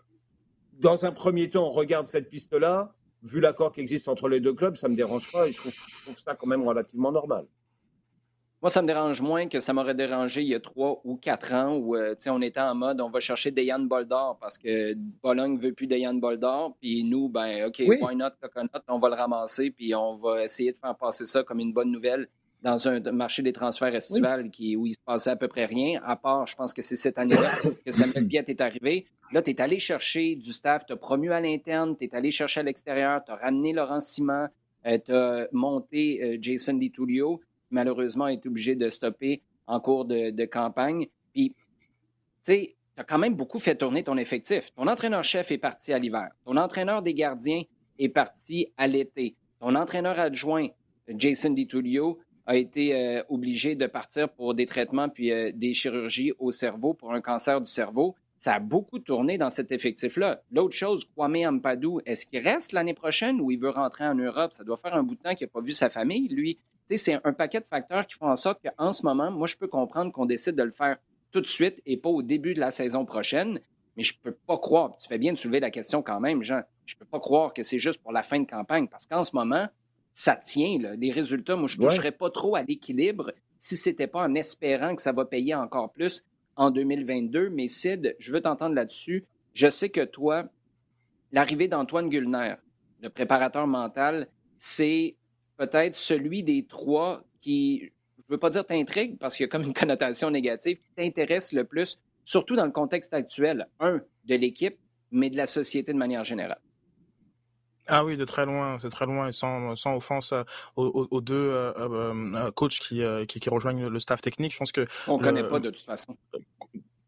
dans 0.74 1.06
un 1.06 1.12
premier 1.12 1.50
temps, 1.50 1.68
on 1.68 1.72
regarde 1.72 2.08
cette 2.08 2.30
piste-là, 2.30 2.94
vu 3.24 3.40
l'accord 3.40 3.72
qui 3.72 3.82
existe 3.82 4.08
entre 4.08 4.30
les 4.30 4.40
deux 4.40 4.54
clubs, 4.54 4.76
ça 4.76 4.88
ne 4.88 4.94
me 4.94 4.98
dérange 4.98 5.32
pas 5.32 5.48
et 5.48 5.52
je 5.52 5.58
trouve, 5.58 5.74
je 5.74 6.04
trouve 6.04 6.20
ça 6.20 6.36
quand 6.36 6.48
même 6.48 6.64
relativement 6.64 7.12
normal. 7.12 7.46
Moi, 8.60 8.72
ça 8.72 8.82
me 8.82 8.88
dérange 8.88 9.22
moins 9.22 9.48
que 9.48 9.60
ça 9.60 9.72
m'aurait 9.72 9.94
dérangé 9.94 10.42
il 10.42 10.48
y 10.48 10.56
a 10.56 10.60
trois 10.60 11.00
ou 11.04 11.16
quatre 11.16 11.54
ans 11.54 11.76
où 11.76 11.96
euh, 11.96 12.16
on 12.26 12.42
était 12.42 12.60
en 12.60 12.74
mode 12.74 13.00
on 13.02 13.10
va 13.10 13.20
chercher 13.20 13.52
Dayan 13.52 13.82
Boldor 13.82 14.40
parce 14.42 14.58
que 14.58 14.96
Bologne 15.22 15.54
ne 15.54 15.60
veut 15.60 15.74
plus 15.74 15.86
Dayan 15.86 16.16
Boldor. 16.16 16.76
Puis 16.82 17.04
nous, 17.04 17.30
ben 17.30 17.66
OK, 17.66 17.84
why 17.88 18.16
not 18.16 18.32
Coconut, 18.42 18.70
on 18.88 18.98
va 18.98 19.10
le 19.10 19.16
ramasser 19.16 19.70
puis 19.70 19.94
on 19.94 20.18
va 20.18 20.44
essayer 20.44 20.72
de 20.72 20.78
faire 20.78 20.96
passer 20.98 21.28
ça 21.28 21.44
comme 21.44 21.60
une 21.60 21.72
bonne 21.72 21.92
nouvelle 21.92 22.28
dans 22.68 22.86
un 22.90 23.00
marché 23.14 23.42
des 23.44 23.54
transferts 23.54 23.96
estivales 23.96 24.50
qui, 24.50 24.76
où 24.76 24.86
il 24.86 24.92
se 24.92 25.00
passait 25.00 25.30
à 25.30 25.38
peu 25.38 25.48
près 25.48 25.64
rien, 25.64 26.02
à 26.04 26.18
part, 26.18 26.46
je 26.48 26.56
pense 26.58 26.74
que 26.74 26.82
c'est 26.82 26.98
cette 26.98 27.18
année-là 27.18 27.52
que 27.86 27.92
Samuel 27.92 28.26
Biette 28.28 28.50
est 28.50 28.60
arrivé. 28.60 29.06
Là, 29.32 29.42
tu 29.42 29.52
es 29.52 29.62
allé 29.62 29.80
chercher 29.80 30.36
du 30.36 30.52
staff, 30.52 30.86
tu 30.86 30.92
as 30.92 30.98
promu 30.98 31.32
à 31.32 31.40
l'interne, 31.40 31.96
tu 31.96 32.04
es 32.04 32.14
allé 32.14 32.30
chercher 32.30 32.60
à 32.60 32.64
l'extérieur, 32.64 33.24
tu 33.24 33.32
as 33.32 33.38
ramené 33.38 33.72
Laurent 33.72 34.02
Simon, 34.02 34.50
euh, 34.86 34.98
tu 34.98 35.14
as 35.14 35.48
monté 35.54 36.22
euh, 36.22 36.38
Jason 36.42 36.74
DiTullio 36.74 37.40
malheureusement 37.70 38.28
est 38.28 38.46
obligé 38.46 38.76
de 38.76 38.90
stopper 38.90 39.42
en 39.66 39.80
cours 39.80 40.04
de, 40.04 40.46
campagne. 40.46 41.08
Puis, 41.34 41.50
tu 41.50 41.56
sais, 42.42 42.76
tu 42.96 43.02
as 43.02 43.06
quand 43.06 43.18
même 43.18 43.36
beaucoup 43.36 43.60
fait 43.60 43.76
tourner 43.76 44.04
ton 44.04 44.18
effectif. 44.18 44.74
Ton 44.76 44.88
entraîneur-chef 44.88 45.52
est 45.52 45.58
parti 45.58 45.94
à 45.94 46.00
l'hiver. 46.00 46.30
Ton 46.46 46.58
entraîneur 46.58 47.02
des 47.02 47.14
gardiens 47.14 47.64
est 48.00 48.10
parti 48.10 48.68
à 48.78 48.88
l'été. 48.88 49.36
Ton 49.60 49.76
entraîneur 49.76 50.20
adjoint, 50.20 50.68
Jason 51.10 51.52
DiTullio, 51.52 52.20
a 52.48 52.56
été 52.56 52.96
euh, 52.96 53.24
obligé 53.30 53.76
de 53.76 53.86
partir 53.86 54.30
pour 54.30 54.56
des 54.56 54.66
traitements 54.66 55.10
puis 55.10 55.32
euh, 55.32 55.52
des 55.54 55.74
chirurgies 55.74 56.34
au 56.40 56.52
cerveau 56.52 56.94
pour 56.94 57.14
un 57.14 57.22
cancer 57.22 57.62
du 57.62 57.70
cerveau. 57.70 58.16
Ça 58.40 58.56
a 58.56 58.60
beaucoup 58.60 59.00
tourné 59.00 59.38
dans 59.38 59.50
cet 59.50 59.72
effectif-là. 59.72 60.42
L'autre 60.52 60.76
chose, 60.76 61.06
Kwame 61.16 61.38
Ampadou, 61.46 62.00
est-ce 62.06 62.26
qu'il 62.26 62.40
reste 62.40 62.72
l'année 62.72 62.94
prochaine 62.94 63.42
ou 63.42 63.52
il 63.52 63.60
veut 63.60 63.70
rentrer 63.70 64.08
en 64.08 64.16
Europe? 64.16 64.54
Ça 64.54 64.64
doit 64.64 64.78
faire 64.78 64.96
un 64.96 65.04
bout 65.04 65.16
de 65.16 65.22
temps 65.22 65.36
qu'il 65.36 65.46
n'a 65.46 65.52
pas 65.52 65.62
vu 65.62 65.74
sa 65.74 65.90
famille, 65.90 66.28
lui 66.28 66.58
c'est 66.96 67.20
un 67.22 67.34
paquet 67.34 67.60
de 67.60 67.66
facteurs 67.66 68.08
qui 68.08 68.16
font 68.16 68.30
en 68.30 68.36
sorte 68.38 68.62
qu'en 68.64 68.92
ce 68.94 69.04
moment, 69.04 69.30
moi, 69.30 69.48
je 69.48 69.58
peux 69.58 69.68
comprendre 69.68 70.14
qu'on 70.14 70.26
décide 70.26 70.56
de 70.56 70.64
le 70.64 70.72
faire 70.72 70.98
tout 71.32 71.42
de 71.42 71.48
suite 71.48 71.82
et 71.86 71.98
pas 71.98 72.10
au 72.10 72.22
début 72.22 72.54
de 72.54 72.62
la 72.62 72.72
saison 72.72 73.04
prochaine. 73.04 73.60
Mais 73.98 74.04
je 74.04 74.14
ne 74.14 74.32
peux 74.32 74.38
pas 74.46 74.58
croire, 74.58 74.96
tu 74.96 75.08
fais 75.08 75.18
bien 75.18 75.34
de 75.34 75.38
soulever 75.38 75.60
la 75.60 75.72
question 75.72 76.02
quand 76.04 76.20
même, 76.20 76.44
Jean, 76.44 76.62
je 76.86 76.96
ne 76.96 77.00
peux 77.00 77.06
pas 77.06 77.20
croire 77.20 77.54
que 77.54 77.64
c'est 77.64 77.80
juste 77.80 78.02
pour 78.02 78.12
la 78.12 78.22
fin 78.22 78.40
de 78.40 78.46
campagne 78.46 78.88
parce 78.88 79.08
qu'en 79.08 79.24
ce 79.24 79.36
moment, 79.36 79.68
ça 80.18 80.36
tient. 80.36 80.80
Les 80.98 81.12
résultats, 81.12 81.56
moi, 81.56 81.68
je 81.68 81.78
ne 81.78 81.84
toucherais 81.84 82.12
pas 82.12 82.32
trop 82.32 82.56
à 82.56 82.64
l'équilibre 82.64 83.32
si 83.60 83.78
ce 83.78 83.90
n'était 83.90 84.08
pas 84.08 84.24
en 84.24 84.34
espérant 84.34 84.96
que 84.96 85.02
ça 85.04 85.12
va 85.12 85.26
payer 85.26 85.54
encore 85.54 85.92
plus 85.92 86.26
en 86.56 86.72
2022. 86.72 87.52
Mais 87.52 87.68
Sid, 87.68 88.16
je 88.18 88.34
veux 88.34 88.42
t'entendre 88.42 88.74
là-dessus. 88.74 89.26
Je 89.54 89.70
sais 89.70 89.90
que 89.90 90.04
toi, 90.04 90.46
l'arrivée 91.32 91.68
d'Antoine 91.68 92.10
Gullner, 92.10 92.56
le 93.00 93.10
préparateur 93.10 93.68
mental, 93.68 94.28
c'est 94.58 95.16
peut-être 95.56 95.96
celui 95.96 96.42
des 96.42 96.66
trois 96.66 97.24
qui, 97.40 97.82
je 97.82 98.24
ne 98.30 98.36
veux 98.38 98.40
pas 98.40 98.50
dire 98.50 98.66
t'intrigue 98.66 99.20
parce 99.20 99.38
qu'il 99.38 99.44
y 99.44 99.48
a 99.48 99.50
comme 99.50 99.66
une 99.66 99.74
connotation 99.82 100.32
négative, 100.32 100.78
qui 100.78 100.94
t'intéresse 100.96 101.52
le 101.52 101.64
plus, 101.64 102.00
surtout 102.26 102.56
dans 102.56 102.66
le 102.66 102.72
contexte 102.72 103.14
actuel, 103.14 103.68
un, 103.80 104.02
de 104.26 104.36
l'équipe, 104.36 104.80
mais 105.12 105.30
de 105.30 105.38
la 105.38 105.46
société 105.46 105.94
de 105.94 105.98
manière 106.00 106.24
générale? 106.24 106.60
Ah 107.88 108.04
oui, 108.04 108.18
de 108.18 108.26
très 108.26 108.46
loin, 108.46 108.78
c'est 108.82 108.90
très 108.90 109.06
loin 109.06 109.28
et 109.28 109.32
sans, 109.32 109.76
sans 109.76 109.96
offense 109.96 110.34
euh, 110.34 110.44
aux, 110.76 111.22
deux 111.22 111.36
euh, 111.36 111.74
euh, 111.78 112.52
coachs 112.52 112.80
qui, 112.80 113.02
qui, 113.28 113.50
rejoignent 113.50 113.88
le 113.88 114.00
staff 114.00 114.22
technique. 114.22 114.54
Je 114.54 114.58
pense 114.58 114.72
que 114.72 114.88
on 115.08 115.18
connaît 115.18 115.44
pas 115.44 115.60
de 115.60 115.70
toute 115.70 115.86
façon. 115.86 116.18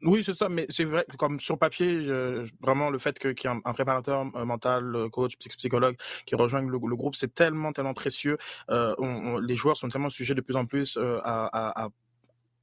Oui, 0.01 0.23
c'est 0.23 0.37
ça, 0.37 0.47
mais 0.47 0.65
c'est 0.69 0.85
vrai, 0.85 1.05
comme 1.17 1.39
sur 1.41 1.57
papier, 1.57 2.07
vraiment 2.61 2.89
le 2.89 2.99
fait 2.99 3.19
qu'il 3.19 3.31
y 3.31 3.47
ait 3.47 3.61
un, 3.65 3.73
préparateur 3.73 4.21
euh, 4.35 4.45
mental, 4.45 5.09
coach, 5.11 5.35
psychologue 5.37 5.97
qui 6.25 6.35
rejoigne 6.35 6.69
le, 6.69 6.79
groupe, 6.79 7.15
c'est 7.15 7.33
tellement, 7.33 7.73
tellement 7.73 7.93
précieux. 7.93 8.37
Euh, 8.69 8.95
les 9.41 9.55
joueurs 9.55 9.75
sont 9.75 9.89
tellement 9.89 10.09
sujets 10.09 10.35
de 10.35 10.41
plus 10.41 10.55
en 10.55 10.65
plus 10.65 10.97
à, 10.97 11.83
à 11.83 11.89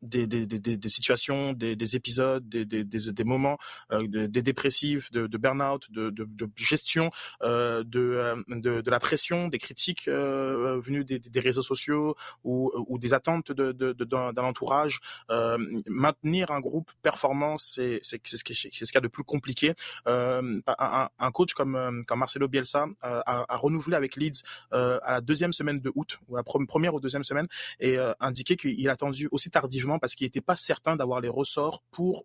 des, 0.06 0.26
des, 0.26 0.46
des, 0.46 0.76
des, 0.76 0.88
situations, 0.88 1.52
des, 1.52 1.96
épisodes, 1.96 2.48
des, 2.48 3.24
moments, 3.24 3.58
euh, 3.92 4.06
des 4.06 4.42
dépressifs, 4.42 5.10
de, 5.10 5.26
de 5.26 5.38
burn-out, 5.38 5.84
de, 5.90 6.10
de, 6.10 6.24
de, 6.24 6.48
gestion, 6.56 7.10
euh, 7.42 7.82
de, 7.84 8.34
euh, 8.56 8.82
la 8.86 9.00
pression, 9.00 9.48
des 9.48 9.58
critiques 9.58 10.08
euh, 10.08 10.80
venues 10.80 11.04
des, 11.04 11.40
réseaux 11.40 11.62
sociaux 11.62 12.16
ou, 12.44 12.70
ou 12.88 12.98
des 12.98 13.14
attentes 13.14 13.52
de, 13.52 13.72
d'un 13.72 14.36
entourage. 14.36 15.00
Euh, 15.30 15.58
maintenir 15.86 16.50
un 16.50 16.60
groupe 16.60 16.90
performant, 17.02 17.58
c'est 17.58 18.00
ce 18.02 18.16
qu'il 18.16 18.94
y 18.94 18.98
a 18.98 19.00
de 19.00 19.08
plus 19.08 19.24
compliqué. 19.24 19.74
Euh, 20.06 20.60
un, 20.66 21.08
un, 21.18 21.30
coach 21.30 21.54
comme, 21.54 22.04
comme 22.06 22.18
Marcelo 22.18 22.48
Bielsa 22.48 22.86
a, 23.02 23.44
a, 23.52 23.56
renouvelé 23.56 23.96
avec 23.96 24.16
Leeds 24.16 24.42
à 24.70 25.12
la 25.12 25.20
deuxième 25.20 25.52
semaine 25.52 25.80
de 25.80 25.90
août, 25.94 26.18
ou 26.28 26.36
à 26.36 26.40
la 26.40 26.66
première 26.66 26.94
ou 26.94 27.00
deuxième 27.00 27.24
semaine, 27.24 27.46
et 27.80 27.96
indiqué 28.20 28.56
qu'il 28.56 28.88
a 28.88 28.92
attendu 28.92 29.28
aussi 29.30 29.50
tardivement 29.50 29.95
parce 29.98 30.14
qu'il 30.14 30.26
n'était 30.26 30.40
pas 30.40 30.56
certain 30.56 30.96
d'avoir 30.96 31.20
les 31.20 31.28
ressorts 31.28 31.82
pour 31.90 32.24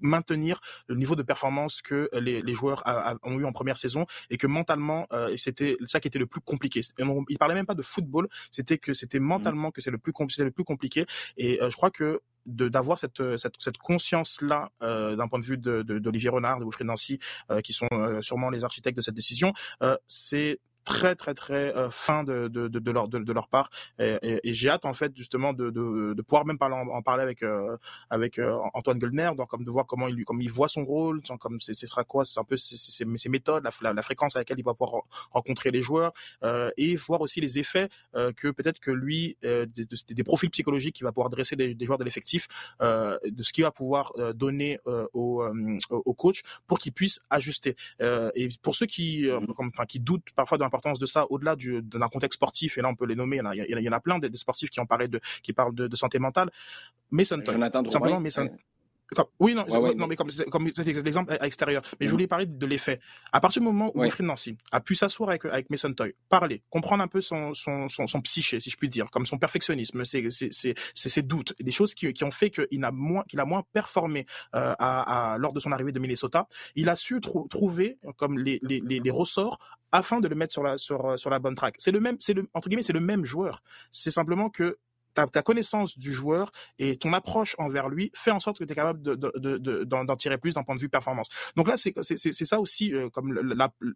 maintenir 0.00 0.60
le 0.86 0.96
niveau 0.96 1.14
de 1.14 1.22
performance 1.22 1.82
que 1.82 2.08
les, 2.12 2.54
joueurs 2.54 2.82
ont 3.22 3.38
eu 3.38 3.44
en 3.44 3.52
première 3.52 3.78
saison 3.78 4.06
et 4.30 4.36
que 4.36 4.46
mentalement 4.46 5.06
euh, 5.12 5.36
c'était 5.36 5.76
ça 5.86 6.00
qui 6.00 6.08
était 6.08 6.18
le 6.18 6.26
plus 6.26 6.40
compliqué. 6.40 6.80
Il 7.28 7.38
parlait 7.38 7.54
même 7.54 7.66
pas 7.66 7.74
de 7.74 7.82
football, 7.82 8.28
c'était 8.50 8.78
que 8.78 8.92
c'était 8.92 9.20
mmh. 9.20 9.24
mentalement 9.24 9.70
que 9.70 9.80
c'est 9.80 9.90
le 9.90 9.98
plus 9.98 10.12
le 10.38 10.50
plus 10.50 10.64
compliqué 10.64 11.06
et 11.36 11.62
euh, 11.62 11.70
je 11.70 11.76
crois 11.76 11.90
que 11.90 12.20
d'avoir 12.46 12.98
cette, 12.98 13.22
cette, 13.36 13.76
conscience 13.76 14.40
là 14.40 14.70
euh, 14.82 15.14
d'un 15.14 15.28
point 15.28 15.38
de 15.38 15.44
vue 15.44 15.58
d'Olivier 15.58 16.30
Renard, 16.30 16.58
de 16.58 16.64
Wilfried 16.64 16.86
Nancy, 16.86 17.18
qui 17.62 17.74
sont 17.74 17.88
sûrement 18.22 18.48
les 18.48 18.64
architectes 18.64 18.96
de 18.96 19.02
cette 19.02 19.14
décision, 19.14 19.52
c'est 20.08 20.58
très 20.84 21.14
très 21.14 21.34
très 21.34 21.76
euh, 21.76 21.90
fin 21.90 22.24
de, 22.24 22.48
de, 22.48 22.68
de, 22.68 22.90
leur, 22.90 23.08
de, 23.08 23.32
leur 23.32 23.48
part 23.48 23.70
et, 23.98 24.40
et, 24.42 24.52
j'ai 24.54 24.70
hâte 24.70 24.84
en 24.84 24.94
fait 24.94 25.16
justement 25.16 25.52
de, 25.52 25.70
de, 25.70 26.22
pouvoir 26.22 26.44
même 26.46 26.58
parler, 26.58 26.74
en, 26.74 27.02
parler 27.02 27.22
avec 27.22 27.42
euh, 27.42 27.76
avec 28.08 28.38
euh, 28.38 28.58
Antoine 28.74 28.98
Gullner 28.98 29.30
donc 29.36 29.48
comme 29.48 29.64
de 29.64 29.70
voir 29.70 29.86
comment 29.86 30.08
il 30.08 30.24
comme 30.24 30.40
il 30.40 30.50
voit 30.50 30.68
son 30.68 30.84
rôle 30.84 31.22
comme 31.38 31.58
c'est 31.60 31.74
sera 31.74 32.04
quoi 32.04 32.24
c'est 32.24 32.40
un 32.40 32.44
peu 32.44 32.56
ses, 32.56 32.76
ses, 32.76 33.28
méthodes 33.28 33.64
la, 33.82 33.92
la, 33.92 34.02
fréquence 34.02 34.36
à 34.36 34.40
laquelle 34.40 34.58
il 34.58 34.64
va 34.64 34.74
pouvoir 34.74 35.02
rencontrer 35.30 35.70
les 35.70 35.82
joueurs 35.82 36.12
et 36.76 36.96
voir 36.96 37.20
aussi 37.20 37.40
les 37.40 37.58
effets 37.58 37.88
que 38.36 38.50
peut-être 38.50 38.80
que 38.80 38.90
lui 38.90 39.36
des, 39.42 39.66
des, 39.66 40.24
profils 40.24 40.50
psychologiques 40.50 40.96
qu'il 40.96 41.04
va 41.04 41.12
pouvoir 41.12 41.30
dresser 41.30 41.56
des, 41.56 41.76
joueurs 41.84 41.98
de 41.98 42.04
l'effectif 42.04 42.48
de 42.80 43.42
ce 43.42 43.52
qu'il 43.52 43.64
va 43.64 43.70
pouvoir 43.70 44.12
donner 44.34 44.78
au, 45.12 45.44
au 45.90 46.14
coach 46.14 46.42
pour 46.66 46.78
qu'il 46.78 46.92
puisse 46.92 47.20
ajuster. 47.30 47.76
Et 48.00 48.48
pour 48.62 48.74
ceux 48.74 48.86
qui 48.86 49.28
comme, 49.56 49.70
enfin, 49.74 49.86
qui 49.86 50.00
doutent 50.00 50.30
parfois 50.34 50.58
d'un 50.58 50.69
l'importance 50.70 50.98
de 50.98 51.06
ça 51.06 51.26
au-delà 51.30 51.56
d'un 51.56 52.08
contexte 52.08 52.36
sportif, 52.36 52.78
et 52.78 52.82
là 52.82 52.88
on 52.88 52.94
peut 52.94 53.06
les 53.06 53.16
nommer, 53.16 53.40
il 53.54 53.64
y, 53.64 53.72
il 53.72 53.84
y 53.84 53.88
en 53.88 53.92
a 53.92 54.00
plein 54.00 54.18
de, 54.18 54.36
sportifs 54.36 54.70
qui 54.70 54.80
en 54.80 54.86
parlent 54.86 55.08
de, 55.08 55.20
qui 55.42 55.52
parlent 55.52 55.74
de, 55.74 55.96
santé 55.96 56.18
mentale. 56.18 56.50
Mais 57.10 57.24
ça 57.24 57.36
ne 57.36 57.44
simplement, 57.44 58.20
mais 58.20 58.30
ça, 58.30 58.44
oui, 59.38 59.54
non, 59.54 59.64
non 59.96 60.06
mais, 60.06 60.16
comme, 60.16 60.30
comme 60.50 60.66
l'exemple 60.66 61.32
à 61.32 61.46
extérieur. 61.46 61.82
Mais 61.98 62.06
je 62.06 62.12
voulais 62.12 62.26
parler 62.26 62.46
de 62.46 62.66
l'effet. 62.66 63.00
À 63.32 63.40
partir 63.40 63.60
du 63.60 63.66
moment 63.66 63.90
où 63.94 64.02
Wilfried 64.02 64.26
Nancy 64.26 64.56
a 64.72 64.80
pu 64.80 64.94
s'asseoir 64.94 65.30
avec, 65.30 65.44
avec 65.44 65.70
Mason 65.70 65.92
Toy, 65.92 66.14
parler, 66.28 66.62
comprendre 66.70 67.02
un 67.02 67.08
peu 67.08 67.20
son, 67.20 67.54
son, 67.54 67.88
son, 67.88 68.06
son, 68.06 68.20
psyché, 68.20 68.60
si 68.60 68.70
je 68.70 68.76
puis 68.76 68.88
dire, 68.88 69.10
comme 69.10 69.26
son 69.26 69.38
perfectionnisme, 69.38 70.04
ses, 70.04 70.30
ses, 70.30 70.50
ses, 70.50 70.74
ses 70.94 71.22
doutes, 71.22 71.54
des 71.60 71.72
choses 71.72 71.94
qui, 71.94 72.12
qui 72.12 72.24
ont 72.24 72.30
fait 72.30 72.50
qu'il 72.50 72.84
a 72.84 72.90
moins, 72.90 73.24
qu'il 73.28 73.40
a 73.40 73.44
moins 73.44 73.64
performé 73.72 74.26
euh, 74.54 74.74
à, 74.78 75.32
à, 75.32 75.38
lors 75.38 75.52
de 75.52 75.60
son 75.60 75.72
arrivée 75.72 75.92
de 75.92 75.98
Minnesota, 75.98 76.46
il 76.76 76.88
a 76.88 76.94
su 76.94 77.20
trouver 77.20 77.98
comme 78.16 78.38
les, 78.38 78.58
les, 78.62 78.80
les, 78.80 79.00
les, 79.00 79.10
ressorts 79.10 79.58
afin 79.92 80.20
de 80.20 80.28
le 80.28 80.34
mettre 80.34 80.52
sur 80.52 80.62
la, 80.62 80.78
sur, 80.78 81.18
sur 81.18 81.30
la 81.30 81.38
bonne 81.38 81.54
track. 81.54 81.74
C'est 81.78 81.90
le 81.90 82.00
même, 82.00 82.16
c'est 82.20 82.34
le, 82.34 82.48
entre 82.54 82.68
guillemets, 82.68 82.82
c'est 82.82 82.92
le 82.92 83.00
même 83.00 83.24
joueur. 83.24 83.62
C'est 83.90 84.10
simplement 84.10 84.50
que 84.50 84.78
ta, 85.14 85.26
ta, 85.26 85.42
connaissance 85.42 85.98
du 85.98 86.12
joueur 86.12 86.52
et 86.78 86.96
ton 86.96 87.12
approche 87.12 87.54
envers 87.58 87.88
lui 87.88 88.10
fait 88.14 88.30
en 88.30 88.40
sorte 88.40 88.58
que 88.58 88.64
tu 88.64 88.72
es 88.72 88.76
capable 88.76 89.02
d'en 89.02 89.14
de, 89.16 89.58
de, 89.58 89.84
de, 89.84 90.14
tirer 90.16 90.38
plus 90.38 90.54
d'un 90.54 90.62
point 90.62 90.74
de 90.74 90.80
vue 90.80 90.88
performance. 90.88 91.28
Donc 91.56 91.68
là, 91.68 91.76
c'est 91.76 92.44
ça 92.44 92.60
aussi 92.60 92.94
euh, 92.94 93.08
comme 93.10 93.32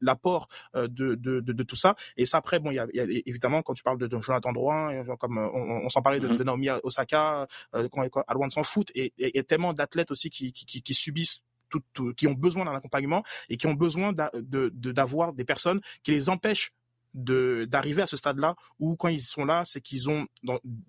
l'apport 0.01 0.49
euh, 0.75 0.89
de, 0.89 1.15
de, 1.15 1.63
tout 1.63 1.77
ça. 1.77 1.95
Et 2.17 2.27
ça, 2.27 2.39
après, 2.39 2.59
bon, 2.59 2.71
il 2.71 2.77
y 2.77 2.79
a, 2.79 2.87
y 2.93 3.01
a, 3.01 3.05
évidemment, 3.27 3.63
quand 3.63 3.75
tu 3.75 3.83
parles 3.83 3.99
de, 3.99 4.21
Jonathan 4.21 4.53
Drouin, 4.53 4.93
euh, 4.93 5.17
comme 5.17 5.39
on, 5.39 5.85
on 5.85 5.89
s'en 5.89 6.03
parlait 6.03 6.21
de, 6.21 6.29
mm-hmm. 6.29 6.43
Naomi 6.45 6.69
Osaka, 6.83 7.47
euh, 7.75 7.89
à 8.27 8.35
loin 8.35 8.47
de 8.47 8.53
s'en 8.53 8.65
foot, 8.65 8.91
et 8.95 9.13
y 9.19 9.39
a 9.39 9.43
tellement 9.43 9.73
d'athlètes 9.73 10.11
aussi 10.11 10.31
qui, 10.31 10.53
qui, 10.53 10.83
qui, 10.83 10.95
subissent 10.95 11.43
tout, 11.71 12.15
qui 12.15 12.27
ont 12.27 12.33
besoin 12.33 12.65
d'un 12.65 12.75
accompagnement 12.75 13.23
et 13.49 13.57
qui 13.57 13.67
ont 13.67 13.75
besoin 13.75 14.13
d'avoir 14.13 15.33
des 15.33 15.45
personnes 15.45 15.81
qui 16.03 16.13
les 16.13 16.29
empêchent 16.29 16.73
d'arriver 17.15 18.03
à 18.03 18.07
ce 18.07 18.17
stade-là 18.17 18.57
où 18.79 18.97
quand 18.97 19.09
ils 19.09 19.23
sont 19.23 19.45
là, 19.45 19.63
c'est 19.65 19.81
qu'ils 19.81 20.11
ont 20.11 20.27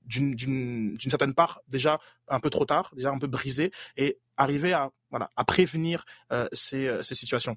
d'une 0.06 0.98
certaine 1.00 1.34
part 1.34 1.62
déjà 1.68 2.00
un 2.28 2.40
peu 2.40 2.50
trop 2.50 2.66
tard, 2.66 2.92
déjà 2.96 3.12
un 3.12 3.20
peu 3.20 3.28
brisé, 3.28 3.72
et 3.96 4.18
arriver 4.38 4.74
à 4.74 4.92
voilà 5.12 5.32
à 5.36 5.46
prévenir 5.46 6.06
euh, 6.32 6.48
ces, 6.52 6.88
euh, 6.88 7.04
ces 7.04 7.16
situations. 7.16 7.56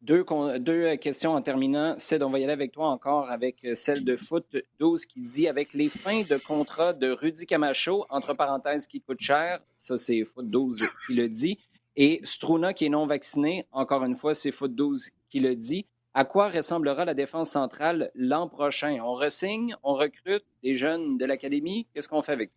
Deux, 0.00 0.24
deux, 0.60 0.96
questions 0.96 1.32
en 1.32 1.40
terminant. 1.40 1.94
Ced, 1.98 2.22
on 2.22 2.30
va 2.30 2.38
y 2.38 2.44
aller 2.44 2.52
avec 2.52 2.72
toi 2.72 2.88
encore 2.88 3.30
avec 3.30 3.66
celle 3.72 4.04
de 4.04 4.16
Foot 4.16 4.56
12 4.78 5.06
qui 5.06 5.22
dit 5.22 5.48
avec 5.48 5.72
les 5.72 5.88
fins 5.88 6.22
de 6.22 6.36
contrat 6.36 6.92
de 6.92 7.10
Rudy 7.10 7.46
Camacho, 7.46 8.04
entre 8.10 8.34
parenthèses, 8.34 8.86
qui 8.86 9.00
coûte 9.00 9.20
cher, 9.20 9.60
ça 9.78 9.96
c'est 9.96 10.22
Foot 10.24 10.50
12 10.50 10.82
qui 11.06 11.14
le 11.14 11.30
dit, 11.30 11.58
et 11.96 12.20
Struna 12.24 12.74
qui 12.74 12.86
est 12.86 12.88
non 12.88 13.06
vacciné, 13.06 13.66
encore 13.72 14.04
une 14.04 14.16
fois, 14.16 14.34
c'est 14.34 14.50
Foot 14.50 14.74
12 14.74 15.10
qui 15.28 15.40
le 15.40 15.54
dit. 15.54 15.86
À 16.16 16.24
quoi 16.24 16.48
ressemblera 16.48 17.04
la 17.04 17.14
défense 17.14 17.50
centrale 17.50 18.12
l'an 18.14 18.48
prochain? 18.48 19.00
On 19.02 19.14
ressigne, 19.14 19.74
on 19.82 19.94
recrute 19.94 20.44
des 20.62 20.76
jeunes 20.76 21.18
de 21.18 21.24
l'académie? 21.24 21.88
Qu'est-ce 21.92 22.08
qu'on 22.08 22.22
fait 22.22 22.30
avec 22.30 22.52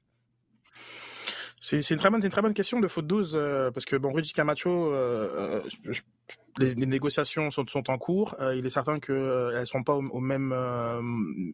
c'est 1.59 1.89
une, 1.89 1.97
très 1.97 2.09
bonne, 2.09 2.23
une 2.23 2.29
très 2.29 2.41
bonne 2.41 2.53
question 2.53 2.79
de 2.79 2.87
Foot 2.87 3.07
12, 3.07 3.33
euh, 3.35 3.71
parce 3.71 3.85
que 3.85 3.95
bon, 3.95 4.11
Rudy 4.11 4.31
Camacho, 4.31 4.93
euh, 4.93 5.63
euh, 5.65 5.69
je, 5.89 6.01
les, 6.59 6.75
négociations 6.75 7.49
sont, 7.51 7.65
sont, 7.67 7.89
en 7.89 7.97
cours. 7.97 8.35
Euh, 8.39 8.55
il 8.55 8.65
est 8.65 8.69
certain 8.69 8.99
qu'elles 8.99 9.15
ne 9.59 9.65
seront 9.65 9.83
pas 9.83 9.95
au, 9.95 10.19
même 10.19 10.53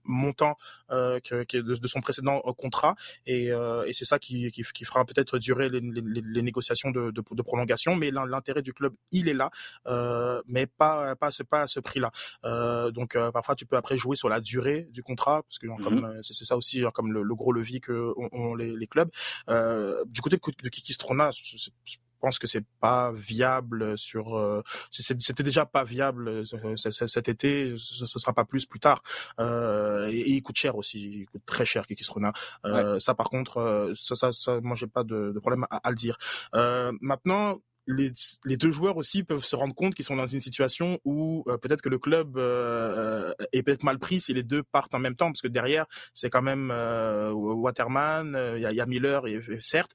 montant 0.04 0.58
que, 0.90 1.44
que 1.44 1.58
de, 1.58 1.88
son 1.88 2.02
précédent 2.02 2.42
contrat. 2.58 2.96
Et, 3.26 3.48
et 3.48 3.94
c'est 3.94 4.06
ça 4.06 4.20
qui, 4.20 4.52
qui, 4.52 4.64
qui 4.64 4.86
fera 4.86 5.06
peut-être 5.06 5.40
durer 5.40 5.70
les, 5.70 5.80
les, 5.80 6.22
les 6.24 6.42
négociations 6.42 6.92
de, 6.92 7.12
de, 7.12 7.22
de, 7.30 7.42
prolongation. 7.42 7.96
Mais 7.96 8.12
l'intérêt 8.12 8.62
du 8.62 8.74
club, 8.74 8.94
il 9.12 9.30
est 9.30 9.34
là, 9.34 9.52
mais 10.48 10.68
pas, 10.68 11.16
pas, 11.16 11.30
pas 11.50 11.62
à 11.62 11.68
ce 11.68 11.80
prix-là. 11.80 12.12
donc 12.92 13.18
parfois, 13.34 13.56
tu 13.56 13.66
peux 13.66 13.78
après 13.78 13.98
jouer 13.98 14.16
sur 14.16 14.30
la 14.30 14.40
durée 14.40 14.88
du 14.92 15.04
contrat, 15.04 15.44
parce 15.44 15.60
que 15.60 15.68
comme 15.84 16.20
c'est 16.22 16.46
ça 16.46 16.58
aussi 16.58 16.84
comme 16.94 17.12
le, 17.12 17.24
le, 17.24 17.36
gros 17.36 17.52
levier 17.52 17.80
que 17.80 18.14
ont, 18.32 18.56
les, 18.56 18.88
clubs. 18.88 19.10
Du 20.08 20.22
côté 20.22 20.38
de, 20.38 20.70
Kiki 20.70 20.94
Strona, 20.94 21.32
pense 22.24 22.40
que 22.40 22.48
c'est 22.48 22.66
pas 22.80 23.12
viable 23.12 23.98
sur. 23.98 24.38
Euh, 24.38 24.64
c'était 24.92 25.44
déjà 25.44 25.66
pas 25.66 25.84
viable 25.84 26.30
euh, 26.30 26.76
cet 26.78 27.28
été, 27.28 27.76
ce, 27.78 28.06
sera 28.06 28.32
pas 28.32 28.46
plus 28.46 28.66
plus 28.66 28.80
tard. 28.80 29.04
Euh, 29.40 30.08
et, 30.10 30.30
il 30.30 30.42
coûte 30.42 30.58
cher 30.58 30.78
aussi, 30.78 31.00
il 31.20 31.26
coûte 31.26 31.44
très 31.46 31.66
cher 31.66 31.86
Kikisruna. 31.86 32.32
Euh, 32.66 32.98
Ça 33.00 33.14
par 33.14 33.30
contre, 33.30 33.92
ça, 33.94 34.16
ça, 34.16 34.32
ça 34.32 34.62
moi 34.62 34.76
j'ai 34.76 34.88
pas 34.88 35.04
de, 35.04 35.34
de 35.36 35.40
problème 35.40 35.66
à, 35.70 35.78
à, 35.86 35.90
le 35.90 35.98
dire. 35.98 36.18
maintenant 37.02 37.60
les, 37.88 38.14
les, 38.46 38.58
deux 38.58 38.72
joueurs 38.72 38.98
aussi 38.98 39.24
peuvent 39.24 39.44
se 39.44 39.56
rendre 39.56 39.76
compte 39.76 39.96
qu'ils 39.96 40.06
sont 40.06 40.16
dans 40.16 40.28
une 40.28 40.42
situation 40.42 41.00
où 41.04 41.44
euh, 41.48 41.58
peut-être 41.58 41.82
que 41.82 41.90
le 41.90 42.00
club 42.00 42.38
euh, 42.38 43.34
est 43.52 43.64
peut-être 43.64 43.84
mal 43.84 44.00
pris 44.00 44.22
si 44.22 44.34
les 44.34 44.44
deux 44.44 44.64
partent 44.64 44.94
en 44.94 45.00
même 45.00 45.16
temps, 45.16 45.28
parce 45.28 45.42
que 45.42 45.48
derrière 45.48 45.86
c'est 46.14 46.30
quand 46.30 46.42
même 46.42 46.72
euh, 46.72 47.32
Waterman, 47.32 48.38
il 48.56 48.72
y, 48.72 48.76
y, 48.76 48.82
a 48.82 48.86
Miller, 48.86 49.28
et, 49.28 49.42
certes, 49.60 49.92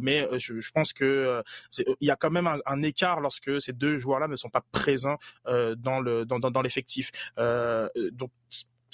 mais 0.00 0.28
je, 0.38 0.60
je, 0.60 0.70
pense 0.70 0.92
que 0.92 1.42
il 1.76 2.06
y 2.06 2.10
a 2.10 2.16
quand 2.16 2.30
même 2.30 2.48
un, 2.64 2.82
écart 2.82 3.20
lorsque 3.20 3.60
ces 3.60 3.72
deux 3.72 3.98
joueurs-là 3.98 4.28
ne 4.28 4.36
sont 4.36 4.50
pas 4.50 4.62
présents 4.72 5.18
dans 5.46 6.00
le 6.00 6.24
dans, 6.24 6.38
dans, 6.38 6.50
dans 6.50 6.62
l'effectif. 6.62 7.10
donc 8.12 8.30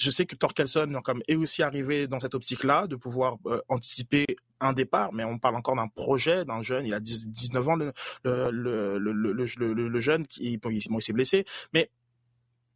je 0.00 0.10
sais 0.10 0.24
que 0.24 0.34
Torkelson 0.34 1.00
est 1.28 1.36
aussi 1.36 1.62
arrivé 1.62 2.06
dans 2.06 2.20
cette 2.20 2.34
optique-là, 2.34 2.86
de 2.86 2.96
pouvoir 2.96 3.36
euh, 3.46 3.60
anticiper 3.68 4.24
un 4.58 4.72
départ, 4.72 5.12
mais 5.12 5.24
on 5.24 5.38
parle 5.38 5.56
encore 5.56 5.76
d'un 5.76 5.88
projet, 5.88 6.44
d'un 6.46 6.62
jeune, 6.62 6.86
il 6.86 6.94
a 6.94 7.00
19 7.00 7.68
ans, 7.68 7.76
le, 7.76 7.92
le, 8.24 8.98
le, 8.98 9.88
le 9.88 10.00
jeune, 10.00 10.26
qui 10.26 10.56
bon, 10.56 10.70
il, 10.70 11.02
s'est 11.02 11.12
blessé, 11.12 11.44
mais 11.74 11.90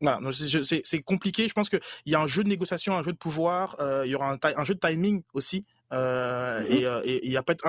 voilà, 0.00 0.20
c'est 0.32 1.02
compliqué. 1.02 1.48
Je 1.48 1.54
pense 1.54 1.70
qu'il 1.70 1.80
y 2.04 2.14
a 2.14 2.20
un 2.20 2.26
jeu 2.26 2.44
de 2.44 2.48
négociation, 2.48 2.94
un 2.94 3.02
jeu 3.02 3.12
de 3.12 3.16
pouvoir, 3.16 3.76
euh, 3.80 4.02
il 4.04 4.10
y 4.10 4.14
aura 4.14 4.32
un, 4.32 4.38
un, 4.42 4.64
jeu 4.64 4.74
de 4.74 4.80
timing 4.80 5.22
aussi. 5.32 5.64
Euh, 5.92 6.60
mm-hmm. 6.60 7.02
Et 7.04 7.26
il 7.26 7.32
y 7.32 7.36
a 7.38 7.42
peut-être 7.42 7.66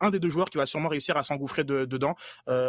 un, 0.00 0.10
des 0.10 0.20
deux 0.20 0.30
joueurs 0.30 0.48
qui 0.48 0.58
va 0.58 0.66
sûrement 0.66 0.88
réussir 0.88 1.16
à 1.16 1.24
s'engouffrer 1.24 1.64
de, 1.64 1.86
dedans, 1.86 2.14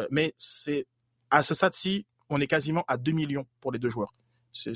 mais 0.09 0.33
c'est 0.37 0.87
à 1.29 1.43
ce 1.43 1.53
stade-ci, 1.53 2.07
on 2.29 2.41
est 2.41 2.47
quasiment 2.47 2.83
à 2.87 2.97
2 2.97 3.11
millions 3.11 3.45
pour 3.61 3.71
les 3.71 3.77
deux 3.77 3.89
joueurs. 3.89 4.13
C'est 4.51 4.73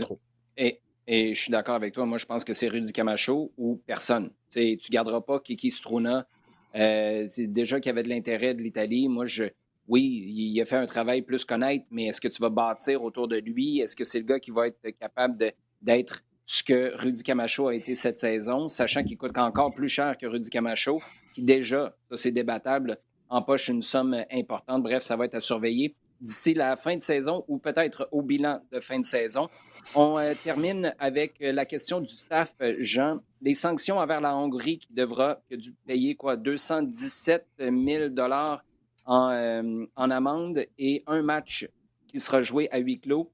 trop. 0.00 0.20
Et, 0.56 0.78
je 1.08 1.34
suis 1.34 1.50
d'accord 1.50 1.74
avec 1.74 1.94
toi. 1.94 2.06
Moi, 2.06 2.18
je 2.18 2.26
pense 2.26 2.44
que 2.44 2.54
c'est 2.54 2.68
Rudy 2.68 2.92
Camacho 2.92 3.52
ou 3.58 3.80
personne. 3.86 4.30
Tu 4.50 4.76
tu 4.76 4.90
garderas 4.90 5.20
pas 5.20 5.40
Kiki 5.40 5.70
Struna. 5.70 6.26
Euh, 6.74 7.24
c'est 7.26 7.48
déjà 7.48 7.80
qu'il 7.80 7.90
y 7.90 7.92
avait 7.92 8.02
de 8.04 8.08
l'intérêt 8.08 8.54
de 8.54 8.62
l'Italie. 8.62 9.08
Moi, 9.08 9.26
je, 9.26 9.44
oui, 9.88 10.02
il 10.02 10.60
a 10.60 10.64
fait 10.64 10.76
un 10.76 10.86
travail 10.86 11.22
plus 11.22 11.44
connaître, 11.44 11.84
mais 11.90 12.06
est-ce 12.06 12.20
que 12.20 12.28
tu 12.28 12.40
vas 12.40 12.50
bâtir 12.50 13.02
autour 13.02 13.28
de 13.28 13.36
lui? 13.36 13.80
Est-ce 13.80 13.96
que 13.96 14.04
c'est 14.04 14.20
le 14.20 14.24
gars 14.24 14.40
qui 14.40 14.50
va 14.50 14.68
être 14.68 14.90
capable 14.98 15.52
d'être 15.82 16.22
ce 16.46 16.62
que 16.62 16.96
Rudy 16.96 17.22
Camacho 17.22 17.68
a 17.68 17.74
été 17.74 17.94
cette 17.94 18.18
saison, 18.18 18.68
sachant 18.68 19.02
qu'il 19.04 19.16
coûte 19.16 19.36
encore 19.38 19.74
plus 19.74 19.88
cher 19.88 20.16
que 20.18 20.26
Rudy 20.26 20.50
Camacho, 20.50 21.00
qui 21.34 21.42
déjà, 21.42 21.94
ça 22.10 22.16
c'est 22.16 22.30
débattable, 22.30 22.98
empoche 23.28 23.68
une 23.68 23.82
somme 23.82 24.24
importante. 24.30 24.82
Bref, 24.82 25.02
ça 25.02 25.16
va 25.16 25.24
être 25.24 25.34
à 25.34 25.40
surveiller 25.40 25.94
d'ici 26.22 26.54
la 26.54 26.76
fin 26.76 26.96
de 26.96 27.02
saison 27.02 27.44
ou 27.48 27.58
peut-être 27.58 28.08
au 28.12 28.22
bilan 28.22 28.62
de 28.70 28.80
fin 28.80 28.98
de 28.98 29.04
saison. 29.04 29.48
On 29.94 30.16
euh, 30.16 30.32
termine 30.42 30.94
avec 30.98 31.42
euh, 31.42 31.52
la 31.52 31.66
question 31.66 32.00
du 32.00 32.14
staff, 32.14 32.54
euh, 32.62 32.76
Jean. 32.78 33.18
Les 33.40 33.54
sanctions 33.54 33.98
envers 33.98 34.20
la 34.20 34.34
Hongrie 34.34 34.78
qui 34.78 34.92
devra 34.92 35.40
payer 35.86 36.14
quoi, 36.14 36.36
217 36.36 37.46
000 37.58 38.08
dollars 38.10 38.64
en, 39.04 39.84
en 39.96 40.10
amende 40.10 40.64
et 40.78 41.02
un 41.08 41.22
match 41.22 41.68
qui 42.06 42.20
sera 42.20 42.40
joué 42.40 42.68
à 42.70 42.78
huis 42.78 43.00
clos. 43.00 43.32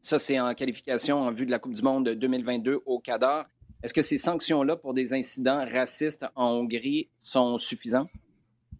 Ça, 0.00 0.20
c'est 0.20 0.38
en 0.38 0.54
qualification 0.54 1.18
en 1.18 1.32
vue 1.32 1.46
de 1.46 1.50
la 1.50 1.58
Coupe 1.58 1.74
du 1.74 1.82
Monde 1.82 2.08
2022 2.08 2.82
au 2.86 3.00
Qatar. 3.00 3.46
Est-ce 3.82 3.92
que 3.92 4.02
ces 4.02 4.18
sanctions-là 4.18 4.76
pour 4.76 4.94
des 4.94 5.12
incidents 5.12 5.64
racistes 5.64 6.24
en 6.36 6.50
Hongrie 6.50 7.08
sont 7.20 7.58
suffisantes? 7.58 8.08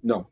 Non. 0.05 0.27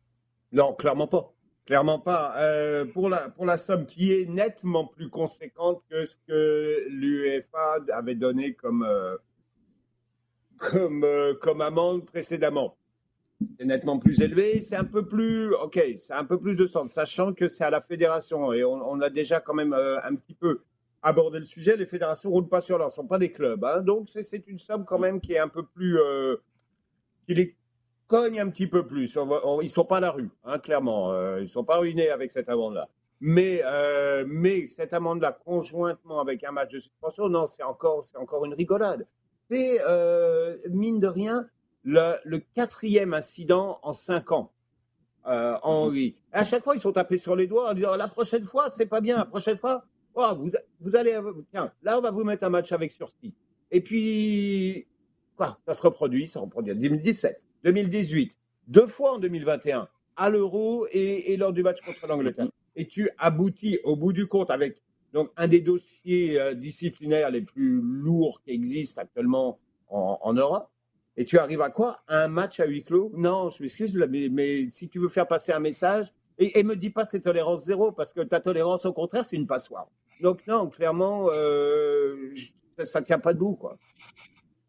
Non, 0.53 0.73
clairement 0.75 1.09
pas. 1.09 1.25
Clairement 1.71 2.01
pas. 2.01 2.35
Euh, 2.39 2.85
pour, 2.85 3.09
la, 3.09 3.29
pour 3.29 3.47
la 3.47 3.57
somme 3.57 3.87
qui 3.87 4.12
est 4.12 4.29
nettement 4.29 4.85
plus 4.85 5.09
conséquente 5.09 5.85
que 5.89 6.05
ce 6.05 6.16
que 6.27 6.89
l'UEFA 6.89 7.77
avait 7.93 8.16
donné 8.16 8.55
comme, 8.55 8.83
euh, 8.83 9.16
comme, 10.57 11.05
euh, 11.05 11.33
comme 11.35 11.61
amende 11.61 12.07
précédemment. 12.07 12.77
C'est 13.57 13.66
nettement 13.66 14.01
plus 14.01 14.21
élevé, 14.21 14.61
c'est 14.62 14.75
un 14.75 14.85
peu 14.85 15.07
plus, 15.07 15.55
ok, 15.55 15.81
c'est 15.95 16.12
un 16.12 16.25
peu 16.25 16.41
plus 16.41 16.57
de 16.57 16.66
sens, 16.66 16.91
sachant 16.91 17.33
que 17.33 17.47
c'est 17.47 17.62
à 17.62 17.71
la 17.71 17.81
fédération 17.81 18.53
et 18.53 18.64
on, 18.64 19.01
a 19.01 19.09
déjà 19.09 19.39
quand 19.39 19.55
même 19.55 19.73
un 19.73 20.16
petit 20.16 20.35
peu 20.35 20.62
abordé 21.03 21.39
le 21.39 21.45
sujet. 21.45 21.77
Les 21.77 21.87
fédérations 21.87 22.31
ne 22.31 22.35
roulent 22.35 22.49
pas 22.49 22.61
sur 22.61 22.79
l'or, 22.79 22.91
sont 22.91 23.07
pas 23.07 23.18
des 23.18 23.31
clubs, 23.31 23.64
hein. 23.64 23.81
donc 23.81 24.09
c'est 24.09 24.49
une 24.49 24.59
somme 24.59 24.85
quand 24.85 24.99
même 24.99 25.21
qui 25.21 25.35
est 25.35 25.39
un 25.39 25.49
peu 25.49 25.64
plus, 25.64 26.01
cogne 28.11 28.41
un 28.41 28.51
petit 28.51 28.67
peu 28.67 28.85
plus. 28.87 29.15
ils 29.15 29.65
ne 29.65 29.69
sont 29.69 29.85
pas 29.85 29.99
à 29.99 30.01
la 30.01 30.11
rue, 30.11 30.31
hein, 30.45 30.59
clairement. 30.59 31.13
Euh, 31.13 31.39
ils 31.39 31.45
ne 31.45 31.47
sont 31.47 31.65
pas 31.65 31.77
ruinés 31.77 32.11
avec 32.11 32.33
cette 32.33 32.49
amende-là. 32.49 32.89
Mais, 33.21 33.63
euh, 33.65 34.25
mais 34.27 34.67
cette 34.67 34.93
amende-là, 34.93 35.39
conjointement 35.45 36.21
avec 36.21 36.43
un 36.43 36.51
match 36.51 36.73
de 36.73 36.81
suspension, 36.81 37.29
non, 37.29 37.47
c'est 37.47 37.63
encore, 37.63 38.05
c'est 38.05 38.17
encore 38.17 38.45
une 38.45 38.55
rigolade. 38.55 39.07
C'est, 39.49 39.81
euh, 39.87 40.57
mine 40.69 40.99
de 40.99 41.07
rien, 41.07 41.49
le, 41.85 42.17
le, 42.25 42.41
quatrième 42.41 43.15
incident 43.15 43.79
en 43.83 43.93
cinq 43.93 44.33
ans 44.33 44.53
en 45.25 45.61
Hongrie. 45.63 46.17
À 46.33 46.45
chaque 46.45 46.65
fois, 46.65 46.75
ils 46.75 46.81
sont 46.81 46.93
tapés 46.93 47.19
sur 47.19 47.37
les 47.37 47.47
doigts 47.47 47.71
en 47.71 47.75
disant 47.75 47.95
la 47.95 48.09
prochaine 48.09 48.43
fois, 48.43 48.71
c'est 48.71 48.87
pas 48.87 49.01
bien. 49.01 49.19
La 49.19 49.27
prochaine 49.27 49.59
fois, 49.59 49.85
oh, 50.15 50.31
vous, 50.37 50.51
vous 50.81 50.97
allez. 50.97 51.17
Tiens, 51.53 51.73
là, 51.83 51.99
on 51.99 52.01
va 52.01 52.11
vous 52.11 52.25
mettre 52.25 52.43
un 52.43 52.49
match 52.49 52.73
avec 52.73 52.91
sursis. 52.91 53.35
Et 53.71 53.81
puis, 53.83 54.89
quoi, 55.37 55.59
ça 55.65 55.75
se 55.75 55.83
reproduit, 55.83 56.27
ça 56.27 56.41
reproduit 56.41 56.73
en 56.73 56.77
2017. 56.77 57.50
2018, 57.65 58.37
deux 58.69 58.87
fois 58.87 59.15
en 59.15 59.19
2021, 59.19 59.89
à 60.17 60.31
l'Euro 60.31 60.87
et, 60.93 61.37
lors 61.37 61.53
du 61.53 61.63
match 61.63 61.81
contre 61.81 62.07
l'Angleterre. 62.07 62.49
Et 62.77 62.87
tu 62.87 63.11
aboutis 63.19 63.79
au 63.85 63.97
bout 63.97 64.13
du 64.13 64.27
compte 64.27 64.51
avec 64.51 64.83
donc 65.13 65.31
un 65.37 65.49
des 65.49 65.61
dossiers 65.61 66.41
euh, 66.41 66.55
disciplinaires 66.55 67.31
les 67.31 67.43
plus 67.43 67.81
lourds 67.83 68.41
qui 68.43 68.53
existent 68.53 69.01
actuellement 69.01 69.59
en, 69.89 70.33
Europe. 70.35 70.71
Et 71.17 71.25
tu 71.25 71.37
arrives 71.39 71.63
à 71.63 71.71
quoi? 71.71 72.03
Un 72.07 72.29
match 72.29 72.61
à 72.61 72.67
huis 72.67 72.85
clos? 72.85 73.11
Non, 73.17 73.51
je 73.51 73.61
m'excuse, 73.61 73.97
mais, 73.97 74.69
si 74.71 74.89
tu 74.89 75.01
veux 75.01 75.09
faire 75.09 75.27
passer 75.27 75.53
un 75.53 75.59
message, 75.59 76.13
et, 76.39 76.61
et 76.61 76.63
me 76.63 76.77
dis 76.77 76.91
pas 76.91 77.05
c'est 77.05 77.21
tolérance 77.21 77.65
zéro, 77.65 77.91
parce 77.91 78.13
que 78.13 78.21
ta 78.21 78.39
tolérance, 78.39 78.87
au 78.87 78.93
contraire, 78.93 79.25
c'est 79.25 79.37
une 79.37 79.49
passoire. 79.49 79.89
Donc 80.21 80.47
non, 80.47 80.69
clairement, 80.69 81.29
euh, 81.33 82.33
ça, 82.79 83.01
ne 83.01 83.05
tient 83.05 83.19
pas 83.19 83.33
debout, 83.33 83.57
quoi. 83.57 83.79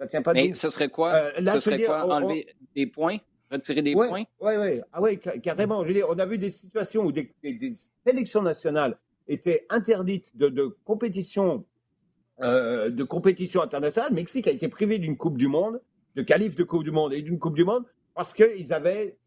Ça 0.01 0.07
tient 0.07 0.23
pas 0.23 0.33
Mais 0.33 0.55
ce 0.55 0.71
serait 0.71 0.89
quoi? 0.89 1.13
Euh, 1.13 1.31
ce 1.53 1.59
serait 1.59 1.83
quoi? 1.83 2.03
Enlever 2.05 2.47
des 2.75 2.87
points? 2.87 3.17
Retirer 3.51 3.83
des 3.83 3.93
points? 3.93 4.23
Oui, 4.39 4.53
oui. 4.57 4.81
Ah 4.91 4.99
oui, 4.99 5.19
carrément. 5.19 5.83
Je 5.83 5.89
veux 5.89 5.93
dire, 5.93 6.07
on 6.09 6.17
a 6.17 6.25
vu 6.25 6.39
des 6.39 6.49
situations 6.49 7.03
où 7.03 7.11
des, 7.11 7.31
sélections 8.03 8.41
nationales 8.41 8.97
étaient 9.27 9.67
interdites 9.69 10.35
de, 10.35 10.49
de 10.49 10.75
compétition 10.85 11.65
euh, 12.39 12.89
de 12.89 13.03
compétition 13.03 13.61
internationale. 13.61 14.11
Mexique 14.11 14.47
a 14.47 14.51
été 14.51 14.67
privé 14.69 14.97
d'une 14.97 15.17
Coupe 15.17 15.37
du 15.37 15.47
Monde, 15.47 15.79
de 16.15 16.23
qualif 16.23 16.55
de 16.55 16.63
Coupe 16.63 16.83
du 16.83 16.89
Monde 16.89 17.13
et 17.13 17.21
d'une 17.21 17.37
Coupe 17.37 17.55
du 17.55 17.63
Monde 17.63 17.85
parce 18.15 18.33
qu'ils 18.33 18.73
avaient, 18.73 19.19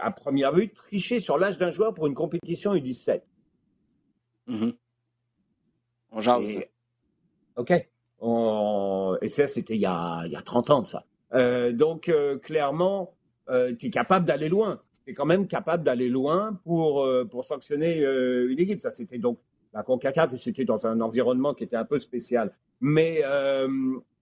à 0.00 0.10
première 0.10 0.54
vue, 0.54 0.72
triché 0.72 1.20
sur 1.20 1.36
l'âge 1.36 1.58
d'un 1.58 1.68
joueur 1.68 1.92
pour 1.92 2.06
une 2.06 2.14
compétition 2.14 2.74
U17. 2.74 3.20
On 6.12 6.20
jase. 6.20 6.48
Et... 6.48 6.70
OK. 7.56 7.74
Et 8.22 9.28
ça, 9.28 9.46
c'était 9.46 9.74
il, 9.74 9.78
il 9.78 9.82
y 10.32 10.36
a 10.36 10.42
30 10.44 10.70
ans 10.70 10.82
de 10.82 10.86
ça. 10.86 11.04
Euh, 11.34 11.72
donc, 11.72 12.08
euh, 12.08 12.38
clairement, 12.38 13.16
euh, 13.48 13.74
tu 13.76 13.86
es 13.86 13.90
capable 13.90 14.26
d'aller 14.26 14.48
loin. 14.48 14.80
Tu 15.04 15.12
es 15.12 15.14
quand 15.14 15.26
même 15.26 15.46
capable 15.46 15.84
d'aller 15.84 16.08
loin 16.08 16.58
pour, 16.64 17.04
euh, 17.04 17.24
pour 17.24 17.44
sanctionner 17.44 18.02
euh, 18.02 18.50
une 18.50 18.58
équipe. 18.58 18.80
Ça, 18.80 18.90
c'était 18.90 19.18
donc 19.18 19.38
la 19.72 19.82
CONCACAF 19.82 20.34
c'était 20.36 20.64
dans 20.64 20.86
un 20.86 21.00
environnement 21.00 21.54
qui 21.54 21.64
était 21.64 21.76
un 21.76 21.84
peu 21.84 21.98
spécial. 21.98 22.52
Mais 22.80 23.22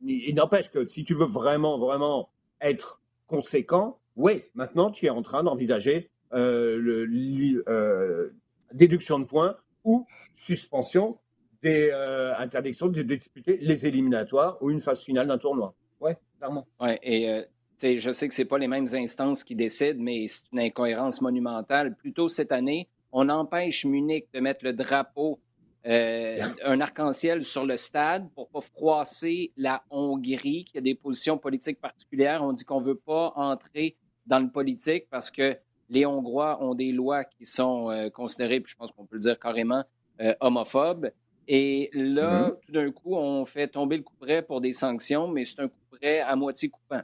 il 0.04 0.34
n'empêche 0.34 0.70
que 0.70 0.86
si 0.86 1.04
tu 1.04 1.14
veux 1.14 1.26
vraiment, 1.26 1.78
vraiment 1.78 2.30
être 2.60 3.00
conséquent, 3.26 3.98
oui, 4.16 4.44
maintenant, 4.54 4.90
tu 4.90 5.06
es 5.06 5.10
en 5.10 5.22
train 5.22 5.42
d'envisager 5.42 6.10
le, 6.32 7.06
déduction 8.72 9.18
de 9.18 9.24
points 9.24 9.56
ou 9.84 10.06
suspension 10.36 11.18
des 11.64 11.90
interdictions 12.38 12.88
de 12.88 13.02
disputer 13.02 13.58
les 13.60 13.86
éliminatoires 13.86 14.56
ou 14.62 14.70
une 14.70 14.80
phase 14.80 15.02
finale 15.02 15.26
d'un 15.26 15.38
tournoi. 15.38 15.74
Oui, 16.00 16.12
clairement. 16.38 16.66
Oui, 16.80 16.90
et 17.02 17.44
je 17.82 18.12
sais 18.12 18.28
que 18.28 18.34
ce 18.34 18.42
pas 18.42 18.58
les 18.58 18.68
mêmes 18.68 18.88
instances 18.94 19.44
qui 19.44 19.54
décident, 19.54 20.02
mais 20.02 20.26
c'est 20.28 20.44
une 20.52 20.60
incohérence 20.60 21.20
monumentale. 21.20 21.94
Plutôt 21.94 22.28
cette 22.28 22.52
année, 22.52 22.88
on 23.12 23.28
empêche 23.28 23.84
Munich 23.84 24.26
de 24.32 24.40
mettre 24.40 24.64
le 24.64 24.72
drapeau, 24.72 25.38
euh, 25.86 26.38
un 26.64 26.80
arc-en-ciel 26.80 27.44
sur 27.44 27.66
le 27.66 27.76
stade 27.76 28.28
pour 28.34 28.48
ne 28.48 28.52
pas 28.54 28.60
froisser 28.60 29.52
la 29.56 29.82
Hongrie, 29.90 30.64
qui 30.64 30.78
a 30.78 30.80
des 30.80 30.94
positions 30.94 31.36
politiques 31.36 31.80
particulières. 31.80 32.42
On 32.42 32.52
dit 32.52 32.64
qu'on 32.64 32.80
ne 32.80 32.86
veut 32.86 32.98
pas 32.98 33.32
entrer 33.36 33.96
dans 34.26 34.38
le 34.38 34.48
politique 34.48 35.08
parce 35.10 35.30
que 35.30 35.56
les 35.90 36.06
Hongrois 36.06 36.62
ont 36.62 36.74
des 36.74 36.90
lois 36.90 37.24
qui 37.24 37.44
sont 37.44 37.90
euh, 37.90 38.08
considérées, 38.08 38.60
puis 38.60 38.72
je 38.72 38.76
pense 38.76 38.90
qu'on 38.92 39.04
peut 39.04 39.16
le 39.16 39.20
dire 39.20 39.38
carrément, 39.38 39.84
euh, 40.20 40.34
homophobes. 40.40 41.10
Et 41.46 41.90
là, 41.92 42.48
mm-hmm. 42.48 42.58
tout 42.66 42.72
d'un 42.72 42.90
coup, 42.90 43.14
on 43.16 43.44
fait 43.44 43.68
tomber 43.68 43.98
le 43.98 44.02
coup 44.02 44.16
près 44.18 44.42
pour 44.42 44.60
des 44.60 44.72
sanctions, 44.72 45.28
mais 45.28 45.44
c'est 45.44 45.60
un 45.60 45.68
coup 45.68 45.80
près 45.90 46.20
à 46.20 46.34
moitié 46.36 46.68
coupant 46.68 47.02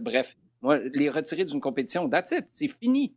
bref, 0.00 0.36
moi, 0.60 0.78
les 0.78 1.08
retirer 1.08 1.44
d'une 1.44 1.60
compétition, 1.60 2.08
that's 2.08 2.32
it, 2.32 2.44
c'est 2.48 2.68
fini. 2.68 3.12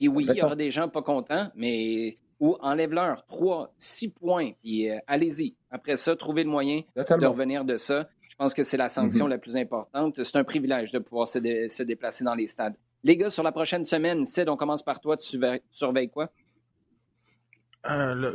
Et 0.00 0.08
oui, 0.08 0.26
il 0.28 0.36
y 0.36 0.42
aura 0.42 0.54
des 0.54 0.70
gens 0.70 0.88
pas 0.88 1.02
contents, 1.02 1.48
mais 1.54 2.18
ou 2.40 2.56
enlève-leur 2.60 3.26
trois, 3.26 3.72
six 3.78 4.12
points, 4.12 4.52
puis 4.62 4.88
euh, 4.88 4.98
allez-y. 5.08 5.56
Après 5.70 5.96
ça, 5.96 6.14
trouvez 6.14 6.44
le 6.44 6.50
moyen 6.50 6.82
de 6.94 7.26
revenir 7.26 7.64
de 7.64 7.76
ça. 7.76 8.08
Je 8.20 8.36
pense 8.36 8.54
que 8.54 8.62
c'est 8.62 8.76
la 8.76 8.88
sanction 8.88 9.26
mm-hmm. 9.26 9.30
la 9.30 9.38
plus 9.38 9.56
importante. 9.56 10.22
C'est 10.22 10.36
un 10.36 10.44
privilège 10.44 10.92
de 10.92 11.00
pouvoir 11.00 11.26
se, 11.26 11.40
se, 11.68 11.82
déplacer 11.82 12.22
dans 12.22 12.36
les 12.36 12.46
stades. 12.46 12.76
Les 13.02 13.16
gars, 13.16 13.30
sur 13.30 13.42
la 13.42 13.50
prochaine 13.50 13.84
semaine, 13.84 14.24
Sid, 14.24 14.48
on 14.48 14.56
commence 14.56 14.84
par 14.84 15.00
toi. 15.00 15.16
Tu 15.16 15.40
surveilles 15.72 16.10
quoi? 16.10 16.30
Euh, 17.90 18.14
le, 18.14 18.30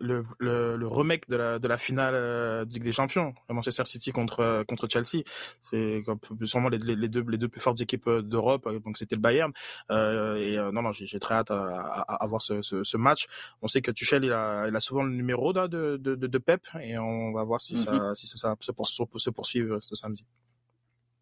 le, 0.00 0.24
le, 0.40 0.76
le, 0.76 0.86
remake 0.88 1.28
de 1.28 1.36
la, 1.36 1.58
de 1.58 1.68
la 1.68 1.78
finale 1.78 2.14
euh, 2.14 2.64
de 2.64 2.72
Ligue 2.72 2.82
des 2.82 2.92
Champions, 2.92 3.34
Manchester 3.48 3.84
City 3.84 4.10
contre, 4.10 4.40
euh, 4.40 4.64
contre 4.64 4.88
Chelsea. 4.88 5.22
C'est 5.60 6.02
sûrement 6.44 6.68
les, 6.68 6.78
les, 6.78 7.08
deux, 7.08 7.24
les 7.28 7.38
deux 7.38 7.48
plus 7.48 7.60
fortes 7.60 7.80
équipes 7.80 8.08
d'Europe, 8.08 8.68
donc 8.84 8.98
c'était 8.98 9.14
le 9.14 9.20
Bayern. 9.20 9.52
et 9.90 10.56
non, 10.72 10.82
non, 10.82 10.92
j'ai 10.92 11.20
très 11.20 11.34
hâte 11.36 11.50
à, 11.50 12.00
à, 12.02 12.26
voir 12.26 12.42
ce, 12.42 12.62
ce, 12.62 12.82
ce, 12.82 12.96
match. 12.96 13.26
On 13.62 13.68
sait 13.68 13.80
que 13.80 13.92
Tuchel, 13.92 14.24
il 14.24 14.32
a, 14.32 14.66
il 14.68 14.74
a 14.74 14.80
souvent 14.80 15.04
le 15.04 15.12
numéro 15.12 15.52
là, 15.52 15.68
de, 15.68 15.96
de, 15.98 16.14
de, 16.14 16.38
Pep, 16.38 16.62
et 16.80 16.98
on 16.98 17.32
va 17.32 17.44
voir 17.44 17.60
si, 17.60 17.78
ça, 17.78 17.92
mm-hmm. 17.92 18.14
si 18.16 18.26
ça, 18.26 18.36
ça 18.36 18.56
se, 18.60 18.72
se 19.16 19.30
poursuivre 19.30 19.78
ce 19.80 19.94
samedi. 19.94 20.24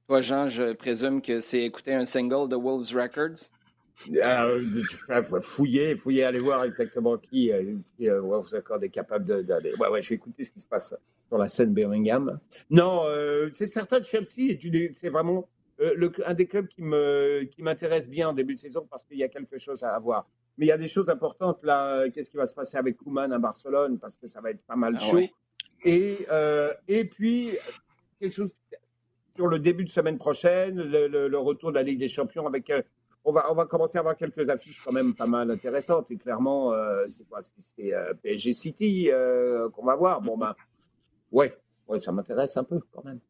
Toi, 0.09 0.21
Jean, 0.21 0.49
je 0.49 0.73
présume 0.75 1.23
que 1.23 1.41
c'est 1.41 1.63
écouter 1.63 1.95
un 1.95 2.05
single 2.05 2.49
de 2.49 2.57
Wolves 2.57 2.95
Records? 2.95 3.51
Euh, 4.13 5.41
fouiller, 5.41 5.97
fouiller, 5.97 6.25
aller 6.25 6.41
voir 6.41 6.65
exactement 6.65 7.17
qui, 7.17 7.53
euh, 7.53 7.77
euh, 8.03 8.21
vous 8.21 8.55
accordez 8.55 8.91
capable 8.91 9.45
d'aller. 9.45 9.75
Ouais, 9.77 9.89
ouais, 9.89 10.03
je 10.03 10.11
vais 10.11 10.15
écouter 10.17 10.45
ce 10.45 10.51
qui 10.51 10.61
se 10.61 10.67
passe 10.67 10.95
sur 11.29 11.39
la 11.39 11.49
scène 11.49 11.73
Birmingham. 11.73 12.39
Non, 12.71 13.05
c'est 13.53 13.67
certain 13.67 14.01
que 14.01 14.07
Chelsea 14.07 14.59
c'est 14.93 15.09
vraiment 15.09 15.49
le, 15.79 16.13
un 16.27 16.35
des 16.35 16.47
clubs 16.47 16.69
qui 16.69 16.83
me 16.83 17.45
qui 17.45 17.63
m'intéresse 17.63 18.09
bien 18.09 18.29
en 18.29 18.33
début 18.33 18.55
de 18.55 18.61
saison 18.61 18.87
parce 18.89 19.05
qu'il 19.05 19.19
y 19.19 19.25
a 19.25 19.29
quelque 19.29 19.59
chose 19.59 19.83
à 19.83 19.95
avoir. 19.95 20.29
Mais 20.57 20.67
il 20.67 20.69
y 20.69 20.73
a 20.73 20.79
des 20.79 20.87
choses 20.87 21.11
importantes 21.11 21.65
là. 21.65 22.09
Qu'est-ce 22.11 22.31
qui 22.31 22.37
va 22.37 22.47
se 22.47 22.55
passer 22.55 22.77
avec 22.77 22.97
Koeman 22.97 23.33
à 23.33 23.39
Barcelone 23.39 23.99
parce 23.99 24.17
que 24.17 24.27
ça 24.27 24.41
va 24.41 24.51
être 24.51 24.63
pas 24.63 24.77
mal 24.77 24.97
ah 24.97 25.01
chaud. 25.01 25.21
Et 25.85 26.27
et 26.89 27.05
puis 27.07 27.57
quelque 28.21 28.35
chose 28.35 28.51
sur 29.35 29.49
le 29.49 29.59
début 29.59 29.85
de 29.85 29.89
semaine 29.89 30.19
prochaine, 30.19 30.81
le, 30.81 31.09
le 31.29 31.39
retour 31.39 31.71
de 31.71 31.75
la 31.75 31.83
Ligue 31.83 31.99
des 31.99 32.09
Champions 32.09 32.47
avec 32.47 32.71
on 33.25 33.33
va, 33.33 33.51
on 33.51 33.55
va 33.55 33.65
commencer 33.65 33.97
à 33.97 34.01
avoir 34.01 34.17
quelques 34.17 34.49
affiches 34.51 34.81
quand 34.85 34.93
même 34.93 35.15
pas 35.15 35.27
mal 35.27 35.51
intéressantes. 35.51 36.11
Et 36.11 36.17
clairement, 36.17 36.73
euh, 36.73 37.07
c'est 37.09 37.27
quoi 37.29 37.41
C'est 37.43 37.95
euh, 37.95 38.13
PSG 38.23 38.53
City 38.53 39.11
euh, 39.11 39.71
qu'on 39.71 39.85
va 39.85 39.97
voir. 39.97 40.21
Bon, 40.21 40.37
ben, 40.37 40.55
ouais, 41.33 41.57
ouais 41.89 41.99
ça 41.99 42.13
m'intéresse 42.13 42.57
un 42.57 42.65
peu 42.65 42.81
quand 42.93 43.05
même. 43.05 43.21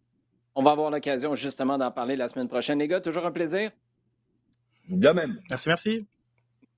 On 0.57 0.63
va 0.63 0.73
avoir 0.73 0.91
l'occasion 0.91 1.35
justement 1.35 1.79
d'en 1.79 1.91
parler 1.91 2.17
la 2.17 2.29
semaine 2.29 2.49
prochaine. 2.49 2.79
Les 2.79 2.89
gars, 2.89 3.01
toujours 3.01 3.27
un 3.27 3.33
plaisir? 3.33 3.71
De 4.89 5.09
même. 5.11 5.41
Merci, 5.49 5.69
merci. 5.69 6.07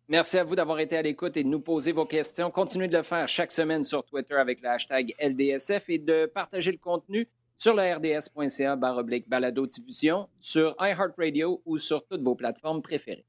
Merci 0.09 0.39
à 0.39 0.45
vous 0.45 0.55
d'avoir 0.55 0.79
été 0.79 0.97
à 0.97 1.03
l'écoute 1.03 1.37
et 1.37 1.43
de 1.43 1.49
nous 1.49 1.61
poser 1.61 1.93
vos 1.93 2.07
questions. 2.07 2.51
Continuez 2.51 2.87
de 2.87 2.97
le 2.97 3.03
faire 3.03 3.27
chaque 3.27 3.51
semaine 3.51 3.83
sur 3.83 4.05
Twitter 4.05 4.35
avec 4.35 4.61
le 4.63 4.69
hashtag 4.69 5.15
LDSF 5.19 5.89
et 5.91 5.99
de 5.99 6.27
partager 6.27 6.71
le 6.71 6.79
contenu 6.79 7.27
sur 7.59 7.75
le 7.75 7.83
rds.ca 7.95 8.77
baroblique 8.77 9.29
balado 9.29 9.67
diffusion, 9.67 10.29
sur 10.41 10.77
iHeartRadio 10.81 11.63
ou 11.65 11.79
sur 11.79 12.07
toutes 12.07 12.23
vos 12.23 12.35
plateformes 12.35 12.83
préférées. 12.83 13.27